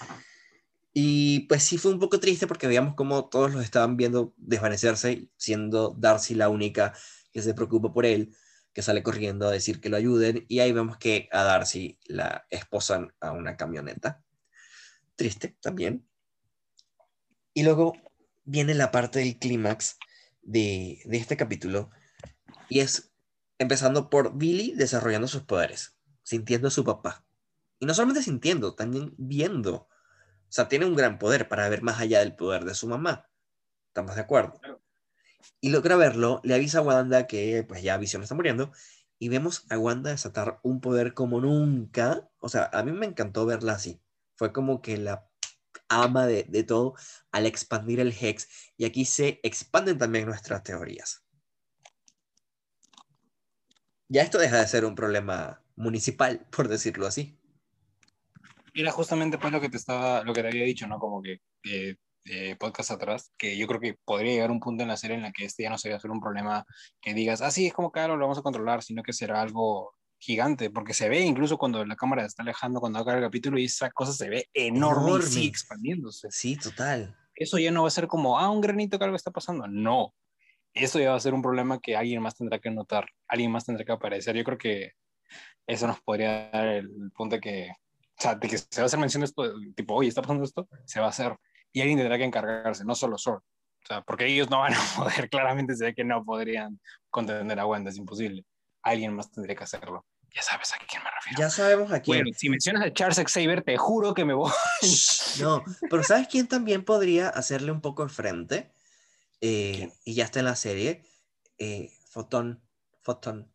Y 0.94 1.42
pues 1.48 1.64
sí 1.64 1.78
fue 1.78 1.92
un 1.92 2.00
poco 2.00 2.20
triste 2.20 2.48
porque 2.48 2.68
veíamos 2.68 2.96
como 2.96 3.28
todos 3.28 3.54
los 3.54 3.64
estaban 3.64 3.98
viendo 3.98 4.34
desvanecerse, 4.38 5.28
siendo 5.36 5.96
Darcy 5.98 6.36
la 6.36 6.50
única 6.50 6.94
que 7.32 7.42
se 7.42 7.56
preocupa 7.56 7.92
por 7.92 8.06
él, 8.06 8.34
que 8.74 8.84
sale 8.84 9.02
corriendo 9.02 9.48
a 9.48 9.52
decir 9.52 9.82
que 9.82 9.90
lo 9.90 9.98
ayuden. 9.98 10.46
Y 10.48 10.60
ahí 10.60 10.72
vemos 10.72 10.98
que 10.98 11.28
a 11.32 11.44
Darcy 11.44 12.00
la 12.06 12.46
esposan 12.50 13.12
a 13.20 13.32
una 13.32 13.58
camioneta. 13.58 14.24
Triste 15.16 15.58
también. 15.60 16.08
Y 17.56 17.64
luego 17.64 17.94
viene 18.44 18.74
la 18.74 18.92
parte 18.92 19.20
del 19.20 19.38
clímax 19.38 19.98
de, 20.42 21.02
de 21.06 21.18
este 21.18 21.38
capítulo 21.38 21.90
y 22.70 22.80
es 22.80 23.14
empezando 23.58 24.10
por 24.10 24.38
Billy 24.38 24.74
desarrollando 24.76 25.28
sus 25.28 25.44
poderes, 25.44 25.98
sintiendo 26.24 26.68
a 26.68 26.72
su 26.72 26.84
papá. 26.84 27.26
Y 27.80 27.86
no 27.86 27.94
solamente 27.94 28.24
sintiendo, 28.24 28.76
también 28.76 29.14
viendo. 29.18 29.76
O 29.76 29.88
sea, 30.50 30.68
tiene 30.68 30.86
un 30.86 30.96
gran 30.96 31.20
poder 31.20 31.48
para 31.48 31.68
ver 31.70 31.82
más 31.82 32.00
allá 32.00 32.20
del 32.20 32.36
poder 32.36 32.66
de 32.66 32.76
su 32.76 32.88
mamá. 32.88 33.30
¿Estamos 33.88 34.16
de 34.16 34.22
acuerdo? 34.22 34.60
Y 35.60 35.70
logra 35.70 35.96
verlo, 35.96 36.40
le 36.44 36.56
avisa 36.56 36.80
a 36.80 36.82
Wanda 36.82 37.28
que 37.28 37.64
pues 37.68 37.84
ya 37.84 37.98
Visión 37.98 38.24
está 38.24 38.36
muriendo 38.36 38.72
y 39.20 39.30
vemos 39.30 39.66
a 39.70 39.78
Wanda 39.78 40.12
desatar 40.12 40.60
un 40.64 40.82
poder 40.82 41.14
como 41.14 41.40
nunca. 41.42 42.30
O 42.40 42.50
sea, 42.50 42.70
a 42.74 42.84
mí 42.84 42.92
me 42.92 43.06
encantó 43.06 43.46
verla 43.46 43.74
así. 43.74 44.02
Fue 44.36 44.52
como 44.52 44.82
que 44.82 44.98
la 44.98 45.30
ama 45.90 46.26
de, 46.26 46.44
de 46.44 46.64
todo 46.64 46.96
al 47.32 47.46
expandir 47.46 48.00
el 48.00 48.14
Hex 48.20 48.74
y 48.78 48.86
aquí 48.86 49.06
se 49.06 49.40
expanden 49.44 49.98
también 49.98 50.26
nuestras 50.26 50.64
teorías. 50.64 51.24
Ya 54.10 54.22
esto 54.22 54.38
deja 54.38 54.60
de 54.60 54.68
ser 54.68 54.86
un 54.86 54.96
problema 54.96 55.64
municipal, 55.76 56.46
por 56.52 56.68
decirlo 56.68 57.08
así. 57.08 57.40
Era 58.74 58.92
justamente 58.92 59.38
pues 59.38 59.52
lo 59.52 59.62
que 59.62 59.70
te 59.70 59.78
estaba, 59.78 60.24
lo 60.24 60.34
que 60.34 60.42
te 60.42 60.50
había 60.50 60.66
dicho, 60.66 60.88
¿no? 60.88 61.00
Como 61.00 61.22
que 61.22 61.40
eh, 61.64 61.96
eh, 62.26 62.56
podcast 62.58 62.92
atrás, 62.92 63.32
que 63.38 63.58
yo 63.58 63.68
creo 63.68 63.80
que 63.80 63.98
podría 64.06 64.34
llegar 64.34 64.52
un 64.52 64.60
punto 64.60 64.84
en 64.84 64.90
la 64.90 64.98
serie 64.98 65.18
en 65.18 65.24
la 65.24 65.32
que 65.32 65.46
este 65.46 65.64
ya 65.64 65.70
no 65.70 65.78
sería 65.78 66.00
solo 66.00 66.14
un 66.14 66.22
problema 66.22 66.66
que 67.02 67.14
digas, 67.14 67.42
ah, 67.42 67.52
sí, 67.52 67.68
es 67.68 67.74
como 67.74 67.92
claro, 67.92 68.16
lo 68.16 68.26
vamos 68.26 68.38
a 68.38 68.44
controlar, 68.44 68.84
sino 68.84 69.04
que 69.04 69.14
será 69.14 69.42
algo 69.42 69.94
gigante, 70.24 70.70
porque 70.70 70.94
se 70.94 71.10
ve 71.10 71.20
incluso 71.22 71.58
cuando 71.58 71.86
la 71.86 71.96
cámara 71.96 72.26
está 72.26 72.44
alejando, 72.44 72.80
cuando 72.80 73.00
acaba 73.00 73.18
el 73.18 73.24
capítulo 73.24 73.60
y 73.60 73.66
esa 73.66 73.92
cosa 73.92 74.14
se 74.14 74.30
ve 74.30 74.50
enorme, 74.54 75.10
Enorme. 75.10 75.26
y 75.26 75.32
sigue 75.32 75.48
expandiéndose. 75.48 76.30
Sí, 76.32 76.56
total. 76.56 77.16
Eso 77.36 77.58
ya 77.58 77.72
no 77.72 77.82
va 77.82 77.88
a 77.88 77.92
ser 77.92 78.08
como, 78.08 78.40
ah, 78.40 78.50
un 78.50 78.62
granito 78.62 78.98
que 78.98 79.04
algo 79.06 79.16
está 79.16 79.32
pasando. 79.32 79.68
No. 79.68 80.14
Eso 80.74 81.00
ya 81.00 81.12
va 81.12 81.18
a 81.18 81.20
ser 81.20 81.34
un 81.34 81.42
problema 81.42 81.80
que 81.80 81.96
alguien 81.96 82.22
más 82.22 82.36
tendrá 82.36 82.60
que 82.60 82.72
notar, 82.72 83.06
alguien 83.28 83.52
más 83.52 83.66
tendrá 83.66 83.84
que 83.86 83.92
aparecer. 83.92 84.36
Yo 84.36 84.44
creo 84.44 84.58
que 84.58 84.92
eso 85.68 85.88
nos 85.88 86.00
podría 86.02 86.50
dar 86.52 86.68
el 86.68 87.12
punto 87.16 87.36
de 87.36 87.42
que, 87.42 87.72
o 88.18 88.22
sea, 88.22 88.36
de 88.36 88.48
que 88.48 88.58
se 88.58 88.68
va 88.78 88.84
a 88.84 88.86
hacer 88.86 89.00
mención 89.00 89.22
de 89.22 89.26
esto, 89.26 89.54
tipo, 89.76 89.94
oye, 89.96 90.10
está 90.10 90.22
pasando 90.22 90.44
esto, 90.44 90.68
se 90.86 91.00
va 91.00 91.08
a 91.08 91.10
hacer. 91.10 91.36
Y 91.72 91.82
alguien 91.82 92.00
tendrá 92.00 92.18
que 92.18 92.24
encargarse, 92.24 92.86
no 92.86 92.96
solo 92.96 93.18
Sword. 93.18 93.42
O 93.84 93.86
sea, 93.86 94.02
porque 94.02 94.26
ellos 94.26 94.50
no 94.50 94.60
van 94.60 94.74
a 94.74 94.78
poder, 94.98 95.30
claramente 95.30 95.76
se 95.76 95.86
ve 95.86 95.94
que 95.94 96.04
no 96.06 96.24
podrían 96.24 96.80
contener 97.10 97.60
a 97.60 97.66
Wanda, 97.66 97.90
es 97.90 97.98
imposible. 97.98 98.46
Alguien 98.82 99.14
más 99.16 99.32
tendría 99.32 99.56
que 99.56 99.64
hacerlo. 99.64 100.06
Ya 100.36 100.42
sabes 100.42 100.74
a 100.74 100.78
quién 100.88 101.04
me 101.04 101.10
refiero. 101.12 101.40
Ya 101.40 101.50
sabemos 101.50 101.92
a 101.92 102.02
quién. 102.02 102.24
Bueno, 102.24 102.36
si 102.38 102.50
mencionas 102.50 102.84
a 102.84 102.92
Charles 102.94 103.22
Xavier, 103.32 103.62
te 103.64 103.78
juro 103.78 104.14
que 104.14 104.26
me 104.26 104.34
voy. 104.34 104.52
No, 105.40 105.64
pero 105.90 106.04
¿sabes 106.04 106.28
quién 106.28 106.48
también 106.48 106.84
podría 106.84 107.30
hacerle 107.30 107.72
un 107.72 107.82
poco 107.82 108.04
el 108.04 108.10
frente? 108.10 108.72
Eh, 109.42 109.92
y 110.06 110.16
ya 110.16 110.26
está 110.26 110.40
en 110.40 110.46
la 110.46 110.56
serie. 110.56 111.04
Eh, 111.60 111.92
Fotón. 112.10 112.64
Fotón. 113.02 113.52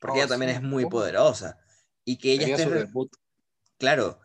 Porque 0.00 0.18
Oh, 0.18 0.20
ella 0.22 0.28
también 0.28 0.50
sí. 0.50 0.56
es 0.56 0.62
muy 0.62 0.84
Oh. 0.84 0.88
poderosa. 0.90 1.58
Y 2.04 2.18
que 2.18 2.32
ella 2.32 2.48
esté, 2.48 2.66
re- 2.66 2.88
claro, 3.78 4.20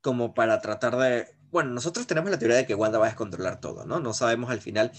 como 0.00 0.34
para 0.34 0.60
tratar 0.60 0.96
de... 0.96 1.28
Bueno, 1.50 1.70
nosotros 1.70 2.06
tenemos 2.08 2.30
la 2.30 2.38
teoría 2.38 2.56
de 2.56 2.66
que 2.66 2.74
Wanda 2.74 2.98
va 2.98 3.06
a 3.06 3.10
descontrolar 3.10 3.60
todo, 3.60 3.84
¿no? 3.86 4.00
No 4.00 4.12
sabemos 4.14 4.50
al 4.50 4.60
final 4.60 4.90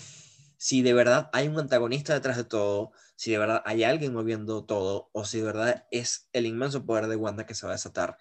si 0.58 0.82
de 0.82 0.94
verdad 0.94 1.30
hay 1.34 1.48
un 1.48 1.60
antagonista 1.60 2.14
detrás 2.14 2.38
de 2.38 2.44
todo, 2.44 2.92
si 3.16 3.32
de 3.32 3.38
verdad 3.38 3.62
hay 3.66 3.84
alguien 3.84 4.14
moviendo 4.14 4.66
todo, 4.66 5.10
o 5.14 5.26
si 5.26 5.40
de 5.40 5.46
verdad 5.46 5.88
es 5.92 6.30
el 6.34 6.46
inmenso 6.46 6.86
poder 6.86 7.08
de 7.08 7.16
Wanda 7.16 7.46
que 7.46 7.56
se 7.56 7.66
va 7.66 7.74
a 7.74 7.76
desatar. 7.76 8.18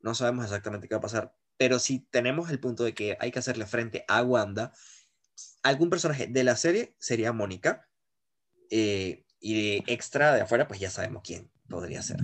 No 0.00 0.14
sabemos 0.14 0.44
exactamente 0.44 0.88
qué 0.88 0.94
va 0.94 0.98
a 0.98 1.02
pasar, 1.02 1.34
pero 1.56 1.78
si 1.78 2.00
tenemos 2.10 2.50
el 2.50 2.60
punto 2.60 2.84
de 2.84 2.94
que 2.94 3.16
hay 3.20 3.30
que 3.30 3.38
hacerle 3.38 3.66
frente 3.66 4.04
a 4.08 4.22
Wanda, 4.22 4.72
algún 5.62 5.90
personaje 5.90 6.26
de 6.26 6.44
la 6.44 6.56
serie 6.56 6.96
sería 6.98 7.32
Mónica, 7.32 7.88
eh, 8.70 9.24
y 9.40 9.54
de 9.54 9.84
extra 9.86 10.34
de 10.34 10.42
afuera, 10.42 10.66
pues 10.66 10.80
ya 10.80 10.90
sabemos 10.90 11.22
quién 11.24 11.50
podría 11.68 12.02
ser. 12.02 12.18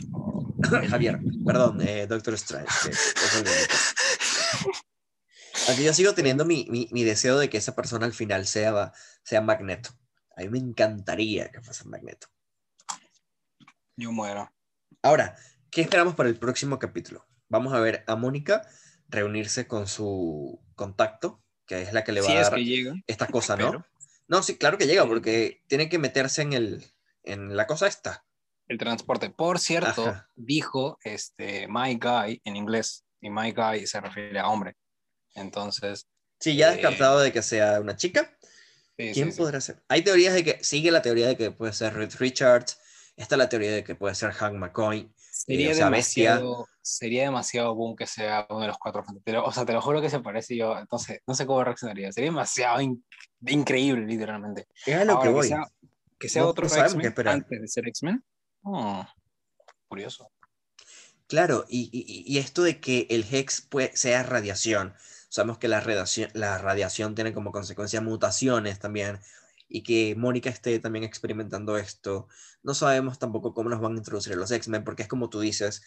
Javier, 0.90 1.20
perdón, 1.44 1.80
eh, 1.80 2.06
Doctor 2.06 2.34
Strange. 2.34 2.68
Aunque 5.68 5.84
yo 5.84 5.94
sigo 5.94 6.12
teniendo 6.14 6.44
mi, 6.44 6.66
mi, 6.68 6.88
mi 6.92 7.04
deseo 7.04 7.38
de 7.38 7.48
que 7.48 7.56
esa 7.56 7.74
persona 7.74 8.06
al 8.06 8.12
final 8.12 8.46
sea, 8.46 8.92
sea 9.22 9.40
Magneto. 9.40 9.90
A 10.36 10.42
mí 10.42 10.48
me 10.48 10.58
encantaría 10.58 11.50
que 11.50 11.60
fuese 11.62 11.84
Magneto. 11.84 12.28
Yo 13.96 14.12
muero. 14.12 14.52
Ahora, 15.02 15.36
¿qué 15.70 15.80
esperamos 15.80 16.14
para 16.14 16.28
el 16.28 16.38
próximo 16.38 16.78
capítulo? 16.78 17.26
Vamos 17.48 17.72
a 17.72 17.80
ver 17.80 18.04
a 18.06 18.16
Mónica 18.16 18.66
reunirse 19.08 19.66
con 19.66 19.86
su 19.86 20.60
contacto, 20.74 21.42
que 21.66 21.82
es 21.82 21.92
la 21.92 22.04
que 22.04 22.12
le 22.12 22.20
va 22.20 22.30
a 22.30 22.34
dar 22.34 22.54
esta 23.06 23.26
cosa, 23.28 23.56
¿no? 23.56 23.86
No, 24.26 24.42
sí, 24.42 24.56
claro 24.56 24.78
que 24.78 24.86
llega, 24.86 25.06
porque 25.06 25.62
tiene 25.68 25.88
que 25.88 25.98
meterse 25.98 26.42
en, 26.42 26.52
el, 26.54 26.84
en 27.22 27.56
la 27.56 27.66
cosa 27.66 27.86
esta. 27.86 28.24
El 28.66 28.78
transporte. 28.78 29.30
Por 29.30 29.58
cierto, 29.58 30.08
Ajá. 30.08 30.30
dijo 30.34 30.98
este, 31.04 31.68
my 31.68 31.94
guy 31.96 32.40
en 32.44 32.56
inglés. 32.56 33.04
Y 33.20 33.30
my 33.30 33.52
guy 33.52 33.86
se 33.86 34.00
refiere 34.00 34.38
a 34.38 34.48
hombre. 34.48 34.76
Entonces. 35.34 36.06
Sí, 36.40 36.56
ya 36.56 36.68
Eh, 36.68 36.76
descartado 36.76 37.20
de 37.20 37.32
que 37.32 37.42
sea 37.42 37.80
una 37.80 37.96
chica. 37.96 38.36
sí, 38.96 39.10
¿Quién 39.12 39.26
sí, 39.26 39.32
sí. 39.32 39.38
podrá 39.38 39.60
ser? 39.60 39.82
Hay 39.88 40.02
teorías 40.02 40.34
de 40.34 40.44
que 40.44 40.62
sigue 40.64 40.90
la 40.90 41.02
teoría 41.02 41.26
de 41.28 41.36
que 41.36 41.50
puede 41.50 41.72
ser 41.72 41.94
Reed 41.94 42.12
Richards. 42.18 42.78
Está 43.16 43.36
la 43.36 43.48
teoría 43.48 43.70
de 43.72 43.84
que 43.84 43.94
puede 43.94 44.14
ser 44.14 44.32
Hank 44.32 44.54
McCoy. 44.54 45.12
Sería, 45.16 45.68
Eh, 45.68 45.72
o 45.72 45.74
sea, 45.74 45.88
bestia. 45.90 46.30
demasiado, 46.36 46.68
sería 46.82 47.22
demasiado 47.24 47.74
boom 47.74 47.94
que 47.96 48.06
sea 48.06 48.46
uno 48.50 48.60
de 48.60 48.66
los 48.68 48.78
cuatro 48.78 49.04
fantasmas. 49.04 49.42
O 49.46 49.52
sea, 49.52 49.64
te 49.64 49.72
lo 49.72 49.80
juro 49.80 50.00
que 50.00 50.10
se 50.10 50.20
parece 50.20 50.56
yo. 50.56 50.76
Entonces, 50.78 51.20
no 51.26 51.34
sé 51.34 51.46
cómo 51.46 51.62
reaccionaría. 51.64 52.10
Sería 52.12 52.30
demasiado 52.30 52.80
in- 52.80 53.04
increíble, 53.46 54.04
literalmente. 54.06 54.66
Es 54.86 54.96
a 54.96 55.04
lo 55.04 55.12
Ahora, 55.14 55.22
que 55.24 55.28
voy. 55.34 55.48
sea, 55.48 55.66
que 56.18 56.28
sea 56.28 56.42
No- 56.42 56.48
otro 56.48 56.66
no 56.68 56.74
X-Men 56.74 57.14
antes 57.28 57.60
de 57.60 57.68
ser 57.68 57.86
X-Men. 57.88 58.24
Hmm, 58.62 59.00
curioso. 59.88 60.30
Claro, 61.26 61.64
y, 61.68 61.88
y- 61.92 62.24
y 62.32 62.38
esto 62.38 62.62
de 62.62 62.80
que 62.80 63.06
el 63.10 63.24
Hex 63.30 63.68
sea 63.94 64.22
radiación. 64.22 64.94
Sabemos 65.34 65.58
que 65.58 65.66
la 65.66 65.80
radiación, 65.80 66.30
la 66.32 66.58
radiación 66.58 67.16
tiene 67.16 67.34
como 67.34 67.50
consecuencia 67.50 68.00
mutaciones 68.00 68.78
también, 68.78 69.18
y 69.68 69.82
que 69.82 70.14
Mónica 70.14 70.48
esté 70.48 70.78
también 70.78 71.04
experimentando 71.04 71.76
esto. 71.76 72.28
No 72.62 72.72
sabemos 72.72 73.18
tampoco 73.18 73.52
cómo 73.52 73.68
nos 73.68 73.80
van 73.80 73.94
a 73.94 73.96
introducir 73.96 74.36
los 74.36 74.52
X-Men, 74.52 74.84
porque 74.84 75.02
es 75.02 75.08
como 75.08 75.30
tú 75.30 75.40
dices, 75.40 75.82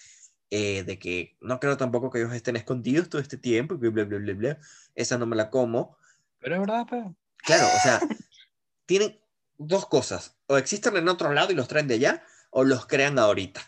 eh, 0.49 0.83
de 0.83 0.99
que 0.99 1.37
no 1.39 1.61
creo 1.61 1.77
tampoco 1.77 2.11
que 2.11 2.19
ellos 2.19 2.33
estén 2.33 2.57
escondidos 2.57 3.07
todo 3.07 3.21
este 3.21 3.37
tiempo, 3.37 3.75
y 3.75 3.77
bla, 3.77 4.03
bla, 4.03 4.17
bla, 4.17 4.33
bla. 4.33 4.59
Esa 4.95 5.17
no 5.17 5.25
me 5.25 5.37
la 5.37 5.49
como. 5.49 5.97
Pero 6.39 6.55
es 6.55 6.59
verdad, 6.59 6.85
pero... 6.89 7.15
Claro, 7.37 7.67
o 7.67 7.79
sea, 7.81 8.01
tienen 8.85 9.17
dos 9.57 9.85
cosas. 9.85 10.37
O 10.47 10.57
existen 10.57 10.97
en 10.97 11.07
otro 11.07 11.31
lado 11.31 11.53
y 11.53 11.55
los 11.55 11.69
traen 11.69 11.87
de 11.87 11.93
allá, 11.93 12.25
o 12.49 12.65
los 12.65 12.85
crean 12.85 13.17
ahorita. 13.17 13.61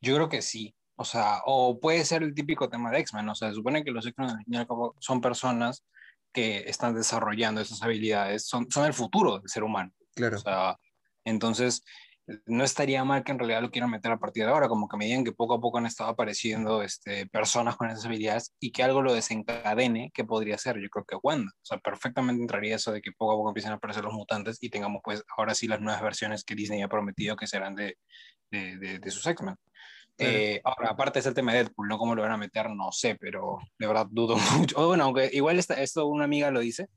Yo 0.00 0.16
creo 0.16 0.28
que 0.28 0.42
sí. 0.42 0.74
O 1.00 1.04
sea, 1.04 1.42
o 1.46 1.78
puede 1.78 2.04
ser 2.04 2.22
el 2.22 2.34
típico 2.34 2.68
tema 2.68 2.90
de 2.90 2.98
X-Men. 2.98 3.28
O 3.28 3.34
sea, 3.34 3.48
se 3.48 3.54
supone 3.54 3.84
que 3.84 3.92
los 3.92 4.04
X-Men 4.04 4.30
al 4.30 4.44
fin 4.44 4.54
y 4.54 4.56
al 4.56 4.66
cabo, 4.66 4.96
son 4.98 5.20
personas 5.20 5.84
que 6.32 6.64
están 6.66 6.94
desarrollando 6.94 7.60
esas 7.60 7.82
habilidades, 7.82 8.46
son, 8.46 8.70
son 8.70 8.84
el 8.84 8.92
futuro 8.92 9.38
del 9.38 9.48
ser 9.48 9.62
humano. 9.62 9.92
Claro. 10.14 10.36
O 10.36 10.40
sea, 10.40 10.76
entonces, 11.24 11.84
no 12.46 12.64
estaría 12.64 13.04
mal 13.04 13.24
que 13.24 13.32
en 13.32 13.38
realidad 13.38 13.62
lo 13.62 13.70
quieran 13.70 13.90
meter 13.90 14.12
a 14.12 14.18
partir 14.18 14.44
de 14.44 14.50
ahora, 14.50 14.68
como 14.68 14.88
que 14.88 14.96
me 14.96 15.06
digan 15.06 15.24
que 15.24 15.32
poco 15.32 15.54
a 15.54 15.60
poco 15.60 15.78
han 15.78 15.86
estado 15.86 16.10
apareciendo 16.10 16.82
este, 16.82 17.26
personas 17.26 17.76
con 17.76 17.88
esas 17.88 18.04
habilidades 18.04 18.54
y 18.60 18.70
que 18.70 18.82
algo 18.82 19.02
lo 19.02 19.14
desencadene, 19.14 20.10
que 20.12 20.24
podría 20.24 20.58
ser, 20.58 20.78
yo 20.78 20.88
creo 20.90 21.04
que 21.04 21.16
Wanda. 21.22 21.50
O 21.54 21.64
sea, 21.64 21.78
perfectamente 21.78 22.42
entraría 22.42 22.76
eso 22.76 22.92
de 22.92 23.00
que 23.00 23.12
poco 23.12 23.32
a 23.32 23.36
poco 23.36 23.50
empiecen 23.50 23.72
a 23.72 23.76
aparecer 23.76 24.04
los 24.04 24.12
mutantes 24.12 24.58
y 24.60 24.68
tengamos 24.68 25.00
pues 25.02 25.22
ahora 25.36 25.54
sí 25.54 25.68
las 25.68 25.80
nuevas 25.80 26.02
versiones 26.02 26.44
que 26.44 26.54
Disney 26.54 26.82
ha 26.82 26.88
prometido 26.88 27.36
que 27.36 27.46
serán 27.46 27.74
de, 27.74 27.96
de, 28.50 28.76
de, 28.76 28.98
de 28.98 29.10
sus 29.10 29.26
X-Men. 29.26 29.56
Eh, 30.18 30.60
ahora, 30.64 30.90
aparte 30.90 31.20
es 31.20 31.26
el 31.26 31.34
tema 31.34 31.52
de 31.52 31.58
Deadpool, 31.64 31.88
¿no? 31.88 31.96
¿Cómo 31.98 32.14
lo 32.14 32.22
van 32.22 32.32
a 32.32 32.36
meter? 32.36 32.68
No 32.70 32.90
sé, 32.90 33.16
pero 33.20 33.58
de 33.78 33.86
verdad 33.86 34.06
dudo 34.10 34.36
mucho. 34.58 34.76
O 34.78 34.88
bueno, 34.88 35.04
aunque 35.04 35.30
igual 35.32 35.58
está, 35.58 35.80
esto 35.80 36.06
una 36.06 36.24
amiga 36.24 36.50
lo 36.50 36.60
dice, 36.60 36.88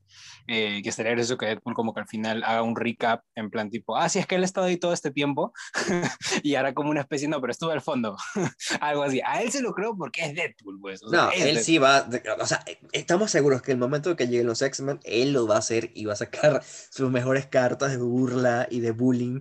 eh, 0.48 0.80
que 0.82 0.88
estaría 0.88 1.12
eso 1.12 1.38
que 1.38 1.46
Deadpool 1.46 1.74
como 1.74 1.94
que 1.94 2.00
al 2.00 2.08
final 2.08 2.42
haga 2.44 2.62
un 2.62 2.74
recap 2.76 3.22
en 3.34 3.50
plan 3.50 3.70
tipo, 3.70 3.96
ah, 3.96 4.08
sí, 4.08 4.18
es 4.18 4.26
que 4.26 4.34
él 4.34 4.42
ha 4.42 4.46
estado 4.46 4.66
ahí 4.66 4.76
todo 4.76 4.92
este 4.92 5.10
tiempo 5.10 5.52
y 6.42 6.54
hará 6.56 6.74
como 6.74 6.90
una 6.90 7.00
especie, 7.00 7.28
no, 7.28 7.40
pero 7.40 7.52
estuvo 7.52 7.70
al 7.70 7.80
fondo, 7.80 8.16
algo 8.80 9.02
así. 9.04 9.20
A 9.24 9.40
él 9.42 9.52
se 9.52 9.62
lo 9.62 9.72
creo 9.72 9.96
porque 9.96 10.24
es 10.24 10.34
Deadpool, 10.34 10.80
pues. 10.80 11.02
O 11.02 11.10
sea, 11.10 11.22
No, 11.22 11.30
él 11.30 11.42
Deadpool. 11.44 11.62
sí 11.62 11.78
va, 11.78 12.08
o 12.40 12.46
sea, 12.46 12.64
estamos 12.92 13.30
seguros 13.30 13.62
que 13.62 13.72
el 13.72 13.78
momento 13.78 14.16
que 14.16 14.26
lleguen 14.26 14.46
los 14.46 14.62
X-Men, 14.62 15.00
él 15.04 15.32
lo 15.32 15.46
va 15.46 15.56
a 15.56 15.58
hacer 15.58 15.90
y 15.94 16.06
va 16.06 16.14
a 16.14 16.16
sacar 16.16 16.62
sus 16.64 17.10
mejores 17.10 17.46
cartas 17.46 17.92
de 17.92 17.98
burla 17.98 18.66
y 18.70 18.80
de 18.80 18.90
bullying 18.90 19.40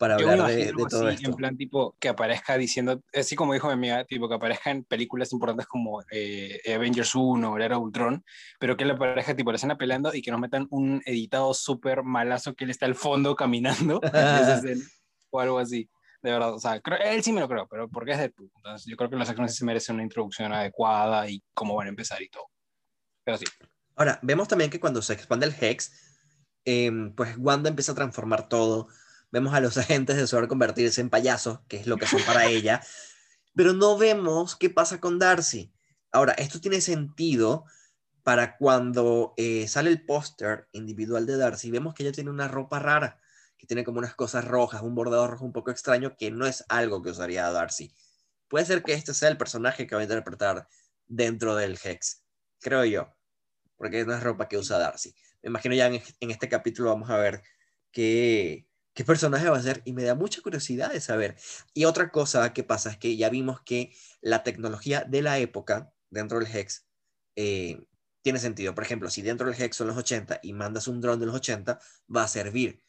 para 0.00 0.18
Yo 0.18 0.30
hablar 0.30 0.48
de, 0.50 0.72
de 0.72 0.86
todo 0.88 1.08
así, 1.08 1.16
esto. 1.16 1.28
en 1.28 1.36
plan 1.36 1.56
tipo 1.58 1.94
que 2.00 2.08
aparezca 2.08 2.56
diciendo, 2.56 3.02
así 3.12 3.36
como 3.36 3.52
dijo 3.52 3.66
mi 3.66 3.74
amiga, 3.74 4.02
tipo 4.06 4.30
que 4.30 4.34
aparezca 4.34 4.70
en 4.70 4.82
películas 4.82 5.30
importantes 5.34 5.66
como 5.66 6.02
eh, 6.10 6.58
Avengers 6.74 7.14
1 7.14 7.52
o 7.52 7.58
Era 7.58 7.76
Ultron, 7.76 8.24
pero 8.58 8.78
que 8.78 8.84
él 8.84 8.92
aparezca 8.92 9.36
tipo 9.36 9.52
la 9.52 9.56
escena 9.56 9.76
peleando 9.76 10.14
y 10.14 10.22
que 10.22 10.30
nos 10.30 10.40
metan 10.40 10.66
un 10.70 11.02
editado 11.04 11.52
súper 11.52 12.02
malazo 12.02 12.54
que 12.54 12.64
él 12.64 12.70
está 12.70 12.86
al 12.86 12.94
fondo 12.94 13.36
caminando 13.36 14.00
o 15.30 15.38
algo 15.40 15.58
así. 15.58 15.86
De 16.22 16.30
verdad, 16.32 16.54
o 16.54 16.58
sea, 16.58 16.80
creo- 16.80 16.98
él 16.98 17.22
sí 17.22 17.30
me 17.32 17.40
lo 17.42 17.48
creo, 17.48 17.66
pero 17.68 17.86
porque 17.90 18.12
es 18.12 18.18
Deadpool. 18.18 18.50
Entonces 18.56 18.86
yo 18.90 18.96
creo 18.96 19.10
que 19.10 19.16
los 19.16 19.28
X-Men 19.28 19.48
sí 19.50 19.56
se 19.58 19.64
merecen 19.66 19.96
una 19.96 20.02
introducción 20.02 20.50
adecuada 20.52 21.28
y 21.28 21.42
cómo 21.52 21.74
van 21.76 21.86
a 21.88 21.90
empezar 21.90 22.22
y 22.22 22.28
todo. 22.30 22.44
Pero 23.22 23.36
sí. 23.36 23.44
Ahora, 23.96 24.18
vemos 24.22 24.48
también 24.48 24.70
que 24.70 24.80
cuando 24.80 25.02
se 25.02 25.12
expande 25.12 25.44
el 25.44 25.54
Hex, 25.60 25.92
em, 26.64 27.14
pues 27.14 27.36
Wanda 27.36 27.68
empieza 27.68 27.92
a 27.92 27.94
transformar 27.94 28.48
todo. 28.48 28.88
Vemos 29.32 29.54
a 29.54 29.60
los 29.60 29.76
agentes 29.78 30.16
de 30.16 30.26
Sword 30.26 30.48
convertirse 30.48 31.00
en 31.00 31.10
payasos, 31.10 31.60
que 31.68 31.78
es 31.78 31.86
lo 31.86 31.96
que 31.96 32.06
son 32.06 32.22
para 32.22 32.46
ella, 32.46 32.82
pero 33.54 33.72
no 33.72 33.98
vemos 33.98 34.56
qué 34.56 34.70
pasa 34.70 35.00
con 35.00 35.18
Darcy. 35.18 35.72
Ahora, 36.12 36.32
esto 36.34 36.60
tiene 36.60 36.80
sentido 36.80 37.64
para 38.22 38.56
cuando 38.56 39.34
eh, 39.36 39.66
sale 39.68 39.90
el 39.90 40.04
póster 40.04 40.68
individual 40.72 41.26
de 41.26 41.36
Darcy, 41.36 41.70
vemos 41.70 41.94
que 41.94 42.02
ella 42.02 42.12
tiene 42.12 42.30
una 42.30 42.48
ropa 42.48 42.78
rara, 42.78 43.20
que 43.56 43.66
tiene 43.66 43.84
como 43.84 43.98
unas 43.98 44.14
cosas 44.14 44.44
rojas, 44.44 44.82
un 44.82 44.94
bordado 44.94 45.26
rojo 45.26 45.44
un 45.44 45.52
poco 45.52 45.70
extraño, 45.70 46.16
que 46.16 46.30
no 46.30 46.46
es 46.46 46.64
algo 46.68 47.02
que 47.02 47.10
usaría 47.10 47.50
Darcy. 47.50 47.94
Puede 48.48 48.66
ser 48.66 48.82
que 48.82 48.92
este 48.92 49.14
sea 49.14 49.28
el 49.28 49.38
personaje 49.38 49.86
que 49.86 49.94
va 49.94 50.00
a 50.00 50.04
interpretar 50.04 50.68
dentro 51.06 51.56
del 51.56 51.78
Hex, 51.82 52.22
creo 52.60 52.84
yo, 52.84 53.14
porque 53.76 54.04
no 54.04 54.14
es 54.14 54.22
ropa 54.22 54.48
que 54.48 54.58
usa 54.58 54.78
Darcy. 54.78 55.14
Me 55.42 55.48
imagino 55.48 55.74
ya 55.74 55.86
en, 55.86 56.02
en 56.20 56.30
este 56.30 56.48
capítulo 56.48 56.90
vamos 56.90 57.10
a 57.10 57.16
ver 57.16 57.42
qué, 57.90 58.69
qué 59.00 59.04
personaje 59.06 59.48
va 59.48 59.56
a 59.56 59.62
ser 59.62 59.80
y 59.86 59.94
me 59.94 60.02
da 60.04 60.14
mucha 60.14 60.42
curiosidad 60.42 60.92
de 60.92 61.00
saber. 61.00 61.34
Y 61.72 61.86
otra 61.86 62.10
cosa 62.10 62.52
que 62.52 62.64
pasa 62.64 62.90
es 62.90 62.98
que 62.98 63.16
ya 63.16 63.30
vimos 63.30 63.62
que 63.62 63.94
la 64.20 64.42
tecnología 64.42 65.04
de 65.08 65.22
la 65.22 65.38
época 65.38 65.94
dentro 66.10 66.38
del 66.38 66.54
Hex 66.54 66.84
eh, 67.34 67.86
tiene 68.20 68.38
sentido. 68.38 68.74
Por 68.74 68.84
ejemplo, 68.84 69.08
si 69.08 69.22
dentro 69.22 69.48
del 69.50 69.58
Hex 69.58 69.74
son 69.74 69.86
los 69.86 69.96
80 69.96 70.40
y 70.42 70.52
mandas 70.52 70.86
un 70.86 71.00
dron 71.00 71.18
de 71.18 71.24
los 71.24 71.34
80, 71.34 71.80
va 72.14 72.24
a 72.24 72.28
servir. 72.28 72.82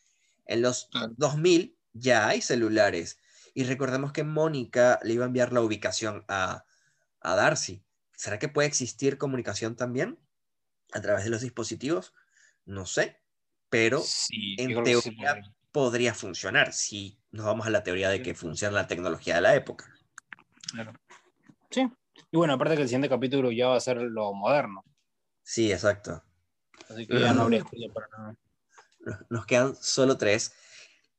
En 0.46 0.62
los 0.62 0.90
Claro. 0.92 1.14
2000 1.16 1.78
ya 1.94 2.28
hay 2.28 2.42
celulares. 2.42 3.18
Y 3.54 3.64
recordemos 3.64 4.12
que 4.12 4.26
Mónica 4.26 5.00
le 5.04 5.14
iba 5.14 5.24
a 5.24 5.28
enviar 5.28 5.54
la 5.54 5.62
ubicación 5.62 6.26
a, 6.28 6.66
a 7.22 7.36
Darcy. 7.38 7.86
¿Será 8.18 8.38
que 8.38 8.50
puede 8.50 8.68
existir 8.68 9.18
comunicación 9.18 9.78
también 9.78 10.20
a 10.92 11.00
través 11.00 11.24
de 11.24 11.30
los 11.30 11.40
dispositivos? 11.40 12.14
No 12.66 12.86
sé, 12.86 13.22
pero 13.70 14.02
Sí, 14.02 14.56
en 14.58 14.68
que 14.68 14.76
sí 14.76 15.16
teoría 15.16 15.42
podría. 15.72 16.14
funcionar 16.14 16.74
si 16.74 17.18
nos 17.32 17.46
vamos 17.46 17.66
a 17.68 17.70
la 17.70 17.84
teoría 17.84 18.10
de 18.10 18.22
que 18.22 18.34
funciona 18.36 18.76
la 18.76 18.88
tecnología 18.88 19.36
de 19.36 19.42
la 19.42 19.56
época. 19.56 19.86
Claro. 20.72 20.94
Sí. 21.70 21.88
Y 22.32 22.38
bueno, 22.38 22.54
aparte 22.54 22.76
que 22.76 22.82
el 22.84 22.88
siguiente 22.88 23.10
capítulo 23.10 23.52
ya 23.52 23.68
va 23.70 23.76
a 23.78 23.80
ser 23.82 23.98
lo 23.98 24.34
moderno. 24.34 24.84
Sí, 25.44 25.72
exacto. 25.72 26.24
Así 26.90 27.08
que 27.08 27.20
ya 27.20 27.34
no 27.34 27.44
habría 27.44 27.60
excusa 27.60 27.94
para 27.94 28.08
nada. 28.10 28.36
Nos- 29.30 29.46
quedan 29.46 29.76
solo 29.76 30.18
tres, 30.18 30.54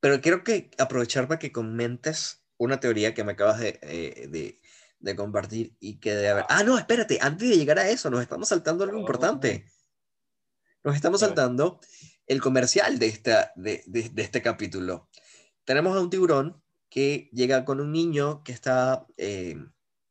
pero 0.01 0.21
quiero 0.21 0.45
que 0.45 0.71
aprovechar 0.79 1.27
para 1.29 1.39
que 1.39 1.51
comentes 1.53 2.45
una 2.59 2.79
teoría 2.79 3.15
que 3.15 3.25
me 3.25 3.33
acabas 3.33 3.59
de, 3.59 3.79
eh, 3.83 4.29
de, 4.29 4.61
de 5.01 5.17
compartir 5.17 5.75
y 5.81 5.99
que 5.99 6.15
debe 6.15 6.29
haber... 6.29 6.45
Ah, 6.49 6.63
no, 6.63 6.79
espérate, 6.79 7.19
antes 7.21 7.49
de 7.49 7.57
llegar 7.57 7.79
a 7.79 7.89
eso, 7.89 8.09
nos 8.11 8.21
estamos 8.23 8.49
saltando 8.49 8.85
algo 8.85 8.99
Oh. 8.99 9.01
importante. 9.01 9.67
Nos 10.85 10.95
estamos 10.95 11.21
saltando 11.21 11.81
el 12.27 12.41
comercial 12.41 12.99
de, 12.99 13.07
esta, 13.07 13.53
de, 13.57 13.83
de- 13.87 14.09
de 14.09 14.23
este 14.23 14.43
capítulo. 14.43 15.09
Tenemos 15.65 15.97
a 15.97 16.01
un 16.01 16.11
tiburón 16.11 16.63
que 16.89 17.31
llega 17.33 17.65
con 17.65 17.81
un 17.81 17.93
niño 17.93 18.43
que 18.45 18.53
está 18.53 19.07
eh, 19.17 19.57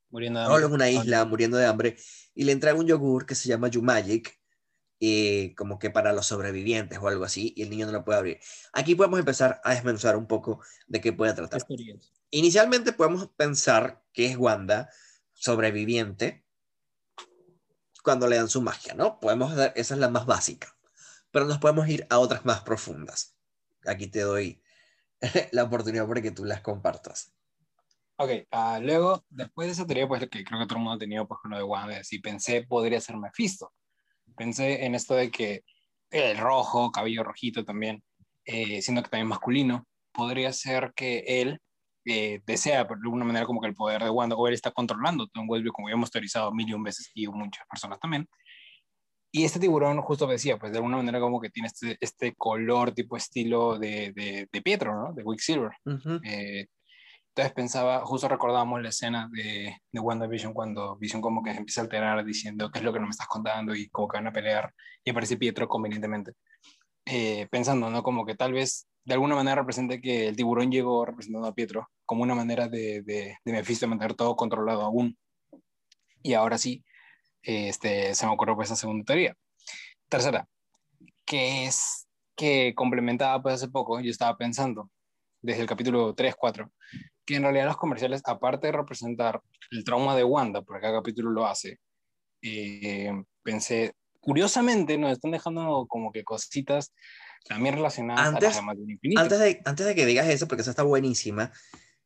Muriendo 0.09 0.39
de 0.39 0.45
hambre. 0.45 0.65
en 0.65 0.73
una 0.73 0.89
isla 0.89 1.25
muriendo 1.25 1.57
de 1.57 1.65
hambre 1.65 1.97
y 2.33 2.43
le 2.43 2.51
entrega 2.51 2.77
un 2.77 2.87
yogur 2.87 3.25
que 3.25 3.35
se 3.35 3.47
llama 3.47 3.67
Yumagic, 3.69 4.39
eh, 4.99 5.53
como 5.55 5.79
que 5.79 5.89
para 5.89 6.13
los 6.13 6.27
sobrevivientes 6.27 6.99
o 6.99 7.07
algo 7.07 7.23
así, 7.23 7.53
y 7.55 7.63
el 7.63 7.69
niño 7.69 7.85
no 7.87 7.91
lo 7.91 8.03
puede 8.03 8.19
abrir. 8.19 8.39
Aquí 8.73 8.93
podemos 8.95 9.19
empezar 9.19 9.59
a 9.63 9.73
desmenuzar 9.73 10.15
un 10.15 10.27
poco 10.27 10.61
de 10.87 11.01
qué 11.01 11.11
puede 11.13 11.33
tratar. 11.33 11.59
Inicialmente 12.29 12.93
podemos 12.93 13.27
pensar 13.35 14.03
que 14.13 14.27
es 14.27 14.37
Wanda, 14.37 14.89
sobreviviente, 15.33 16.45
cuando 18.03 18.27
le 18.27 18.35
dan 18.37 18.49
su 18.49 18.61
magia, 18.61 18.93
¿no? 18.93 19.19
Podemos 19.19 19.55
dar, 19.55 19.73
esa 19.75 19.93
es 19.93 19.99
la 19.99 20.09
más 20.09 20.25
básica, 20.25 20.75
pero 21.31 21.45
nos 21.45 21.57
podemos 21.57 21.87
ir 21.87 22.05
a 22.09 22.19
otras 22.19 22.45
más 22.45 22.61
profundas. 22.61 23.37
Aquí 23.85 24.07
te 24.07 24.21
doy 24.21 24.61
la 25.51 25.63
oportunidad 25.63 26.07
para 26.07 26.21
que 26.21 26.31
tú 26.31 26.45
las 26.45 26.61
compartas. 26.61 27.33
Ok, 28.17 28.29
ah, 28.51 28.79
luego, 28.81 29.25
después 29.29 29.67
de 29.67 29.71
esa 29.71 29.85
teoría, 29.85 30.07
pues 30.07 30.21
que 30.29 30.43
creo 30.43 30.59
que 30.59 30.67
todo 30.67 30.77
el 30.77 30.83
mundo 30.83 30.95
ha 30.95 30.99
tenido, 30.99 31.27
pues 31.27 31.39
con 31.41 31.51
lo 31.51 31.57
de 31.57 31.63
Wanda, 31.63 31.97
así 31.97 32.19
pensé 32.19 32.63
podría 32.63 33.01
ser 33.01 33.17
Mephisto. 33.17 33.73
Pensé 34.35 34.85
en 34.85 34.93
esto 34.93 35.15
de 35.15 35.31
que 35.31 35.63
el 36.11 36.37
rojo, 36.37 36.91
cabello 36.91 37.23
rojito 37.23 37.65
también, 37.65 38.03
eh, 38.45 38.81
siendo 38.81 39.01
que 39.01 39.09
también 39.09 39.27
masculino, 39.27 39.87
podría 40.11 40.53
ser 40.53 40.93
que 40.95 41.23
él 41.25 41.59
eh, 42.05 42.41
desea, 42.45 42.87
por 42.87 42.97
alguna 42.97 43.25
manera, 43.25 43.45
como 43.45 43.61
que 43.61 43.67
el 43.67 43.75
poder 43.75 44.03
de 44.03 44.09
Wanda, 44.09 44.35
o 44.35 44.47
él 44.47 44.53
está 44.53 44.71
controlando 44.71 45.27
un 45.35 45.45
Westview, 45.49 45.73
como 45.73 45.89
ya 45.89 45.95
hemos 45.95 46.11
teorizado 46.11 46.51
mil 46.51 46.69
y 46.69 46.73
un 46.73 46.83
veces, 46.83 47.11
y 47.13 47.27
muchas 47.27 47.65
personas 47.67 47.99
también. 47.99 48.27
Y 49.33 49.45
este 49.45 49.59
tiburón 49.59 50.01
justo 50.01 50.27
decía, 50.27 50.57
pues 50.57 50.71
de 50.73 50.79
alguna 50.79 50.97
manera 50.97 51.19
como 51.19 51.39
que 51.39 51.49
tiene 51.49 51.67
este, 51.67 51.97
este 52.01 52.35
color 52.35 52.91
tipo 52.91 53.15
estilo 53.15 53.79
de, 53.79 54.11
de, 54.13 54.49
de 54.51 54.61
Pietro, 54.61 54.93
¿no? 54.93 55.13
De 55.13 55.23
Quicksilver. 55.23 55.71
Ujú. 55.85 56.19
Eh, 56.25 56.67
entonces 57.29 57.53
pensaba, 57.53 58.05
justo 58.05 58.27
recordábamos 58.27 58.81
la 58.81 58.89
escena 58.89 59.29
de, 59.31 59.77
de 59.89 59.99
WandaVision 60.01 60.53
cuando 60.53 60.97
Vision 60.97 61.21
como 61.21 61.41
que 61.41 61.53
se 61.53 61.59
empieza 61.59 61.79
a 61.79 61.85
alterar 61.85 62.25
diciendo 62.25 62.69
qué 62.69 62.79
es 62.79 62.85
lo 62.85 62.91
que 62.91 62.99
no 62.99 63.05
me 63.05 63.11
estás 63.11 63.27
contando 63.27 63.73
y 63.73 63.87
como 63.89 64.09
que 64.09 64.17
van 64.17 64.27
a 64.27 64.33
pelear 64.33 64.73
y 65.01 65.11
aparece 65.11 65.37
Pietro 65.37 65.69
convenientemente. 65.69 66.33
Eh, 67.05 67.47
pensando, 67.49 67.89
¿no? 67.89 68.03
Como 68.03 68.25
que 68.25 68.35
tal 68.35 68.51
vez 68.51 68.89
de 69.05 69.13
alguna 69.13 69.35
manera 69.35 69.61
represente 69.61 70.01
que 70.01 70.27
el 70.27 70.35
tiburón 70.35 70.71
llegó 70.71 71.05
representando 71.05 71.47
a 71.47 71.55
Pietro 71.55 71.89
como 72.05 72.23
una 72.23 72.35
manera 72.35 72.67
de, 72.67 73.01
de, 73.01 73.37
de 73.45 73.51
Mephisto 73.53 73.87
mantener 73.87 74.13
todo 74.13 74.35
controlado 74.35 74.81
aún. 74.81 75.17
Y 76.21 76.33
ahora 76.33 76.57
sí, 76.57 76.83
este, 77.43 78.13
se 78.15 78.25
me 78.25 78.33
ocurrió 78.33 78.55
pues 78.55 78.69
esa 78.69 78.75
segunda 78.75 79.03
teoría. 79.05 79.35
Tercera, 80.09 80.47
que 81.25 81.65
es 81.65 82.07
que 82.35 82.73
complementaba 82.75 83.41
pues 83.41 83.55
hace 83.55 83.69
poco, 83.69 83.99
yo 83.99 84.09
estaba 84.11 84.37
pensando, 84.37 84.89
desde 85.41 85.61
el 85.61 85.67
capítulo 85.67 86.13
3, 86.13 86.35
4, 86.35 86.71
que 87.25 87.35
en 87.35 87.43
realidad 87.43 87.65
los 87.65 87.77
comerciales, 87.77 88.21
aparte 88.25 88.67
de 88.67 88.73
representar 88.73 89.41
el 89.71 89.83
trauma 89.83 90.15
de 90.15 90.23
Wanda, 90.23 90.61
porque 90.61 90.81
cada 90.81 90.99
capítulo 90.99 91.31
lo 91.31 91.45
hace, 91.45 91.79
eh, 92.41 93.11
pensé, 93.43 93.93
curiosamente 94.19 94.97
nos 94.97 95.11
están 95.11 95.31
dejando 95.31 95.85
como 95.87 96.11
que 96.11 96.23
cositas 96.23 96.93
también 97.47 97.75
relacionadas 97.75 98.27
Antes- 98.27 98.49
a 98.49 98.49
la 98.49 98.55
gema 98.55 98.73
del 98.75 98.91
infinito. 98.91 99.21
Antes 99.21 99.39
de, 99.39 99.61
antes 99.65 99.85
de 99.85 99.95
que 99.95 100.05
digas 100.05 100.27
eso, 100.27 100.47
porque 100.47 100.61
esa 100.61 100.71
está 100.71 100.83
buenísima, 100.83 101.51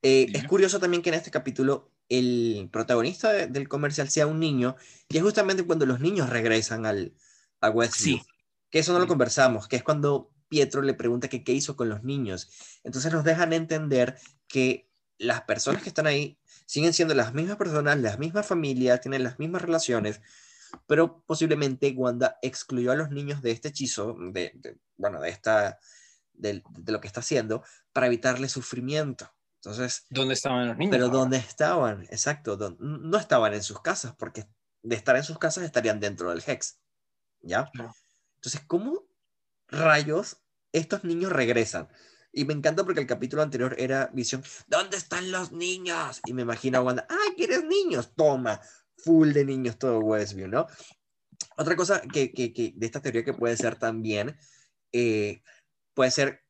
eh, 0.05 0.27
es 0.33 0.43
curioso 0.47 0.79
también 0.79 1.01
que 1.01 1.09
en 1.09 1.15
este 1.15 1.31
capítulo 1.31 1.91
el 2.09 2.69
protagonista 2.71 3.31
de- 3.33 3.47
del 3.47 3.67
comercial 3.67 4.09
sea 4.09 4.27
un 4.27 4.39
niño, 4.39 4.75
y 5.09 5.17
es 5.17 5.23
justamente 5.23 5.63
cuando 5.63 5.85
los 5.85 5.99
niños 5.99 6.29
regresan 6.29 6.85
al, 6.85 7.13
a 7.61 7.69
Westview. 7.71 8.17
Sí. 8.19 8.23
Que 8.69 8.79
eso 8.79 8.93
no 8.93 8.99
lo 8.99 9.07
conversamos, 9.07 9.67
que 9.67 9.75
es 9.77 9.83
cuando 9.83 10.31
Pietro 10.47 10.81
le 10.83 10.93
pregunta 10.93 11.27
que 11.29 11.43
qué 11.43 11.53
hizo 11.53 11.75
con 11.75 11.89
los 11.89 12.03
niños. 12.03 12.49
Entonces 12.83 13.11
nos 13.11 13.23
dejan 13.23 13.53
entender 13.53 14.15
que 14.47 14.87
las 15.17 15.41
personas 15.41 15.81
que 15.81 15.89
están 15.89 16.05
ahí 16.07 16.37
siguen 16.67 16.93
siendo 16.93 17.13
las 17.15 17.33
mismas 17.33 17.57
personas, 17.57 17.97
las 17.99 18.19
mismas 18.19 18.45
familias, 18.45 19.01
tienen 19.01 19.23
las 19.23 19.39
mismas 19.39 19.61
relaciones, 19.63 20.21
pero 20.87 21.23
posiblemente 21.25 21.93
Wanda 21.95 22.37
excluyó 22.41 22.91
a 22.91 22.95
los 22.95 23.09
niños 23.09 23.41
de 23.41 23.51
este 23.51 23.69
hechizo, 23.69 24.15
de, 24.31 24.51
de- 24.55 24.77
bueno, 24.97 25.21
de 25.21 25.29
esta, 25.29 25.79
de, 26.33 26.61
de 26.69 26.91
lo 26.91 26.99
que 27.01 27.07
está 27.07 27.21
haciendo, 27.21 27.63
para 27.93 28.07
evitarle 28.07 28.49
sufrimiento. 28.49 29.31
Entonces, 29.65 30.05
¿Dónde 30.11 30.35
estaban 30.35 30.67
los 30.67 30.77
niños? 30.77 30.91
pero 30.91 31.05
ahora? 31.05 31.17
¿dónde 31.17 31.37
estaban? 31.37 32.03
Exacto, 32.03 32.75
no 32.79 33.17
estaban 33.17 33.53
en 33.55 33.63
sus 33.63 33.81
casas, 33.81 34.13
porque 34.15 34.45
de 34.83 34.95
estar 34.95 35.15
en 35.15 35.23
sus 35.23 35.39
casas 35.39 35.63
estarían 35.63 35.99
dentro 35.99 36.29
del 36.29 36.43
Hex. 36.45 36.77
¿Ya? 37.41 37.69
Claro. 37.73 37.95
Entonces, 38.35 38.61
¿cómo 38.67 39.07
rayos 39.67 40.37
estos 40.71 41.03
niños 41.03 41.31
regresan? 41.31 41.89
Y 42.31 42.45
me 42.45 42.53
encanta 42.53 42.83
porque 42.83 42.99
el 42.99 43.07
capítulo 43.07 43.41
anterior 43.41 43.75
era 43.79 44.11
visión, 44.13 44.43
¿dónde 44.67 44.97
están 44.97 45.31
los 45.31 45.51
niños? 45.51 46.21
Y 46.25 46.33
me 46.33 46.43
imagino 46.43 46.77
a 46.77 46.81
Wanda, 46.81 47.07
¡ay, 47.09 47.33
quieres 47.35 47.63
niños! 47.63 48.13
Toma, 48.15 48.61
full 48.97 49.31
de 49.31 49.45
niños 49.45 49.79
todo 49.79 49.99
Westview, 49.99 50.47
¿no? 50.47 50.67
Otra 51.57 51.75
cosa 51.75 52.01
que, 52.01 52.31
que- 52.33 52.53
que 52.53 52.73
de 52.75 52.85
esta 52.85 53.01
teoría 53.01 53.23
que 53.23 53.33
puede 53.33 53.57
ser 53.57 53.77
también, 53.77 54.37
eh, 54.91 55.41
puede 55.95 56.11
ser, 56.11 56.43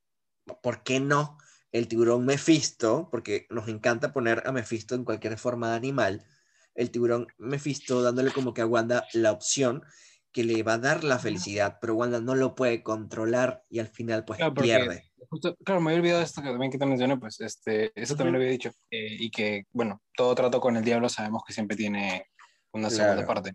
¿por 0.62 0.84
qué 0.84 1.00
no? 1.00 1.38
El 1.76 1.90
tiburón 1.90 2.26
Mephisto, 2.26 3.10
porque 3.12 3.48
nos 3.50 3.68
encanta 3.68 4.14
poner 4.14 4.44
a 4.46 4.54
Mephisto 4.54 4.96
en 4.96 5.04
cualquier 5.04 5.38
forma 5.38 5.72
de 5.72 5.76
animal. 5.76 6.26
El 6.74 6.90
tiburón 6.90 7.28
Mephisto 7.38 8.02
dándole 8.02 8.32
como 8.32 8.54
que 8.54 8.62
a 8.62 8.66
Wanda 8.66 9.06
la 9.12 9.34
opción 9.34 9.84
que 10.32 10.46
le 10.46 10.64
va 10.64 10.76
a 10.76 10.78
dar 10.78 11.04
la 11.04 11.20
felicidad, 11.20 11.78
pero 11.82 11.96
Wanda 11.96 12.22
no 12.22 12.34
lo 12.34 12.56
puede 12.56 12.82
controlar 12.82 13.66
y 13.70 13.80
al 13.80 13.90
final 13.90 14.24
pues 14.24 14.38
Claro, 14.38 14.54
porque 14.54 14.70
pierde. 14.70 15.12
Justo- 15.30 15.58
claro, 15.66 15.82
me 15.82 15.90
había 15.92 16.00
olvidado 16.00 16.22
esto 16.22 16.42
que 16.42 16.48
también 16.48 16.72
que 16.72 16.78
te 16.78 16.86
mencioné, 16.86 17.18
pues 17.18 17.42
este, 17.42 17.92
eso 17.94 18.16
también 18.16 18.36
lo 18.36 18.40
había 18.40 18.52
dicho. 18.52 18.72
eh, 18.90 19.18
y 19.20 19.30
que, 19.30 19.66
bueno, 19.74 20.02
todo 20.16 20.34
trato 20.34 20.62
con 20.62 20.78
el 20.78 20.84
diablo 20.86 21.10
sabemos 21.10 21.44
que 21.46 21.52
siempre 21.52 21.76
tiene 21.76 22.28
una 22.72 22.90
segunda 22.90 23.26
Claro. 23.26 23.52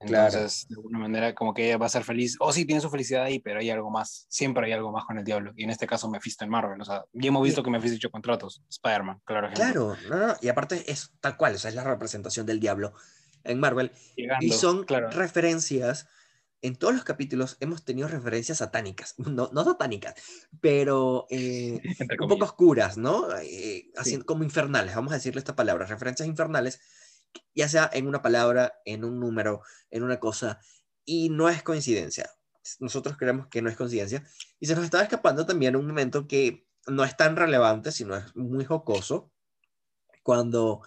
Parte. 0.00 0.12
Claro. 0.12 0.34
Entonces, 0.34 0.66
de 0.68 0.74
alguna 0.74 0.98
manera, 0.98 1.34
como 1.34 1.54
que 1.54 1.66
ella 1.66 1.78
va 1.78 1.86
a 1.86 1.90
ser 1.90 2.04
feliz. 2.04 2.36
O 2.40 2.52
sí, 2.52 2.64
tiene 2.64 2.80
su 2.80 2.90
felicidad 2.90 3.24
ahí, 3.24 3.38
pero 3.38 3.60
hay 3.60 3.70
algo 3.70 3.90
más. 3.90 4.26
Siempre 4.28 4.66
hay 4.66 4.72
algo 4.72 4.90
más 4.90 5.04
con 5.04 5.18
el 5.18 5.24
diablo. 5.24 5.52
Y 5.56 5.64
en 5.64 5.70
este 5.70 5.86
caso, 5.86 6.10
Mephisto 6.10 6.44
en 6.44 6.50
Marvel. 6.50 6.80
O 6.80 6.84
sea, 6.84 7.04
ya 7.12 7.28
hemos 7.28 7.42
visto 7.42 7.62
que 7.62 7.70
Mephisto 7.70 7.96
hecho 7.96 8.10
contratos. 8.10 8.62
Spider-Man, 8.68 9.20
claro. 9.24 9.46
ejemplo. 9.48 9.64
Claro, 9.64 9.96
no, 10.08 10.26
no, 10.28 10.34
y 10.40 10.48
aparte 10.48 10.90
es 10.90 11.12
tal 11.20 11.36
cual, 11.36 11.54
o 11.54 11.58
sea, 11.58 11.68
es 11.68 11.74
la 11.74 11.84
representación 11.84 12.46
del 12.46 12.58
diablo 12.58 12.94
en 13.44 13.60
Marvel. 13.60 13.92
Llegando, 14.16 14.44
Y 14.44 14.50
son 14.52 14.84
claro. 14.84 15.10
referencias, 15.10 16.08
en 16.62 16.76
todos 16.76 16.94
los 16.94 17.04
capítulos 17.04 17.56
hemos 17.60 17.84
tenido 17.84 18.08
referencias 18.08 18.58
satánicas, 18.58 19.14
no, 19.18 19.50
no 19.52 19.64
satánicas, 19.64 20.14
pero 20.60 21.26
eh, 21.30 21.80
un 22.20 22.28
poco 22.28 22.44
oscuras, 22.44 22.96
¿no? 22.96 23.28
Eh, 23.38 23.90
haciendo, 23.96 24.26
Como 24.26 24.44
infernales, 24.44 24.94
vamos 24.94 25.12
a 25.12 25.16
decirle 25.16 25.38
esta 25.38 25.56
palabra, 25.56 25.86
referencias 25.86 26.28
infernales, 26.28 26.80
ya 27.54 27.68
sea 27.68 27.88
en 27.92 28.06
una 28.06 28.22
palabra, 28.22 28.74
en 28.84 29.04
un 29.04 29.18
número, 29.20 29.62
en 29.90 30.02
una 30.02 30.18
cosa, 30.20 30.60
y 31.04 31.28
no 31.30 31.48
es 31.48 31.62
coincidencia. 31.62 32.30
Nosotros 32.78 33.16
creemos 33.16 33.48
que 33.48 33.62
no 33.62 33.70
es 33.70 33.76
coincidencia. 33.76 34.24
Y 34.58 34.66
se 34.66 34.74
nos 34.74 34.84
estaba 34.84 35.02
escapando 35.02 35.46
también 35.46 35.76
un 35.76 35.86
momento 35.86 36.26
que 36.28 36.66
no 36.86 37.04
es 37.04 37.16
tan 37.16 37.36
relevante, 37.36 37.92
sino 37.92 38.16
es 38.16 38.34
muy 38.36 38.64
jocoso, 38.64 39.32
cuando 40.22 40.82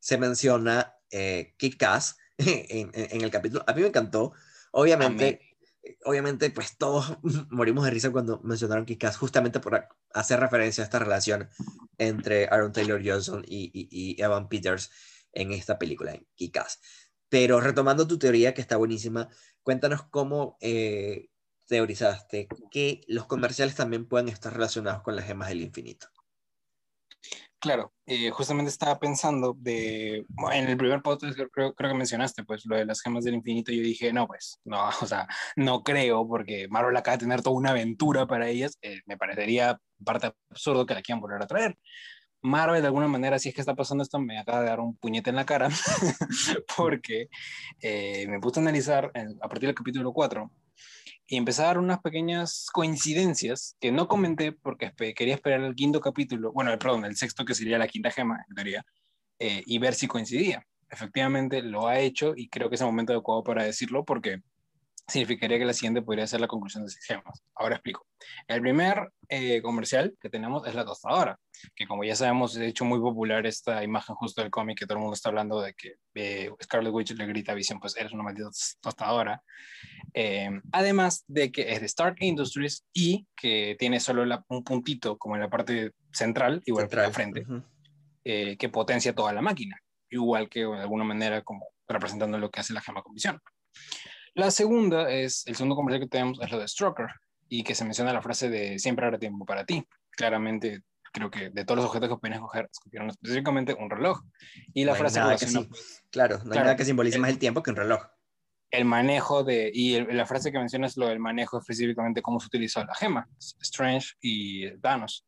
se 0.00 0.18
menciona 0.18 0.94
eh, 1.10 1.54
en, 2.38 2.90
en- 2.94 3.08
en 3.16 3.20
el 3.22 3.30
capítulo. 3.30 3.64
A 3.66 3.72
mí 3.74 3.82
me 3.82 3.88
encantó. 3.88 4.32
Obviamente, 4.70 5.40
obviamente, 6.04 6.50
pues 6.50 6.76
todos 6.76 7.16
morimos 7.50 7.84
de 7.84 7.90
risa 7.90 8.10
cuando 8.10 8.40
mencionaron 8.42 8.84
Kick-Ass, 8.86 9.16
justamente 9.16 9.60
por 9.60 9.88
hacer 10.12 10.40
referencia 10.40 10.82
a 10.82 10.86
esta 10.86 10.98
relación 10.98 11.48
entre 11.98 12.46
Aaron 12.46 12.72
Taylor 12.72 13.00
Johnson 13.04 13.44
y, 13.46 13.70
y- 13.72 13.88
y 13.90 14.22
Evan 14.22 14.48
Peters 14.48 14.90
en 15.32 15.52
esta 15.52 15.78
película, 15.78 16.12
en 16.14 16.26
Kick-Ass. 16.34 16.80
Pero 17.28 17.60
retomando 17.60 18.06
tu 18.06 18.18
teoría, 18.18 18.54
que 18.54 18.60
está 18.60 18.76
buenísima, 18.76 19.28
cuéntanos 19.62 20.02
cómo 20.04 20.56
eh, 20.60 21.28
teorizaste 21.66 22.48
que 22.70 23.02
los 23.06 23.26
comerciales 23.26 23.74
también 23.74 24.06
pueden 24.06 24.28
estar 24.28 24.52
relacionados 24.52 25.02
con 25.02 25.14
las 25.14 25.26
gemas 25.26 25.48
del 25.48 25.60
infinito. 25.60 26.08
Claro, 27.60 27.92
eh, 28.06 28.30
justamente 28.30 28.70
estaba 28.70 29.00
pensando 29.00 29.52
de, 29.58 30.24
en 30.52 30.68
el 30.68 30.76
primer 30.76 31.02
podcast 31.02 31.36
creo, 31.52 31.74
creo 31.74 31.90
que 31.90 31.96
mencionaste 31.96 32.44
pues 32.44 32.64
lo 32.66 32.76
de 32.76 32.84
las 32.84 33.02
gemas 33.02 33.24
del 33.24 33.34
infinito, 33.34 33.72
yo 33.72 33.82
dije, 33.82 34.12
no, 34.12 34.28
pues, 34.28 34.60
no, 34.64 34.88
o 35.02 35.06
sea, 35.06 35.26
no 35.56 35.82
creo, 35.82 36.26
porque 36.26 36.68
Marvel 36.68 36.96
acaba 36.96 37.16
de 37.16 37.22
tener 37.22 37.42
toda 37.42 37.56
una 37.56 37.70
aventura 37.70 38.26
para 38.28 38.48
ellas, 38.48 38.78
eh, 38.80 39.00
me 39.06 39.16
parecería 39.16 39.80
parte 40.04 40.32
absurdo 40.50 40.86
que 40.86 40.94
la 40.94 41.02
quieran 41.02 41.20
volver 41.20 41.42
a 41.42 41.48
traer. 41.48 41.76
Marvel 42.42 42.80
de 42.80 42.86
alguna 42.86 43.08
manera, 43.08 43.38
si 43.38 43.48
es 43.48 43.54
que 43.54 43.60
está 43.60 43.74
pasando 43.74 44.02
esto, 44.02 44.18
me 44.20 44.38
acaba 44.38 44.60
de 44.62 44.68
dar 44.68 44.80
un 44.80 44.96
puñete 44.96 45.30
en 45.30 45.36
la 45.36 45.44
cara, 45.46 45.68
porque 46.76 47.28
eh, 47.80 48.26
me 48.28 48.40
puse 48.40 48.60
a 48.60 48.62
analizar 48.62 49.10
en- 49.14 49.36
a 49.42 49.48
partir 49.48 49.68
del 49.68 49.74
capítulo 49.74 50.12
4 50.12 50.50
y 51.26 51.36
empecé 51.36 51.62
a 51.62 51.66
dar 51.66 51.78
unas 51.78 52.00
pequeñas 52.00 52.66
coincidencias 52.72 53.76
que 53.80 53.92
no 53.92 54.08
comenté 54.08 54.52
porque 54.52 54.92
quería 55.14 55.34
esperar 55.34 55.60
el 55.62 55.74
quinto 55.74 56.00
capítulo, 56.00 56.52
bueno, 56.52 56.72
el- 56.72 56.78
perdón, 56.78 57.04
el 57.04 57.16
sexto 57.16 57.44
que 57.44 57.54
sería 57.54 57.76
la 57.78 57.88
quinta 57.88 58.10
gema, 58.10 58.44
en 58.48 58.54
teoría, 58.54 58.84
eh, 59.38 59.62
y 59.66 59.78
ver 59.78 59.94
si 59.94 60.06
coincidía. 60.06 60.64
Efectivamente 60.90 61.60
lo 61.62 61.86
ha 61.88 61.98
hecho 61.98 62.32
y 62.36 62.48
creo 62.48 62.68
que 62.68 62.76
es 62.76 62.80
el 62.80 62.86
momento 62.86 63.12
adecuado 63.12 63.42
para 63.42 63.64
decirlo 63.64 64.04
porque 64.04 64.40
significaría 65.08 65.58
que 65.58 65.64
la 65.64 65.72
siguiente 65.72 66.02
podría 66.02 66.26
ser 66.26 66.40
la 66.40 66.46
conclusión 66.48 66.84
de 66.84 66.90
seis 66.90 67.04
gemas. 67.06 67.42
Ahora 67.54 67.76
explico. 67.76 68.06
El 68.46 68.60
primer 68.60 69.10
eh, 69.28 69.62
comercial 69.62 70.14
que 70.20 70.28
tenemos 70.28 70.66
es 70.66 70.74
la 70.74 70.84
tostadora, 70.84 71.38
que 71.74 71.86
como 71.86 72.04
ya 72.04 72.14
sabemos, 72.14 72.54
de 72.54 72.66
hecho 72.66 72.84
muy 72.84 73.00
popular 73.00 73.46
esta 73.46 73.82
imagen 73.82 74.14
justo 74.16 74.42
del 74.42 74.50
cómic 74.50 74.78
que 74.78 74.86
todo 74.86 74.98
el 74.98 75.00
mundo 75.00 75.14
está 75.14 75.30
hablando 75.30 75.60
de 75.62 75.72
que 75.74 75.94
eh, 76.14 76.50
Scarlet 76.62 76.92
Witch 76.92 77.12
le 77.12 77.26
grita 77.26 77.52
a 77.52 77.54
Vision, 77.54 77.80
pues 77.80 77.96
eres 77.96 78.12
una 78.12 78.22
maldita 78.22 78.50
tostadora. 78.80 79.42
Eh, 80.14 80.50
además 80.72 81.24
de 81.26 81.50
que 81.52 81.72
es 81.72 81.80
de 81.80 81.86
Stark 81.86 82.16
Industries 82.20 82.84
y 82.92 83.26
que 83.34 83.76
tiene 83.78 84.00
solo 84.00 84.24
la- 84.26 84.44
un 84.48 84.62
puntito 84.62 85.16
como 85.16 85.36
en 85.36 85.42
la 85.42 85.48
parte 85.50 85.92
central, 86.12 86.62
igual 86.66 86.88
que 86.88 86.96
en 86.96 87.02
la 87.02 87.10
frente, 87.10 87.46
eh, 88.24 88.56
que 88.58 88.68
potencia 88.68 89.14
toda 89.14 89.32
la 89.32 89.40
máquina, 89.40 89.80
igual 90.10 90.48
que 90.50 90.60
de 90.66 90.80
alguna 90.80 91.04
manera 91.04 91.42
como 91.42 91.66
representando 91.86 92.36
lo 92.38 92.50
que 92.50 92.60
hace 92.60 92.74
la 92.74 92.82
gema 92.82 93.02
con 93.02 93.14
visión. 93.14 93.40
La 94.38 94.52
segunda 94.52 95.10
es, 95.10 95.44
el 95.48 95.56
segundo 95.56 95.74
comercial 95.74 96.00
que 96.02 96.08
tenemos 96.08 96.38
es 96.40 96.48
lo 96.52 96.60
de 96.60 96.68
Stroker, 96.68 97.08
y 97.48 97.64
que 97.64 97.74
se 97.74 97.84
menciona 97.84 98.12
la 98.12 98.22
frase 98.22 98.48
de 98.48 98.78
siempre 98.78 99.04
habrá 99.04 99.18
tiempo 99.18 99.44
para 99.44 99.64
ti. 99.66 99.84
Claramente, 100.10 100.82
creo 101.12 101.28
que 101.28 101.50
de 101.50 101.64
todos 101.64 101.78
los 101.78 101.86
objetos 101.86 102.08
que 102.08 102.16
pueden 102.20 102.34
escoger, 102.34 102.68
escogieron 102.70 103.10
específicamente 103.10 103.74
un 103.74 103.90
reloj. 103.90 104.20
Y 104.74 104.84
la 104.84 104.92
No 104.92 104.98
frase 104.98 105.20
que 105.40 105.46
sí. 105.48 105.68
Claro, 106.10 106.36
no 106.36 106.42
hay 106.44 106.48
Claro. 106.50 106.64
nada 106.66 106.76
que 106.76 106.84
simbolice 106.84 107.16
El- 107.16 107.22
más 107.22 107.30
el 107.30 107.38
tiempo 107.40 107.64
que 107.64 107.70
un 107.70 107.76
reloj. 107.78 108.00
el 108.70 108.84
manejo 108.84 109.42
de, 109.42 109.72
y 109.74 109.94
el- 109.96 110.16
la 110.16 110.24
frase 110.24 110.52
que 110.52 110.58
menciona 110.58 110.86
es 110.86 110.96
lo 110.96 111.08
del 111.08 111.18
manejo 111.18 111.58
específicamente 111.58 112.22
cómo 112.22 112.38
se 112.38 112.46
utilizó 112.46 112.84
la 112.84 112.94
gema, 112.94 113.26
Strange 113.60 114.10
y 114.20 114.70
Thanos. 114.78 115.26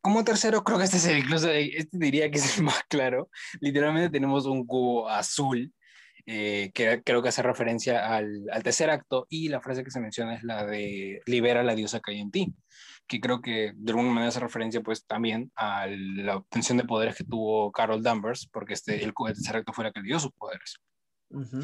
Como 0.00 0.24
tercero, 0.24 0.64
creo 0.64 0.78
que 0.78 0.84
este 0.84 0.96
es 0.98 1.04
el, 1.06 1.18
incluso, 1.18 1.50
este 1.50 1.98
diría 1.98 2.30
que 2.30 2.38
es 2.38 2.56
el 2.56 2.64
más 2.64 2.80
claro. 2.88 3.28
Literalmente 3.60 4.08
tenemos 4.08 4.46
un 4.46 4.64
cubo 4.64 5.06
azul 5.10 5.70
eh, 6.26 6.70
que 6.74 7.02
creo 7.04 7.22
que 7.22 7.28
hace 7.28 7.42
referencia 7.42 8.14
al, 8.14 8.44
al 8.52 8.62
tercer 8.62 8.90
acto 8.90 9.26
y 9.28 9.48
la 9.48 9.60
frase 9.60 9.84
que 9.84 9.90
se 9.92 10.00
menciona 10.00 10.34
es 10.34 10.42
la 10.42 10.66
de 10.66 11.20
libera 11.26 11.60
a 11.60 11.64
la 11.64 11.74
diosa 11.76 12.00
que 12.00 12.12
hay 12.12 12.20
en 12.20 12.30
ti, 12.32 12.52
que 13.06 13.20
creo 13.20 13.40
que 13.40 13.72
de 13.76 13.92
alguna 13.92 14.08
manera 14.10 14.28
hace 14.28 14.40
referencia 14.40 14.80
pues 14.80 15.06
también 15.06 15.52
a 15.54 15.86
la 15.86 16.36
obtención 16.36 16.78
de 16.78 16.84
poderes 16.84 17.16
que 17.16 17.24
tuvo 17.24 17.70
Carol 17.70 18.02
Danvers, 18.02 18.48
porque 18.52 18.74
este, 18.74 18.96
el, 19.04 19.12
el 19.16 19.34
tercer 19.34 19.56
acto 19.56 19.72
fue 19.72 19.84
la 19.84 19.92
que 19.92 20.00
le 20.00 20.06
dio 20.08 20.18
sus 20.18 20.32
poderes 20.32 20.74
Ujú. 21.30 21.60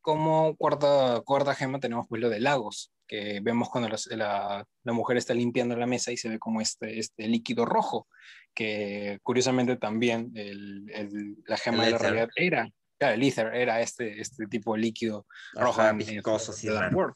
como 0.00 0.56
cuarta, 0.56 1.20
cuarta 1.24 1.54
gema 1.54 1.78
tenemos 1.80 2.06
pues 2.08 2.22
lo 2.22 2.30
de 2.30 2.40
lagos, 2.40 2.90
que 3.06 3.40
vemos 3.42 3.68
cuando 3.68 3.90
las- 3.90 4.06
la, 4.06 4.64
la 4.84 4.92
mujer 4.92 5.16
está 5.18 5.34
limpiando 5.34 5.76
la 5.76 5.86
mesa 5.86 6.12
y 6.12 6.16
se 6.16 6.28
ve 6.30 6.38
como 6.38 6.60
este, 6.62 6.98
este 6.98 7.26
líquido 7.26 7.64
rojo, 7.66 8.06
que 8.54 9.18
curiosamente 9.22 9.76
también 9.76 10.30
el, 10.34 10.86
el- 10.94 11.36
la 11.46 11.56
gema 11.58 11.78
El 11.78 11.84
de 11.86 11.90
la 11.90 11.98
realidad 11.98 12.28
era, 12.36 12.68
claro, 12.98 13.14
el 13.14 13.22
ether 13.22 13.54
era 13.54 13.80
este, 13.80 14.20
este 14.20 14.46
tipo 14.46 14.74
de 14.74 14.80
líquido 14.80 15.26
rojo 15.54 15.80
Ajá, 15.80 15.90
en- 15.90 15.98
viscoso, 15.98 16.52
de. 16.52 16.88
World. 16.94 17.14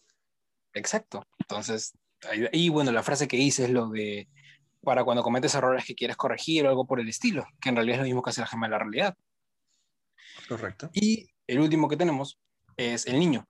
Exacto. 0.75 1.27
Entonces, 1.39 1.93
y 2.53 2.69
bueno, 2.69 2.93
la 2.93 3.03
frase 3.03 3.29
que 3.29 3.37
hice 3.37 3.65
es 3.65 3.71
lo 3.71 3.89
de 3.91 4.29
para 4.83 5.05
cuando 5.05 5.23
cometes 5.23 5.55
errores 5.55 5.85
que 5.85 5.95
quieres 5.95 6.17
corregir 6.17 6.67
o 6.67 6.69
algo 6.69 6.87
por 6.87 6.99
el 6.99 7.09
estilo, 7.09 7.45
que 7.61 7.69
en 7.69 7.77
realidad 7.77 7.97
es 7.97 8.01
lo 8.01 8.07
mismo 8.07 8.23
que 8.23 8.31
hace 8.31 8.41
la 8.41 8.47
gema 8.49 8.67
de 8.67 8.71
la 8.73 8.79
realidad. 8.79 9.17
Correcto. 10.49 10.91
Y 10.93 11.29
el 11.47 11.61
último 11.61 11.89
que 11.89 11.97
tenemos 11.97 12.41
es 12.77 13.07
el 13.07 13.19
niño, 13.19 13.47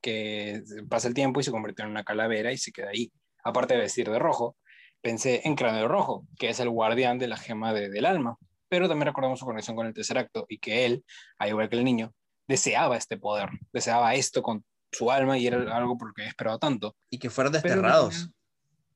que 0.00 0.62
pasa 0.88 1.08
el 1.08 1.14
tiempo 1.14 1.40
y 1.40 1.44
se 1.44 1.50
convierte 1.50 1.82
en 1.82 1.88
una 1.90 2.04
calavera 2.04 2.52
y 2.52 2.58
se 2.58 2.72
queda 2.72 2.88
ahí. 2.90 3.12
Aparte 3.44 3.74
de 3.74 3.80
vestir 3.80 4.08
de 4.10 4.18
rojo, 4.18 4.56
pensé 5.00 5.42
en 5.44 5.54
Cráneo 5.56 5.88
Rojo, 5.88 6.26
que 6.38 6.48
es 6.48 6.60
el 6.60 6.70
guardián 6.70 7.18
de 7.18 7.28
la 7.28 7.36
gema 7.36 7.72
del 7.72 8.04
alma, 8.06 8.36
pero 8.72 8.88
también 8.88 9.08
recordamos 9.08 9.38
su 9.38 9.44
conexión 9.44 9.76
con 9.76 9.86
el 9.86 9.92
tercer 9.92 10.16
acto 10.16 10.46
y 10.48 10.56
que 10.56 10.86
él, 10.86 11.04
al 11.38 11.50
igual 11.50 11.68
que 11.68 11.76
el 11.76 11.84
niño, 11.84 12.14
deseaba 12.48 12.96
este 12.96 13.18
poder, 13.18 13.50
deseaba 13.70 14.14
esto 14.14 14.42
con 14.42 14.64
su 14.90 15.10
alma 15.10 15.36
y 15.36 15.46
era 15.46 15.76
algo 15.76 15.98
por 15.98 16.08
lo 16.08 16.14
que 16.14 16.26
esperado 16.26 16.58
tanto. 16.58 16.96
Y 17.10 17.18
que 17.18 17.28
fueron 17.28 17.52
desterrados. 17.52 18.30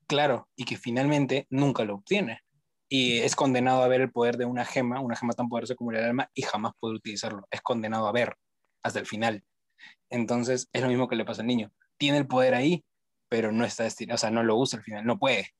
claro, 0.07 0.49
y 0.55 0.65
que 0.65 0.77
finalmente 0.77 1.45
nunca 1.51 1.85
lo 1.85 1.93
obtiene. 1.93 2.41
Y 2.89 3.19
es 3.19 3.35
condenado 3.35 3.83
a 3.83 3.87
ver 3.87 4.01
el 4.01 4.11
poder 4.11 4.37
de 4.37 4.45
una 4.45 4.65
gema, 4.65 4.99
una 4.99 5.15
gema 5.15 5.33
tan 5.33 5.47
poderosa 5.47 5.75
como 5.75 5.91
el 5.91 6.03
alma, 6.03 6.27
y 6.33 6.41
jamás 6.41 6.73
puede 6.79 6.95
utilizarlo. 6.95 7.45
Es 7.51 7.61
condenado 7.61 8.07
a 8.07 8.11
ver 8.11 8.35
hasta 8.81 8.97
el 8.97 9.05
final. 9.05 9.43
Entonces, 10.09 10.69
es 10.73 10.81
lo 10.81 10.87
mismo 10.87 11.07
que 11.07 11.17
le 11.17 11.23
pasa 11.23 11.41
al 11.43 11.47
niño. 11.47 11.71
Tiene 11.99 12.17
el 12.17 12.25
poder 12.25 12.55
ahí, 12.55 12.83
pero 13.29 13.51
no 13.51 13.63
está 13.63 13.83
destinado, 13.83 14.15
o 14.15 14.17
sea, 14.17 14.31
no 14.31 14.41
lo 14.41 14.55
usa 14.55 14.79
al 14.79 14.83
final, 14.83 15.05
no 15.05 15.19
puede. 15.19 15.51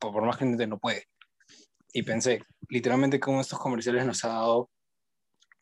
por, 0.00 0.22
más 0.26 0.36
que 0.36 0.44
no 0.44 0.78
puede. 0.78 1.06
Y 1.96 2.02
pensé, 2.02 2.42
literalmente, 2.68 3.20
cómo 3.20 3.40
estos 3.40 3.58
comerciales 3.58 4.04
nos 4.04 4.24
ha 4.24 4.28
dado 4.28 4.68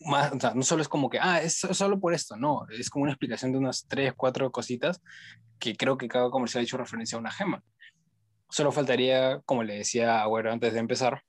más, 0.00 0.32
o 0.32 0.40
sea, 0.40 0.54
no 0.54 0.62
solo 0.62 0.80
es 0.80 0.88
como 0.88 1.10
que, 1.10 1.18
ah, 1.20 1.42
es 1.42 1.58
solo 1.58 2.00
por 2.00 2.14
esto, 2.14 2.36
no, 2.36 2.66
es 2.70 2.88
como 2.88 3.02
una 3.02 3.12
explicación 3.12 3.52
de 3.52 3.58
unas 3.58 3.86
tres, 3.86 4.14
cuatro 4.16 4.50
cositas 4.50 5.00
que 5.58 5.76
creo 5.76 5.98
que 5.98 6.08
cada 6.08 6.30
comercial 6.30 6.62
ha 6.62 6.64
hecho 6.64 6.78
referencia 6.78 7.16
a 7.16 7.20
una 7.20 7.30
gema. 7.30 7.62
Solo 8.48 8.72
faltaría, 8.72 9.40
como 9.44 9.62
le 9.62 9.76
decía 9.76 10.22
Agüero 10.22 10.50
antes 10.50 10.72
de 10.72 10.80
empezar, 10.80 11.22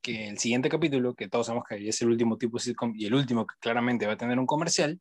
que 0.00 0.28
el 0.28 0.38
siguiente 0.38 0.70
capítulo, 0.70 1.14
que 1.14 1.28
todos 1.28 1.46
sabemos 1.46 1.66
que 1.68 1.86
es 1.88 2.00
el 2.00 2.08
último 2.08 2.38
tipo 2.38 2.58
sitcom 2.58 2.94
y 2.96 3.04
el 3.04 3.14
último 3.14 3.46
que 3.46 3.56
claramente 3.60 4.06
va 4.06 4.14
a 4.14 4.16
tener 4.16 4.38
un 4.38 4.46
comercial, 4.46 5.00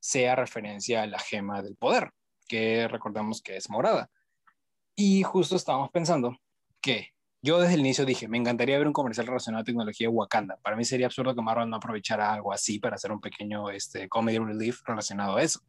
sea 0.00 0.34
referencia 0.34 1.02
a 1.02 1.06
la 1.06 1.18
gema 1.18 1.62
del 1.62 1.76
poder, 1.76 2.10
que 2.48 2.88
recordamos 2.88 3.42
que 3.42 3.56
es 3.56 3.68
morada. 3.68 4.08
Y 4.96 5.22
justo 5.24 5.56
estábamos 5.56 5.90
pensando 5.90 6.36
que 6.80 7.10
yo 7.40 7.60
desde 7.60 7.74
el 7.74 7.80
inicio 7.80 8.04
dije, 8.04 8.28
me 8.28 8.38
encantaría 8.38 8.78
ver 8.78 8.86
un 8.86 8.92
comercial 8.92 9.26
relacionado 9.26 9.62
a 9.62 9.64
tecnología 9.64 10.10
Wakanda. 10.10 10.58
Para 10.62 10.76
mí 10.76 10.84
sería 10.84 11.06
absurdo 11.06 11.34
que 11.34 11.42
Marvel 11.42 11.70
no 11.70 11.76
aprovechara 11.76 12.32
algo 12.32 12.52
así 12.52 12.78
para 12.78 12.96
hacer 12.96 13.12
un 13.12 13.20
pequeño 13.20 13.70
este, 13.70 14.08
comedy 14.08 14.38
relief 14.38 14.80
relacionado 14.84 15.36
a 15.36 15.42
eso. 15.42 15.60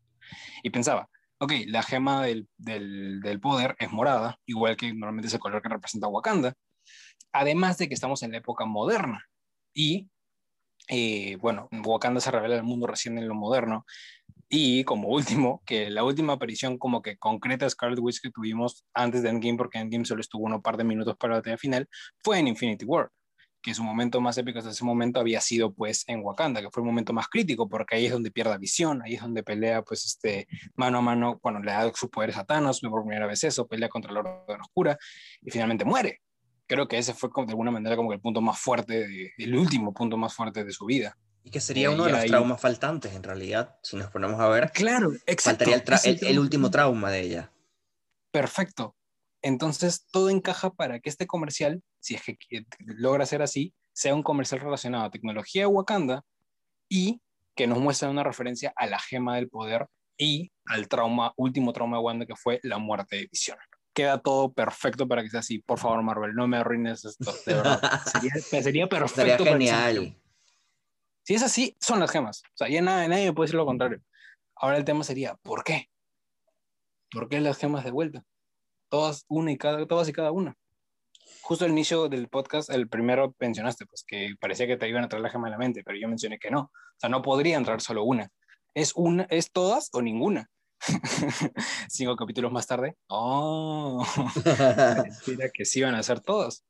Y 0.63 0.71
pensaba, 0.71 1.09
ok, 1.39 1.53
la 1.67 1.83
gema 1.83 2.23
del, 2.23 2.47
del, 2.57 3.21
del 3.21 3.39
poder 3.39 3.75
es 3.79 3.91
morada, 3.91 4.39
igual 4.45 4.77
que 4.77 4.93
normalmente 4.93 5.27
es 5.27 5.33
el 5.33 5.39
color 5.39 5.61
que 5.61 5.69
representa 5.69 6.07
Wakanda. 6.07 6.53
Además 7.31 7.77
de 7.77 7.87
que 7.87 7.93
estamos 7.93 8.23
en 8.23 8.31
la 8.31 8.39
época 8.39 8.65
moderna. 8.65 9.25
Y, 9.73 10.09
eh, 10.87 11.37
bueno, 11.37 11.69
Wakanda 11.85 12.19
se 12.19 12.31
revela 12.31 12.55
al 12.55 12.63
mundo 12.63 12.87
recién 12.87 13.17
en 13.19 13.27
lo 13.27 13.35
moderno. 13.35 13.85
Y 14.49 14.83
como 14.83 15.09
último, 15.09 15.61
que 15.65 15.91
la 15.91 16.03
última 16.03 16.33
aparición 16.33 16.79
como 16.79 17.03
que 17.03 17.17
concreta 17.17 17.69
Scarlet 17.69 17.99
Witch 17.99 18.19
que 18.19 18.31
tuvimos 18.31 18.83
antes 18.95 19.21
de 19.21 19.29
Endgame, 19.29 19.57
porque 19.57 19.77
Endgame 19.77 20.05
solo 20.05 20.21
estuvo 20.21 20.45
un 20.45 20.61
par 20.61 20.75
de 20.75 20.83
minutos 20.83 21.15
para 21.17 21.33
la 21.33 21.39
batalla 21.39 21.57
final, 21.57 21.87
fue 22.23 22.39
en 22.39 22.47
Infinity 22.47 22.83
War, 22.83 23.11
que 23.61 23.75
su 23.75 23.83
momento 23.83 24.19
más 24.21 24.37
épico 24.39 24.57
hasta 24.57 24.71
ese 24.71 24.83
momento 24.83 25.19
había 25.19 25.39
sido 25.39 25.71
pues 25.71 26.03
en 26.07 26.21
Wakanda, 26.21 26.61
que 26.61 26.69
fue 26.71 26.81
el 26.81 26.87
momento 26.87 27.13
más 27.13 27.27
crítico, 27.27 27.69
porque 27.69 27.95
ahí 27.95 28.07
es 28.07 28.11
donde 28.11 28.31
pierde 28.31 28.57
visión, 28.57 29.01
ahí 29.03 29.15
es 29.15 29.21
donde 29.21 29.43
pelea 29.43 29.83
pues 29.83 30.05
este 30.05 30.47
mano 30.75 30.97
a 30.97 31.01
mano, 31.01 31.37
cuando 31.39 31.59
le 31.59 31.71
da 31.71 31.91
sus 31.93 32.09
poderes 32.09 32.37
a 32.37 32.43
Thanos, 32.43 32.79
por 32.81 33.03
primera 33.03 33.27
vez 33.27 33.43
eso, 33.43 33.67
pelea 33.67 33.87
contra 33.89 34.11
la 34.11 34.21
Orden 34.21 34.61
Oscura 34.61 34.97
y 35.41 35.51
finalmente 35.51 35.85
muere. 35.85 36.21
Creo 36.65 36.87
que 36.87 36.97
ese 36.97 37.13
fue 37.13 37.29
de 37.35 37.51
alguna 37.51 37.71
manera 37.71 37.95
como 37.95 38.13
el 38.13 38.19
punto 38.19 38.41
más 38.41 38.59
fuerte, 38.59 39.33
el 39.37 39.55
último 39.55 39.93
punto 39.93 40.17
más 40.17 40.33
fuerte 40.33 40.63
de 40.63 40.71
su 40.71 40.85
vida. 40.85 41.15
Y 41.43 41.51
que 41.51 41.61
sería 41.61 41.89
uno 41.89 42.05
de 42.05 42.11
los 42.11 42.25
traumas 42.25 42.61
faltantes, 42.61 43.13
en 43.13 43.23
realidad, 43.23 43.77
si 43.81 43.97
nos 43.97 44.11
ponemos 44.11 44.39
a 44.39 44.47
ver. 44.49 44.71
Claro, 44.71 45.11
exacto. 45.25 45.65
Faltaría 45.65 46.29
el, 46.29 46.39
último 46.39 46.69
trauma 46.69 47.09
de 47.09 47.21
ella. 47.21 47.51
Perfecto. 48.31 48.95
Entonces, 49.41 50.05
todo 50.11 50.29
encaja 50.29 50.71
para 50.71 50.99
que 50.99 51.09
este 51.09 51.27
comercial, 51.27 51.81
si 51.99 52.15
es 52.15 52.23
que 52.23 52.35
logra 52.79 53.25
ser 53.25 53.41
así, 53.41 53.73
sea 53.93 54.13
un 54.13 54.23
comercial 54.23 54.61
relacionado 54.61 55.05
a 55.05 55.11
tecnología 55.11 55.63
de 55.63 55.67
Wakanda 55.67 56.23
y 56.89 57.21
que 57.55 57.67
nos 57.67 57.79
muestre 57.79 58.09
una 58.09 58.23
referencia 58.23 58.71
a 58.75 58.85
la 58.85 58.99
gema 58.99 59.35
del 59.35 59.49
poder 59.49 59.87
y 60.17 60.51
al 60.65 60.87
trauma, 60.87 61.33
último 61.37 61.73
trauma 61.73 61.97
de 61.97 62.03
Wanda 62.03 62.25
que 62.25 62.35
fue 62.35 62.59
la 62.63 62.77
muerte 62.77 63.15
de 63.15 63.27
Visión. 63.31 63.57
Queda 63.93 64.19
todo 64.19 64.53
perfecto 64.53 65.07
para 65.07 65.23
que 65.23 65.29
sea 65.29 65.39
así. 65.39 65.59
Por 65.59 65.79
favor, 65.79 66.01
Marvel, 66.03 66.33
no 66.35 66.47
me 66.47 66.57
arruines 66.57 67.03
esto. 67.03 67.33
De 67.45 67.53
verdad. 67.55 67.81
sería, 68.61 68.87
perfecto. 68.87 69.15
Sería 69.15 69.37
genial. 69.37 70.15
Si 71.29 71.35
es 71.35 71.43
así, 71.43 71.77
son 71.79 71.99
las 71.99 72.09
gemas. 72.09 72.41
O 72.43 72.57
sea, 72.57 72.69
ya 72.69 72.81
nadie, 72.81 73.07
nadie 73.07 73.31
puede 73.33 73.45
decir 73.45 73.57
lo 73.57 73.65
contrario. 73.67 74.01
Ahora 74.55 74.77
el 74.77 74.83
tema 74.83 75.03
sería, 75.03 75.35
¿por 75.43 75.63
qué? 75.63 75.87
¿Por 77.11 77.29
qué 77.29 77.39
las 77.39 77.59
gemas 77.59 77.83
de 77.83 77.91
vuelta? 77.91 78.23
Todas, 78.89 79.25
una 79.27 79.51
y 79.51 79.57
cada, 79.59 79.85
todas 79.85 80.09
y 80.09 80.11
cada 80.11 80.31
una. 80.31 80.57
Justo 81.43 81.65
al 81.65 81.71
inicio 81.71 82.09
del 82.09 82.29
podcast, 82.29 82.71
el 82.71 82.89
primero 82.89 83.35
mencionaste, 83.37 83.85
pues 83.85 84.03
que 84.07 84.33
parecía 84.41 84.65
que 84.65 84.75
te 84.75 84.89
iban 84.89 85.03
a 85.03 85.07
traer 85.07 85.21
la 85.21 85.29
gema 85.29 85.45
de 85.45 85.51
la 85.51 85.59
mente, 85.59 85.83
pero 85.83 85.99
yo 85.99 86.07
mencioné 86.07 86.39
que 86.39 86.49
no. 86.49 86.61
O 86.61 86.97
sea, 86.97 87.11
no 87.11 87.21
podría 87.21 87.57
entrar 87.57 87.79
solo 87.79 88.03
una. 88.05 88.31
Es 88.73 88.93
una, 88.95 89.27
es 89.29 89.51
todas 89.51 89.89
o 89.93 90.01
ninguna. 90.01 90.49
Cinco 91.89 92.15
capítulos 92.15 92.51
más 92.51 92.65
tarde, 92.65 92.97
oh, 93.05 94.03
Mira 95.27 95.49
que 95.53 95.63
sí 95.63 95.77
iban 95.77 95.93
a 95.93 96.01
ser 96.01 96.21
todas. 96.21 96.65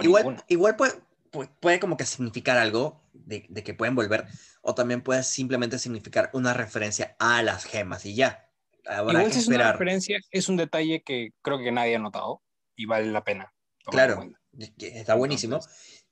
igual, 0.00 0.42
igual 0.48 0.76
puede, 0.76 0.94
puede 1.30 1.80
como 1.80 1.96
que 1.96 2.04
significar 2.04 2.58
algo 2.58 3.02
de, 3.12 3.42
que 3.42 3.74
pueden 3.74 3.94
volver, 3.94 4.26
o 4.62 4.74
también 4.74 5.02
puede 5.02 5.22
simplemente 5.22 5.78
significar 5.78 6.30
una 6.32 6.54
referencia 6.54 7.16
a 7.18 7.42
las 7.42 7.64
gemas 7.64 8.04
y 8.06 8.14
ya. 8.14 8.48
Igual 8.84 9.32
si 9.32 9.38
es 9.38 9.48
una 9.48 9.72
referencia, 9.72 10.18
es 10.30 10.48
un 10.48 10.56
detalle 10.56 11.02
que 11.02 11.30
creo 11.42 11.58
que 11.58 11.70
nadie 11.70 11.96
ha 11.96 11.98
notado 11.98 12.42
y 12.76 12.86
vale 12.86 13.06
la 13.12 13.22
pena. 13.22 13.52
Claro, 13.84 14.32
está 14.78 15.14
buenísimo. 15.14 15.60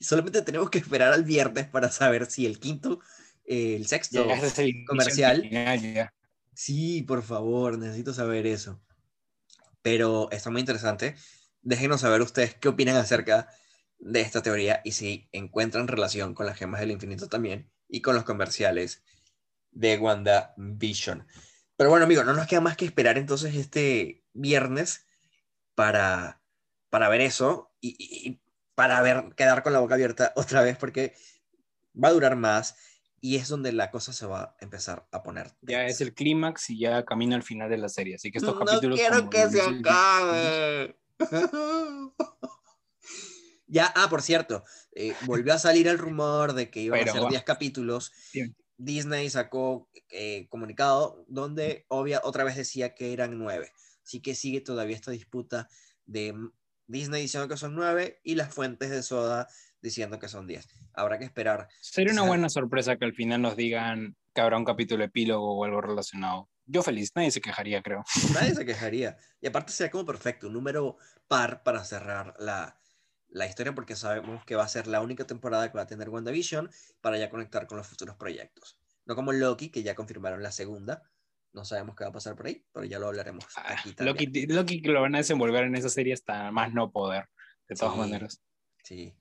Solamente 0.01 0.43
tenemos 0.43 0.71
que 0.71 0.79
esperar 0.79 1.13
al 1.13 1.25
viernes 1.25 1.67
para 1.67 1.91
saber 1.91 2.27
si 2.27 2.47
el 2.47 2.61
quinto, 2.61 3.01
eh, 3.45 3.75
el 3.77 3.87
sexto 3.87 4.25
comercial. 4.87 5.49
Sí, 6.55 7.03
por 7.03 7.23
favor, 7.23 7.79
necesito 7.79 8.13
saber 8.13 8.47
eso. 8.47 8.81
Pero 9.83 10.29
está 10.31 10.51
muy 10.51 10.61
interesante. 10.61 11.15
Déjenos 11.63 12.01
saber 12.01 12.21
ustedes 12.21 12.55
qué 12.55 12.69
opinan 12.69 12.97
acerca 12.97 13.43
de 13.43 13.47
esta 14.15 14.43
teoría 14.43 14.81
y 14.85 14.93
si 14.93 15.29
encuentran 15.33 15.89
relación 15.89 16.35
con 16.35 16.47
las 16.47 16.57
gemas 16.57 16.81
del 16.81 16.91
infinito 16.91 17.29
también 17.29 17.71
y 17.89 18.01
con 18.01 18.15
los 18.15 18.25
comerciales 18.25 19.03
de 19.71 19.99
Wanda 19.99 20.55
Vision. 20.57 21.27
Pero 21.77 21.91
bueno, 21.91 22.05
amigo, 22.05 22.25
no 22.25 22.35
nos 22.35 22.47
queda 22.47 22.61
más 22.61 22.77
que 22.77 22.85
esperar 22.85 23.19
entonces 23.19 23.55
este 23.55 24.25
viernes 24.33 25.07
para, 25.75 26.41
para 26.91 27.09
ver 27.09 27.21
eso 27.21 27.73
y, 27.81 28.41
para 28.75 29.01
ver, 29.03 29.35
quedar 29.37 29.63
con 29.63 29.73
la 29.73 29.81
boca 29.81 29.95
abierta 29.95 30.33
otra 30.37 30.63
vez 30.63 30.77
porque 30.77 31.15
va 31.95 32.09
a 32.09 32.13
durar 32.13 32.37
más 32.37 32.77
y 33.21 33.37
es 33.37 33.49
donde 33.49 33.73
la 33.73 33.91
cosa 33.91 34.13
se 34.13 34.27
va 34.27 34.43
a 34.43 34.57
empezar 34.61 35.07
a 35.11 35.23
poner. 35.23 35.53
Ya 35.63 35.87
es 35.87 36.01
el 36.01 36.15
clímax 36.15 36.71
y 36.71 36.79
ya 36.79 37.05
camina 37.05 37.35
al 37.37 37.43
final 37.43 37.69
de 37.69 37.79
la 37.79 37.89
serie, 37.89 38.15
así 38.15 38.31
que 38.31 38.39
estos 38.39 38.55
no 38.55 38.65
capítulos... 38.65 38.99
quiero 38.99 39.29
que 39.29 39.49
se 39.49 39.61
acabe. 39.61 40.97
Ya, 43.69 43.93
ah, 43.95 44.09
por 44.09 44.23
cierto, 44.23 44.65
eh, 44.93 45.15
volvió 45.27 45.53
a 45.53 45.59
salir 45.59 45.89
el 45.89 45.99
rumor 45.99 46.55
de 46.55 46.71
que 46.71 46.81
iban 46.81 47.07
a 47.07 47.13
ser 47.13 47.29
10 47.29 47.45
capítulos. 47.45 48.13
Disney 48.79 49.29
sacó 49.29 49.91
eh, 50.11 50.47
comunicado 50.49 51.25
donde 51.29 51.85
obvia, 51.89 52.21
otra 52.25 52.45
vez 52.45 52.57
decía 52.57 52.95
que 52.95 53.13
eran 53.13 53.39
9. 53.39 53.71
Así 54.03 54.21
que 54.21 54.35
sigue 54.35 54.63
todavía 54.63 54.97
esta 54.97 55.11
disputa 55.11 55.69
de 56.07 56.35
Disney 56.87 57.23
diciendo 57.23 57.49
que 57.49 57.59
son 57.59 57.75
9 57.75 58.21
y 58.25 58.37
las 58.37 58.55
fuentes 58.55 58.89
de 58.89 59.03
Soda 59.03 59.49
diciendo 59.83 60.19
que 60.19 60.29
son 60.29 60.47
10. 60.47 60.67
Habrá 60.95 61.19
que 61.19 61.27
esperar. 61.27 61.69
Sería 61.81 62.13
una 62.13 62.23
buena 62.23 62.49
sorpresa 62.49 62.97
que 62.97 63.05
al 63.05 63.15
final 63.15 63.43
nos 63.43 63.57
digan 63.57 64.17
que 64.35 64.41
habrá 64.41 64.57
un 64.57 64.65
capítulo 64.65 65.05
epílogo 65.05 65.59
o 65.59 65.65
algo 65.65 65.83
relacionado. 65.83 66.49
Yo 66.65 66.83
feliz, 66.83 67.13
nadie 67.15 67.31
se 67.31 67.41
quejaría, 67.41 67.83
creo. 67.83 68.05
Nadie 68.33 68.55
se 68.55 68.65
quejaría. 68.65 69.19
Y 69.41 69.47
aparte 69.47 69.73
sería 69.73 69.91
como 69.91 70.05
perfecto, 70.05 70.47
un 70.47 70.55
número 70.55 70.97
par 71.27 71.63
para 71.63 71.85
cerrar 71.85 72.35
la, 72.39 72.79
la 73.31 73.47
historia 73.47 73.75
porque 73.75 73.97
sabemos 73.97 74.45
que 74.45 74.57
va 74.57 74.65
a 74.65 74.69
ser 74.69 74.87
la 74.87 75.01
única 75.01 75.27
temporada 75.27 75.71
que 75.71 75.77
va 75.77 75.83
a 75.83 75.87
tener 75.87 76.09
WandaVision 76.09 76.71
para 77.01 77.19
ya 77.19 77.31
conectar 77.31 77.67
con 77.67 77.79
los 77.79 77.87
futuros 77.87 78.17
proyectos. 78.17 78.79
No 79.05 79.15
como 79.15 79.33
Loki, 79.33 79.71
que 79.71 79.83
ya 79.83 79.95
confirmaron 79.95 80.43
la 80.43 80.53
segunda. 80.53 81.03
No 81.53 81.65
sabemos 81.65 81.97
qué 81.97 82.05
va 82.05 82.11
a 82.11 82.13
pasar 82.13 82.37
por 82.37 82.47
ahí, 82.47 82.65
pero 82.73 82.85
ya 82.85 82.99
lo 82.99 83.09
hablaremos 83.09 83.45
ah, 83.57 83.75
aquí 83.79 83.95
también. 83.95 84.15
Loki, 84.15 84.47
Loki 84.47 84.81
lo 84.81 85.01
van 85.01 85.15
a 85.15 85.19
desenvolver 85.19 85.65
en 85.65 85.77
esa 85.77 85.89
serie 85.89 86.13
hasta 86.13 86.51
más 86.51 86.73
no 86.73 86.91
poder, 86.91 87.29
de 87.69 87.75
todas 87.75 87.97
maneras. 87.97 88.43
Sí, 88.85 89.15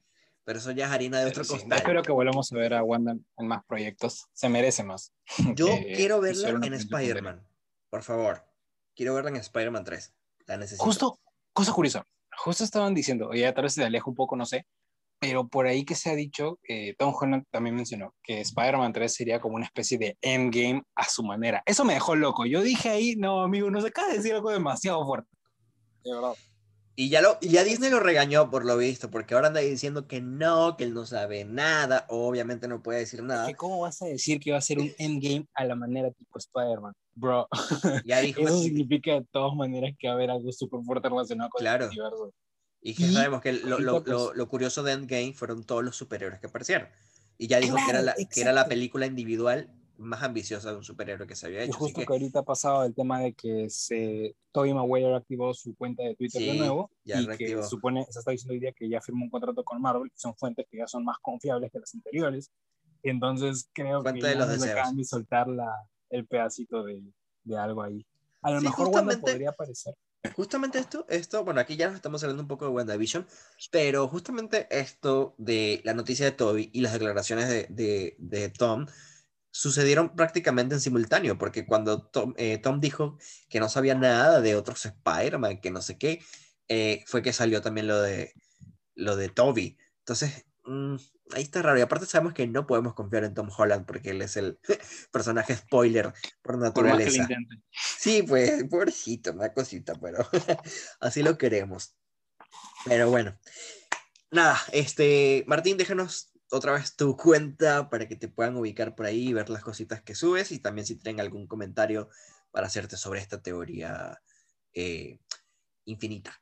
pero 0.44 0.60
eso 0.60 0.72
ya 0.72 0.86
es 0.86 0.92
harina 0.92 1.20
de 1.20 1.28
otro 1.28 1.46
costal. 1.46 1.78
espero 1.78 2.04
que 2.04 2.12
volvamos 2.12 2.52
a 2.52 2.56
ver 2.58 2.74
a 2.74 2.84
Wanda 2.84 3.16
en 3.38 3.48
más 3.48 3.64
proyectos. 3.66 4.28
Se 4.34 4.50
merece 4.50 4.84
más. 4.84 5.14
Yo 5.56 5.68
quiero 5.96 6.20
verla 6.20 6.50
en 6.50 6.74
Spider-Man, 6.74 7.48
por 7.90 8.04
favor. 8.04 8.46
Quiero 8.94 9.14
verla 9.14 9.30
en 9.30 9.38
Spider-Man 9.38 9.86
3. 9.86 10.14
La 10.48 10.58
necesito. 10.58 10.84
Justo, 10.84 11.20
cosa 11.54 11.72
curiosa 11.72 12.06
justo 12.38 12.64
estaban 12.64 12.94
diciendo, 12.94 13.34
ya 13.34 13.54
tal 13.54 13.64
vez 13.64 13.74
se 13.74 13.84
aleja 13.84 14.10
un 14.10 14.16
poco, 14.16 14.36
no 14.36 14.46
sé, 14.46 14.66
pero 15.20 15.48
por 15.48 15.66
ahí 15.66 15.84
que 15.84 15.96
se 15.96 16.12
ha 16.12 16.16
dicho, 16.16 16.60
eh, 16.68 16.96
Tom 16.98 17.14
Holland 17.20 17.46
también 17.50 17.76
mencionó 17.76 18.14
que 18.24 18.42
Spider-Man 18.42 18.94
3 18.94 19.14
sería 19.14 19.40
como 19.40 19.56
una 19.56 19.66
especie 19.66 19.98
de 19.98 20.18
endgame 20.22 20.84
a 20.96 21.06
su 21.10 21.24
manera. 21.24 21.64
Eso 21.66 21.84
me 21.84 21.96
dejó 21.96 22.16
loco. 22.16 22.46
Yo 22.46 22.62
dije 22.62 22.90
ahí, 22.90 23.16
no, 23.16 23.42
amigo, 23.42 23.72
no 23.72 23.82
se 23.82 23.88
acaba 23.88 24.10
de 24.10 24.18
decir 24.18 24.34
algo 24.34 24.52
demasiado 24.52 25.04
fuerte. 25.06 25.30
De 26.04 26.14
verdad. 26.14 26.34
Y 27.00 27.10
ya, 27.10 27.22
lo, 27.22 27.40
ya 27.42 27.64
Disney 27.64 27.92
lo 27.92 28.00
regañó 28.00 28.50
por 28.50 28.66
lo 28.66 28.76
visto, 28.76 29.12
porque 29.12 29.36
ahora 29.36 29.50
anda 29.50 29.60
diciendo 29.60 30.08
que 30.08 30.20
no, 30.20 30.76
que 30.78 30.84
él 30.84 30.96
no 30.96 31.06
sabe 31.06 31.46
nada, 31.46 32.08
obviamente 32.10 32.68
no 32.68 32.82
puede 32.82 32.98
decir 32.98 33.22
nada. 33.22 33.54
¿Cómo 33.54 33.82
vas 33.82 34.02
a 34.02 34.08
decir 34.08 34.40
que 34.40 34.52
va 34.52 34.58
a 34.58 34.62
ser 34.62 34.80
un 34.80 34.92
endgame 34.98 35.46
a 35.54 35.66
la 35.66 35.76
manera 35.76 36.10
tipo 36.10 36.40
Spider-Man? 36.40 36.94
Bro, 37.14 37.48
ya 38.04 38.20
dijo 38.22 38.42
eso 38.42 38.64
significa 38.64 39.12
de 39.12 39.28
todas 39.32 39.56
maneras 39.56 39.92
que 40.00 40.08
va 40.08 40.14
a 40.14 40.16
haber 40.16 40.32
algo 40.32 40.52
súper 40.52 40.80
fuerte 40.84 41.08
relacionado 41.08 41.52
con 41.52 41.60
claro. 41.60 41.86
el 41.86 41.92
universo. 41.92 42.34
Y 42.82 42.96
que 42.96 43.12
sabemos 43.12 43.42
que 43.42 43.54
lo, 43.54 43.78
lo, 43.78 44.00
lo, 44.04 44.34
lo, 44.34 44.50
curioso 44.50 44.82
de 44.82 44.94
Endgame 44.94 45.34
fueron 45.34 45.66
todos 45.66 45.84
los 45.84 45.96
superhéroes 45.96 46.40
que 46.40 46.48
aparecieron. 46.48 46.88
Y 47.38 47.46
ya 47.46 47.60
dijo 47.60 47.76
que, 47.76 47.92
era 47.92 48.02
Claro, 48.02 48.06
la, 48.06 48.26
que 48.26 48.42
era 48.42 48.54
la 48.54 48.68
película 48.68 49.06
individual 49.06 49.70
más 49.98 50.24
ambiciosa 50.24 50.72
de 50.72 50.78
un 50.78 50.84
superhéroe 50.84 51.28
que 51.28 51.36
se 51.36 51.48
había 51.48 51.62
Y 51.62 51.64
hecho. 51.66 51.72
así 51.74 51.80
justo 51.80 52.00
que, 52.02 52.06
que 52.06 52.14
ahorita 52.14 52.40
ha 52.40 52.44
pasado 52.44 52.84
el 52.84 52.94
tema 52.94 53.20
de 53.22 53.34
que 53.34 53.70
se, 53.70 54.36
Tobey 54.52 54.74
Maguire 54.74 55.16
activó 55.16 55.54
su 55.54 55.76
cuenta 55.76 56.04
de 56.04 56.16
Twitter 56.16 56.42
de 56.42 56.52
Sí, 56.52 56.58
nuevo 56.58 56.92
ya 57.04 57.20
y 57.22 57.26
reactivó. 57.26 57.62
que 57.62 57.68
supone, 57.68 58.06
se 58.10 58.20
está 58.20 58.32
diciendo 58.32 58.54
hoy 58.54 58.60
día 58.60 58.72
que 58.72 58.88
ya 58.90 59.02
firmó 59.02 59.26
un 59.26 59.30
contrato 59.30 59.64
con 59.64 59.82
Marvel, 59.82 60.10
que 60.12 60.18
son 60.20 60.36
fuentes 60.36 60.66
que 60.70 60.78
ya 60.78 60.88
son 60.88 61.04
más 61.06 61.18
confiables 61.22 61.72
que 61.72 61.80
las 61.80 61.94
anteriores. 61.96 62.52
Entonces 63.04 63.70
creo 63.74 64.02
Fuente 64.02 64.22
que 64.22 64.28
de 64.28 64.36
los 64.36 64.64
acaban 64.64 64.96
de 64.98 65.04
soltar 65.04 65.48
la, 65.48 65.72
el 66.10 66.26
pedacito 66.26 66.84
de, 66.84 67.02
de 67.44 67.58
algo 67.58 67.82
ahí. 67.84 68.06
A 68.42 68.52
lo 68.52 68.60
Sí, 68.60 68.66
mejor 68.66 68.86
Wanda 68.88 69.02
justamente- 69.14 69.32
podría 69.32 69.50
aparecer. 69.50 69.96
Justamente 70.36 70.80
esto, 70.80 71.06
esto, 71.08 71.46
bueno, 71.46 71.62
aquí 71.62 71.78
ya 71.78 71.88
nos 71.88 71.96
estamos 71.96 72.22
hablando 72.22 72.42
un 72.42 72.48
poco 72.50 72.66
de 72.66 72.72
WandaVision, 72.72 73.26
pero 73.72 74.08
justamente 74.10 74.68
esto 74.72 75.36
de 75.38 75.80
la 75.86 75.94
noticia 75.94 76.26
de 76.26 76.32
Toby 76.34 76.70
y 76.74 76.82
las 76.82 76.92
declaraciones 76.94 77.48
de, 77.48 77.68
de, 77.70 78.16
de 78.18 78.50
Tom 78.50 78.88
sucedieron 79.52 80.16
prácticamente 80.16 80.76
en 80.76 80.82
simultáneo, 80.82 81.38
porque 81.38 81.66
cuando 81.66 82.04
Tom, 82.08 82.34
eh, 82.38 82.58
Tom 82.58 82.80
dijo 82.80 83.18
que 83.50 83.60
no 83.60 83.70
sabía 83.70 83.96
nada 83.96 84.42
de 84.42 84.56
otros 84.56 84.86
Spider-Man, 84.86 85.62
que 85.62 85.72
no 85.72 85.82
sé 85.82 85.98
qué, 85.98 86.22
eh, 86.68 87.04
fue 87.08 87.22
que 87.22 87.34
salió 87.34 87.62
también 87.62 87.88
lo 87.88 88.02
de, 88.02 88.34
lo 88.96 89.16
de 89.16 89.30
Toby. 89.30 89.78
Entonces, 90.00 90.46
mm, 90.66 90.96
ahí 91.34 91.44
está 91.44 91.62
raro. 91.62 91.80
Y 91.80 91.82
aparte 91.82 92.06
sabemos 92.06 92.34
que 92.34 92.48
no 92.48 92.68
podemos 92.68 92.94
confiar 92.94 93.24
en 93.24 93.34
Tom 93.34 93.50
Holland, 93.56 93.86
porque 93.86 94.12
él 94.12 94.22
es 94.22 94.38
el 94.38 94.60
personaje 95.12 95.56
spoiler 95.56 96.14
por 96.42 96.54
Por 96.54 96.58
más 96.60 96.72
que 96.74 96.82
lo 96.82 96.88
naturaleza. 96.88 97.22
intente. 97.22 97.56
Sí, 97.72 98.24
pues, 98.24 98.64
pobrecito, 98.66 99.32
una 99.32 99.54
cosita, 99.54 99.94
pero 100.02 100.28
así 101.00 101.24
lo 101.24 101.38
queremos. 101.38 101.96
Pero 102.86 103.10
bueno, 103.10 103.38
nada, 104.32 104.58
este, 104.72 105.44
Martín, 105.48 105.78
déjanos 105.78 106.32
otra 106.52 106.74
vez 106.74 106.96
tu 106.96 107.16
cuenta 107.18 107.90
para 107.90 108.08
que 108.08 108.16
te 108.16 108.28
puedan 108.28 108.56
ubicar 108.58 108.96
por 108.96 109.06
ahí 109.06 109.30
y 109.30 109.34
ver 109.34 109.50
las 109.50 109.64
cositas 109.64 110.02
que 110.02 110.16
subes 110.16 110.52
y 110.52 110.60
también 110.60 110.86
si 110.86 110.96
tienen 110.96 111.20
algún 111.20 111.48
comentario 111.48 112.10
para 112.52 112.68
hacerte 112.68 112.98
sobre 112.98 113.20
esta 113.20 113.42
teoría 113.42 114.20
eh, 114.74 115.20
infinita. 115.86 116.42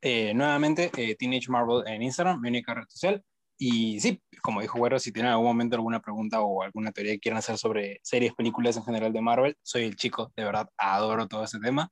Eh, 0.00 0.32
nuevamente, 0.34 0.90
eh, 0.96 1.16
Teenage 1.16 1.50
Marvel 1.50 1.86
en 1.86 2.02
Instagram, 2.02 2.40
mi 2.40 2.48
única 2.48 2.74
red 2.74 2.84
social. 2.88 3.24
Y 3.58 4.00
sí, 4.00 4.22
como 4.42 4.60
dijo 4.60 4.78
Güero, 4.78 4.98
si 4.98 5.12
tienen 5.12 5.28
en 5.28 5.32
algún 5.32 5.48
momento 5.48 5.76
alguna 5.76 6.00
pregunta 6.00 6.40
o 6.42 6.62
alguna 6.62 6.92
teoría 6.92 7.14
que 7.14 7.20
quieran 7.20 7.38
hacer 7.38 7.56
sobre 7.58 8.00
series, 8.02 8.34
películas 8.34 8.76
en 8.76 8.84
general 8.84 9.12
de 9.12 9.20
Marvel, 9.22 9.56
soy 9.62 9.84
el 9.84 9.96
chico, 9.96 10.32
de 10.36 10.44
verdad, 10.44 10.68
adoro 10.76 11.26
todo 11.26 11.44
ese 11.44 11.58
tema. 11.58 11.90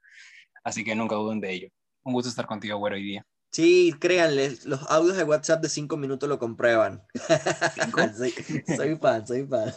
Así 0.62 0.84
que 0.84 0.94
nunca 0.94 1.16
duden 1.16 1.40
de 1.40 1.52
ello. 1.52 1.68
Un 2.04 2.12
gusto 2.12 2.28
estar 2.28 2.46
contigo, 2.46 2.78
Güero, 2.78 2.96
hoy 2.96 3.02
día. 3.02 3.26
Sí, 3.54 3.94
créanle, 4.00 4.58
los 4.64 4.80
audios 4.90 5.16
de 5.16 5.22
WhatsApp 5.22 5.62
de 5.62 5.68
cinco 5.68 5.96
minutos 5.96 6.28
lo 6.28 6.40
comprueban. 6.40 7.04
soy, 8.16 8.34
soy 8.76 8.96
fan, 8.96 9.24
soy 9.24 9.46
fan. 9.46 9.72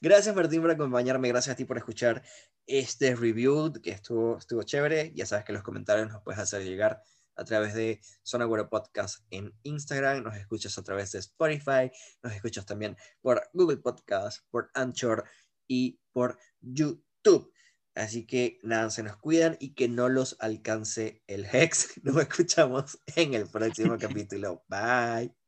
Gracias 0.00 0.34
Martín 0.34 0.62
por 0.62 0.72
acompañarme, 0.72 1.28
gracias 1.28 1.52
a 1.52 1.56
ti 1.56 1.64
por 1.64 1.78
escuchar 1.78 2.24
este 2.66 3.14
review 3.14 3.72
que 3.80 3.92
estuvo, 3.92 4.36
estuvo 4.36 4.64
chévere. 4.64 5.12
Ya 5.14 5.26
sabes 5.26 5.44
que 5.44 5.52
los 5.52 5.62
comentarios 5.62 6.08
nos 6.08 6.24
puedes 6.24 6.40
hacer 6.40 6.64
llegar 6.64 7.04
a 7.36 7.44
través 7.44 7.72
de 7.72 8.00
Zona 8.24 8.46
Güero 8.46 8.68
Podcast 8.68 9.24
en 9.30 9.54
Instagram, 9.62 10.24
nos 10.24 10.34
escuchas 10.34 10.76
a 10.76 10.82
través 10.82 11.12
de 11.12 11.20
Spotify, 11.20 11.88
nos 12.24 12.32
escuchas 12.32 12.66
también 12.66 12.96
por 13.20 13.48
Google 13.52 13.76
Podcast, 13.76 14.40
por 14.50 14.72
Anchor 14.74 15.22
y 15.68 16.00
por 16.10 16.36
YouTube. 16.60 17.52
Así 18.00 18.26
que 18.26 18.58
nada, 18.62 18.88
se 18.90 19.02
nos 19.02 19.16
cuidan 19.18 19.58
y 19.60 19.74
que 19.74 19.86
no 19.88 20.08
los 20.08 20.36
alcance 20.40 21.22
el 21.26 21.44
Hex. 21.44 22.00
Nos 22.02 22.16
escuchamos 22.16 22.98
en 23.14 23.34
el 23.34 23.46
próximo 23.46 23.98
capítulo. 23.98 24.64
Bye. 24.68 25.39